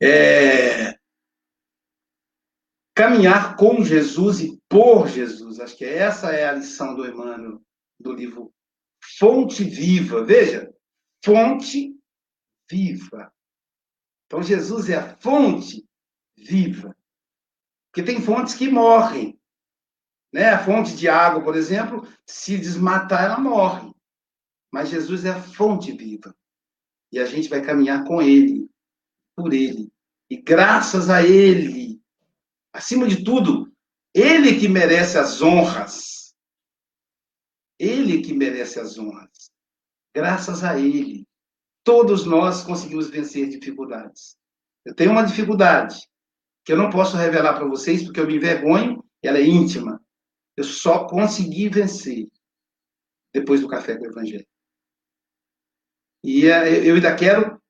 É, 0.00 0.96
caminhar 2.96 3.56
com 3.56 3.84
Jesus 3.84 4.40
e 4.40 4.58
por 4.68 5.06
Jesus. 5.06 5.60
Acho 5.60 5.76
que 5.76 5.84
essa 5.84 6.32
é 6.32 6.48
a 6.48 6.54
lição 6.54 6.94
do 6.96 7.06
Emmanuel, 7.06 7.60
do 8.00 8.12
livro 8.12 8.52
Fonte 9.18 9.62
Viva. 9.62 10.24
Veja, 10.24 10.74
fonte 11.22 11.94
viva. 12.68 13.30
Então, 14.26 14.42
Jesus 14.42 14.88
é 14.88 14.96
a 14.96 15.16
fonte 15.18 15.86
viva. 16.36 16.96
Porque 17.92 18.02
tem 18.02 18.20
fontes 18.20 18.54
que 18.54 18.68
morrem. 18.68 19.38
Né? 20.32 20.48
A 20.48 20.64
fonte 20.64 20.96
de 20.96 21.06
água, 21.06 21.44
por 21.44 21.54
exemplo, 21.54 22.08
se 22.26 22.56
desmatar, 22.56 23.24
ela 23.24 23.38
morre. 23.38 23.92
Mas 24.72 24.88
Jesus 24.88 25.24
é 25.24 25.30
a 25.30 25.40
fonte 25.40 25.92
viva. 25.92 26.34
E 27.12 27.18
a 27.18 27.26
gente 27.26 27.48
vai 27.48 27.62
caminhar 27.62 28.04
com 28.04 28.20
Ele, 28.20 28.68
por 29.36 29.52
Ele. 29.52 29.92
E 30.28 30.36
graças 30.36 31.08
a 31.08 31.22
Ele, 31.22 31.85
acima 32.76 33.08
de 33.08 33.24
tudo, 33.24 33.72
Ele 34.14 34.60
que 34.60 34.68
merece 34.68 35.18
as 35.18 35.40
honras. 35.40 36.34
Ele 37.78 38.22
que 38.22 38.34
merece 38.34 38.78
as 38.78 38.98
honras. 38.98 39.50
Graças 40.14 40.62
a 40.62 40.78
Ele, 40.78 41.26
todos 41.82 42.24
nós 42.24 42.62
conseguimos 42.62 43.08
vencer 43.08 43.48
dificuldades. 43.48 44.36
Eu 44.84 44.94
tenho 44.94 45.10
uma 45.10 45.24
dificuldade 45.24 45.98
que 46.64 46.72
eu 46.72 46.76
não 46.76 46.90
posso 46.90 47.16
revelar 47.16 47.54
para 47.54 47.66
vocês 47.66 48.02
porque 48.02 48.20
eu 48.20 48.26
me 48.26 48.36
envergonho, 48.36 49.04
ela 49.22 49.38
é 49.38 49.42
íntima. 49.42 50.00
Eu 50.56 50.64
só 50.64 51.06
consegui 51.06 51.68
vencer 51.68 52.28
depois 53.32 53.60
do 53.60 53.68
café 53.68 53.96
com 53.96 54.04
o 54.04 54.10
Evangelho. 54.10 54.46
E 56.24 56.46
é, 56.46 56.88
eu 56.88 56.94
ainda 56.94 57.14
quero, 57.14 57.60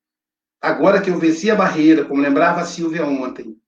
agora 0.61 1.01
que 1.01 1.09
eu 1.09 1.19
venci 1.19 1.51
a 1.51 1.55
barreira, 1.55 2.05
como 2.05 2.21
lembrava 2.21 2.61
a 2.61 2.65
Silvia 2.65 3.05
ontem, 3.05 3.59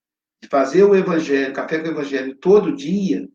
de 0.42 0.48
fazer 0.48 0.84
o 0.84 0.96
Evangelho, 0.96 1.54
café 1.54 1.80
com 1.80 1.88
o 1.88 1.92
Evangelho 1.92 2.36
todo 2.36 2.76
dia, 2.76 3.28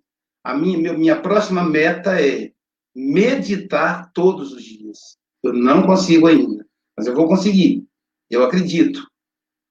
a 0.43 0.57
minha, 0.57 0.93
minha 0.93 1.21
próxima 1.21 1.63
meta 1.63 2.21
é 2.21 2.53
meditar 2.95 4.11
todos 4.13 4.53
os 4.53 4.63
dias. 4.63 5.19
Eu 5.43 5.53
não 5.53 5.87
consigo 5.87 6.27
ainda, 6.27 6.67
mas 6.97 7.07
eu 7.07 7.15
vou 7.15 7.27
conseguir. 7.27 7.87
Eu 8.31 8.45
acredito. 8.45 9.07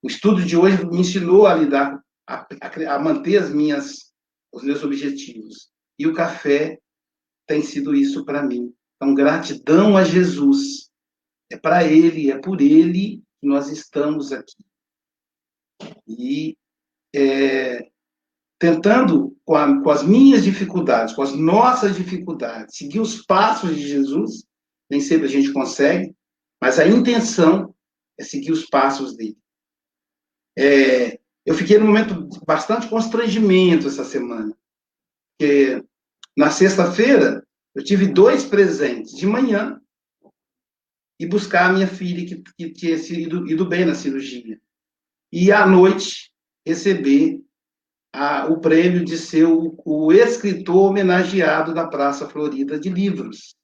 O 0.03 0.07
estudo 0.07 0.43
de 0.43 0.57
hoje 0.57 0.85
me 0.85 0.99
ensinou 0.99 1.47
a 1.47 1.55
lidar, 1.55 2.03
a, 2.27 2.47
a, 2.89 2.99
manter 2.99 3.37
as 3.37 3.49
minhas, 3.49 4.13
os 4.51 4.63
meus 4.63 4.83
objetivos. 4.83 5.71
E 5.97 6.05
o 6.05 6.13
café 6.13 6.79
tem 7.47 7.61
sido 7.61 7.95
isso 7.95 8.25
para 8.25 8.43
mim. 8.43 8.73
Então, 8.95 9.13
gratidão 9.13 9.95
a 9.95 10.03
Jesus. 10.03 10.89
É 11.51 11.57
para 11.57 11.83
Ele, 11.83 12.31
é 12.31 12.37
por 12.37 12.61
Ele 12.61 13.23
que 13.39 13.47
nós 13.47 13.69
estamos 13.69 14.31
aqui. 14.31 14.65
E 16.07 16.57
é, 17.13 17.89
tentando, 18.59 19.37
com, 19.45 19.55
a, 19.55 19.81
com, 19.81 19.89
as 19.89 20.03
minhas 20.03 20.43
dificuldades, 20.43 21.13
com 21.13 21.21
as 21.21 21.33
nossas 21.33 21.95
dificuldades, 21.95 22.77
seguir 22.77 22.99
os 22.99 23.25
passos 23.25 23.75
de 23.75 23.87
Jesus, 23.87 24.45
nem 24.89 25.01
sempre 25.01 25.27
a 25.27 25.29
gente 25.29 25.51
consegue, 25.51 26.15
mas 26.61 26.79
a 26.79 26.87
intenção 26.87 27.75
é 28.17 28.23
seguir 28.23 28.51
os 28.51 28.65
passos 28.65 29.15
dele. 29.15 29.37
É, 30.57 31.19
eu 31.45 31.55
fiquei 31.55 31.77
num 31.77 31.87
momento 31.87 32.29
bastante 32.45 32.87
constrangimento 32.87 33.87
essa 33.87 34.05
semana, 34.05 34.55
porque 35.37 35.83
na 36.37 36.49
sexta-feira 36.49 37.45
eu 37.75 37.83
tive 37.83 38.07
dois 38.07 38.45
presentes 38.45 39.13
de 39.13 39.25
manhã 39.25 39.79
e 41.19 41.25
buscar 41.25 41.69
a 41.69 41.73
minha 41.73 41.87
filha 41.87 42.25
que, 42.25 42.43
que 42.55 42.71
tinha 42.71 42.95
ido, 43.19 43.49
ido 43.49 43.65
bem 43.65 43.85
na 43.85 43.95
cirurgia. 43.95 44.59
E 45.31 45.51
à 45.51 45.65
noite 45.65 46.32
receber 46.65 47.41
a, 48.13 48.45
o 48.45 48.59
prêmio 48.59 49.03
de 49.03 49.17
ser 49.17 49.45
o, 49.45 49.75
o, 49.83 50.11
escritor 50.11 50.89
homenageado 50.89 51.73
da 51.73 51.87
Praça 51.87 52.27
Florida 52.27 52.79
de 52.79 52.89
Livros. 52.89 53.55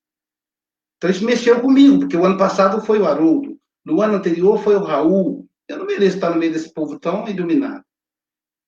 Então 0.98 1.10
isso 1.10 1.24
mexeu 1.24 1.62
comigo, 1.62 2.00
porque 2.00 2.18
o 2.18 2.26
ano 2.26 2.38
passado 2.38 2.82
foi 2.82 3.00
o 3.00 3.06
Haroldo, 3.06 3.58
no 3.86 4.02
ano 4.02 4.16
anterior 4.16 4.62
foi 4.62 4.76
o 4.76 4.84
Raul. 4.84 5.48
Eu 5.68 5.78
não 5.78 5.86
mereço 5.86 6.16
estar 6.16 6.32
no 6.32 6.38
meio 6.38 6.52
desse 6.52 6.74
povo 6.74 7.00
tão 7.00 7.28
iluminado. 7.28 7.84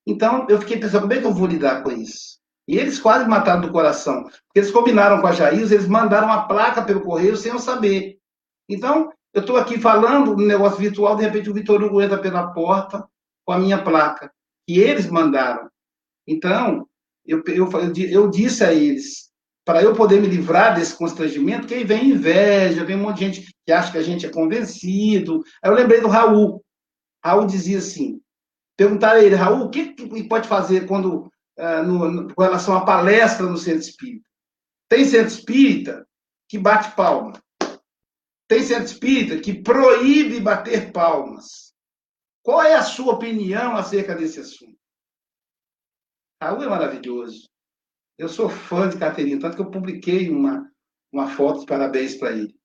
Então 0.06 0.46
eu 0.50 0.60
fiquei 0.60 0.80
pensando, 0.80 1.02
como 1.02 1.14
é 1.14 1.20
que 1.20 1.26
eu 1.26 1.34
vou 1.34 1.48
lidar 1.48 1.84
com 1.84 1.92
isso? 1.92 2.40
E 2.68 2.78
eles 2.78 3.00
quase 3.00 3.28
mataram 3.28 3.62
do 3.62 3.72
coração. 3.72 4.24
Porque 4.24 4.60
eles 4.60 4.72
combinaram 4.72 5.20
com 5.20 5.28
a 5.28 5.32
Jair, 5.32 5.60
eles 5.60 5.88
mandaram 5.88 6.32
a 6.32 6.44
placa 6.44 6.84
pelo 6.84 7.02
correio 7.02 7.36
sem 7.36 7.52
eu 7.52 7.60
saber. 7.60 8.18
Então, 8.70 9.12
eu 9.34 9.42
estou 9.42 9.58
aqui 9.58 9.80
falando 9.80 10.36
no 10.36 10.46
negócio 10.46 10.78
virtual, 10.78 11.16
de 11.16 11.24
repente 11.24 11.50
o 11.50 11.54
Vitor 11.54 11.84
Hugo 11.84 12.02
entra 12.02 12.18
pela 12.18 12.54
porta, 12.54 13.06
com 13.52 13.56
a 13.56 13.60
minha 13.60 13.84
placa, 13.84 14.32
que 14.66 14.80
eles 14.80 15.08
mandaram. 15.08 15.70
Então, 16.26 16.88
eu, 17.26 17.44
eu, 17.48 17.70
eu 18.10 18.30
disse 18.30 18.64
a 18.64 18.72
eles, 18.72 19.30
para 19.66 19.84
eu 19.84 19.94
poder 19.94 20.22
me 20.22 20.28
livrar 20.28 20.74
desse 20.74 20.96
constrangimento, 20.96 21.68
que 21.68 21.74
aí 21.74 21.84
vem 21.84 22.12
inveja, 22.12 22.86
vem 22.86 22.96
um 22.96 23.02
monte 23.02 23.18
de 23.18 23.26
gente 23.26 23.56
que 23.66 23.74
acha 23.74 23.92
que 23.92 23.98
a 23.98 24.04
gente 24.04 24.26
é 24.26 24.30
convencido. 24.30 25.44
Aí 25.62 25.70
eu 25.70 25.76
lembrei 25.76 26.00
do 26.00 26.08
Raul. 26.08 26.64
Raul 27.24 27.46
dizia 27.46 27.80
assim, 27.80 28.22
perguntaram 28.78 29.20
a 29.20 29.24
ele, 29.24 29.36
Raul, 29.36 29.66
o 29.66 29.70
que, 29.70 29.94
que 29.94 30.24
pode 30.30 30.48
fazer 30.48 30.88
quando, 30.88 31.30
no, 31.86 32.10
no, 32.10 32.34
com 32.34 32.42
relação 32.42 32.74
à 32.74 32.86
palestra 32.86 33.46
no 33.46 33.58
centro 33.58 33.82
espírita? 33.82 34.30
Tem 34.88 35.04
centro 35.04 35.28
espírita 35.28 36.08
que 36.48 36.58
bate 36.58 36.96
palma. 36.96 37.34
Tem 38.48 38.64
centro 38.64 38.86
espírita 38.86 39.42
que 39.42 39.62
proíbe 39.62 40.40
bater 40.40 40.94
palmas. 40.94 41.61
Qual 42.44 42.62
é 42.62 42.74
a 42.74 42.84
sua 42.84 43.14
opinião 43.14 43.76
acerca 43.76 44.16
desse 44.16 44.40
assunto? 44.40 44.78
Raul 46.42 46.64
é 46.64 46.68
maravilhoso. 46.68 47.48
Eu 48.18 48.28
sou 48.28 48.50
fã 48.50 48.90
de 48.90 48.98
Caterina, 48.98 49.40
tanto 49.40 49.56
que 49.56 49.62
eu 49.62 49.72
publiquei 49.72 50.30
uma, 50.30 50.72
uma 51.12 51.28
foto 51.28 51.62
de 51.62 51.66
parabéns 51.68 52.16
para 52.16 52.32
ele. 52.32 52.56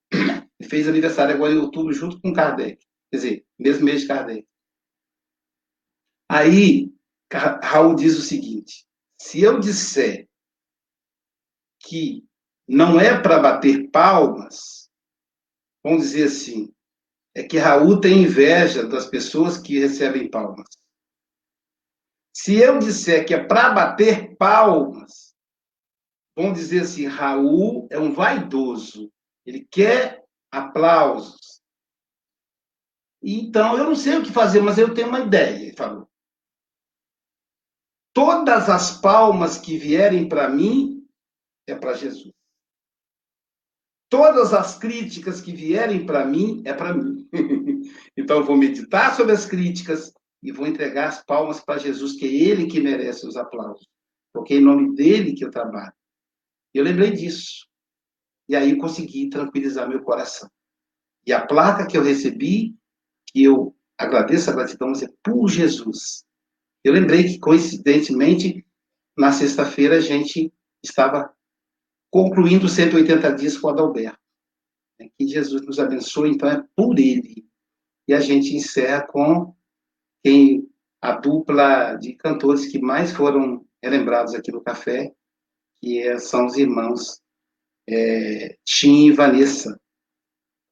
Ele 0.59 0.69
fez 0.69 0.87
aniversário 0.87 1.35
agora 1.35 1.53
em 1.53 1.59
outubro 1.59 1.93
junto 1.93 2.19
com 2.19 2.33
Kardec. 2.33 2.83
Quer 3.11 3.17
dizer, 3.17 3.45
mesmo 3.59 3.85
mês 3.85 4.01
de 4.01 4.07
Kardec. 4.07 4.47
Aí, 6.29 6.91
Raul 7.63 7.95
diz 7.95 8.17
o 8.17 8.21
seguinte: 8.21 8.87
se 9.21 9.41
eu 9.41 9.59
disser 9.59 10.27
que 11.79 12.25
não 12.67 12.99
é 12.99 13.21
para 13.21 13.39
bater 13.39 13.89
palmas, 13.91 14.89
vamos 15.83 16.03
dizer 16.03 16.25
assim, 16.25 16.73
é 17.37 17.43
que 17.43 17.59
Raul 17.59 18.01
tem 18.01 18.23
inveja 18.23 18.83
das 18.87 19.05
pessoas 19.05 19.59
que 19.59 19.77
recebem 19.77 20.27
palmas. 20.27 20.65
Se 22.35 22.55
eu 22.55 22.79
disser 22.79 23.27
que 23.27 23.33
é 23.35 23.43
para 23.43 23.69
bater 23.69 24.35
palmas, 24.37 25.35
vão 26.35 26.51
dizer 26.51 26.81
assim: 26.81 27.05
Raul 27.05 27.87
é 27.91 27.99
um 27.99 28.11
vaidoso, 28.11 29.13
ele 29.45 29.67
quer 29.69 30.25
aplausos. 30.51 31.61
Então, 33.21 33.77
eu 33.77 33.83
não 33.83 33.95
sei 33.95 34.17
o 34.17 34.23
que 34.23 34.31
fazer, 34.31 34.61
mas 34.61 34.79
eu 34.79 34.95
tenho 34.95 35.09
uma 35.09 35.19
ideia, 35.19 35.61
ele 35.61 35.75
falou. 35.75 36.09
Todas 38.13 38.67
as 38.67 38.99
palmas 38.99 39.59
que 39.59 39.77
vierem 39.77 40.27
para 40.27 40.49
mim 40.49 41.07
é 41.67 41.75
para 41.75 41.93
Jesus. 41.93 42.33
Todas 44.09 44.53
as 44.53 44.77
críticas 44.77 45.41
que 45.41 45.51
vierem 45.51 46.05
para 46.05 46.25
mim 46.25 46.61
é 46.65 46.73
para 46.73 46.93
mim. 46.93 47.27
então, 48.15 48.43
vou 48.43 48.55
meditar 48.55 49.15
sobre 49.15 49.33
as 49.33 49.45
críticas 49.45 50.13
e 50.41 50.51
vou 50.51 50.65
entregar 50.65 51.09
as 51.09 51.23
palmas 51.25 51.59
para 51.59 51.79
Jesus, 51.79 52.13
que 52.13 52.25
é 52.25 52.29
Ele 52.29 52.67
que 52.67 52.79
merece 52.79 53.27
os 53.27 53.35
aplausos, 53.35 53.87
porque 54.33 54.53
é 54.53 54.57
em 54.57 54.61
nome 54.61 54.95
dele 54.95 55.33
que 55.33 55.43
eu 55.43 55.51
trabalho. 55.51 55.93
Eu 56.73 56.83
lembrei 56.83 57.11
disso. 57.11 57.67
E 58.47 58.55
aí 58.55 58.77
consegui 58.77 59.29
tranquilizar 59.29 59.89
meu 59.89 60.01
coração. 60.01 60.49
E 61.25 61.33
a 61.33 61.45
placa 61.45 61.85
que 61.85 61.97
eu 61.97 62.03
recebi, 62.03 62.75
que 63.25 63.43
eu 63.43 63.75
agradeço 63.97 64.49
a 64.49 64.53
gratidão, 64.53 64.93
é 64.93 65.07
por 65.21 65.49
Jesus. 65.49 66.23
Eu 66.81 66.93
lembrei 66.93 67.25
que, 67.25 67.39
coincidentemente, 67.39 68.65
na 69.17 69.33
sexta-feira 69.33 69.97
a 69.97 70.01
gente 70.01 70.53
estava 70.81 71.35
concluindo 72.17 72.67
180 72.67 73.31
dias 73.35 73.55
com 73.59 73.69
Adalberto. 73.69 74.17
Que 75.19 75.27
Jesus 75.27 75.61
nos 75.61 75.79
abençoe, 75.79 76.31
então 76.31 76.49
é 76.49 76.63
por 76.75 76.97
ele. 76.97 77.47
E 78.07 78.13
a 78.15 78.19
gente 78.19 78.55
encerra 78.55 79.05
com 79.05 79.55
quem 80.23 80.67
a 80.99 81.11
dupla 81.11 81.93
de 81.93 82.15
cantores 82.15 82.65
que 82.71 82.81
mais 82.81 83.11
foram 83.11 83.63
relembrados 83.83 84.33
aqui 84.33 84.51
no 84.51 84.63
café, 84.63 85.13
que 85.75 86.01
é, 86.01 86.17
são 86.17 86.47
os 86.47 86.57
irmãos 86.57 87.21
é, 87.87 88.57
Tim 88.65 89.05
e 89.05 89.11
Vanessa, 89.11 89.79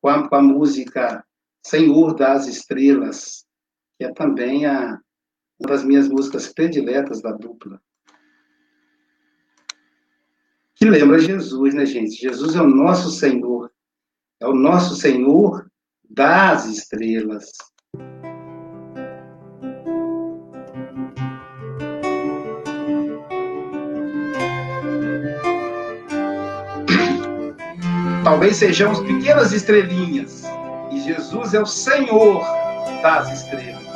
com 0.01 0.09
a, 0.09 0.27
com 0.27 0.35
a, 0.35 0.41
música 0.41 1.23
Senhor 1.63 2.15
das 2.15 2.47
Estrelas, 2.47 3.45
que 3.99 4.05
é 4.05 4.11
também 4.11 4.65
a, 4.65 4.99
uma 5.59 5.69
das 5.69 5.83
minhas 5.83 6.09
músicas 6.09 6.51
prediletas 6.51 7.21
da 7.21 7.31
dupla 7.31 7.79
que 10.85 10.89
lembra 10.91 11.17
Jesus, 11.17 11.73
né, 11.73 11.83
gente? 11.83 12.13
Jesus 12.21 12.55
é 12.55 12.61
o 12.61 12.67
nosso 12.67 13.09
Senhor, 13.09 13.71
é 14.39 14.45
o 14.45 14.53
nosso 14.53 14.95
Senhor 14.95 15.65
das 16.07 16.67
estrelas. 16.67 17.53
Talvez 28.23 28.57
sejamos 28.57 28.99
pequenas 28.99 29.53
estrelinhas, 29.53 30.43
e 30.91 31.01
Jesus 31.01 31.55
é 31.55 31.61
o 31.61 31.65
Senhor 31.65 32.43
das 33.01 33.33
estrelas. 33.33 33.94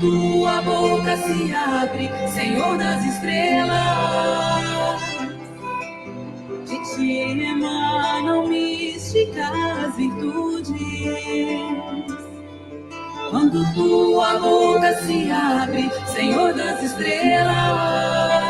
tua 0.00 0.62
boca 0.62 1.16
se 1.18 1.54
abre, 1.54 2.10
Senhor 2.28 2.78
das 2.78 3.04
estrelas. 3.04 5.00
De 6.66 6.78
ti 6.94 7.44
emanam 7.44 8.48
místicas 8.48 9.94
virtudes. 9.96 10.70
Quando 13.30 13.62
tua 13.74 14.38
boca 14.40 14.92
se 15.02 15.30
abre, 15.30 15.90
Senhor 16.06 16.54
das 16.54 16.82
estrelas. 16.82 18.49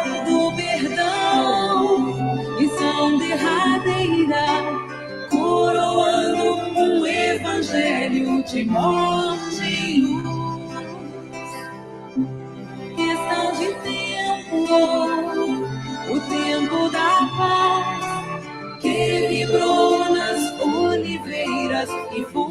Evangelho 7.61 8.43
de 8.43 8.65
morte 8.65 9.63
em 9.63 10.01
luz. 10.01 10.71
Questão 12.95 13.51
de 13.53 13.67
tempo, 13.83 14.57
o 16.09 16.19
tempo 16.21 16.89
da 16.89 17.29
paz 17.37 18.81
que 18.81 19.27
vibrou 19.27 20.09
nas 20.09 20.59
oliveiras 20.59 21.89
e 22.17 22.25
foi. 22.33 22.50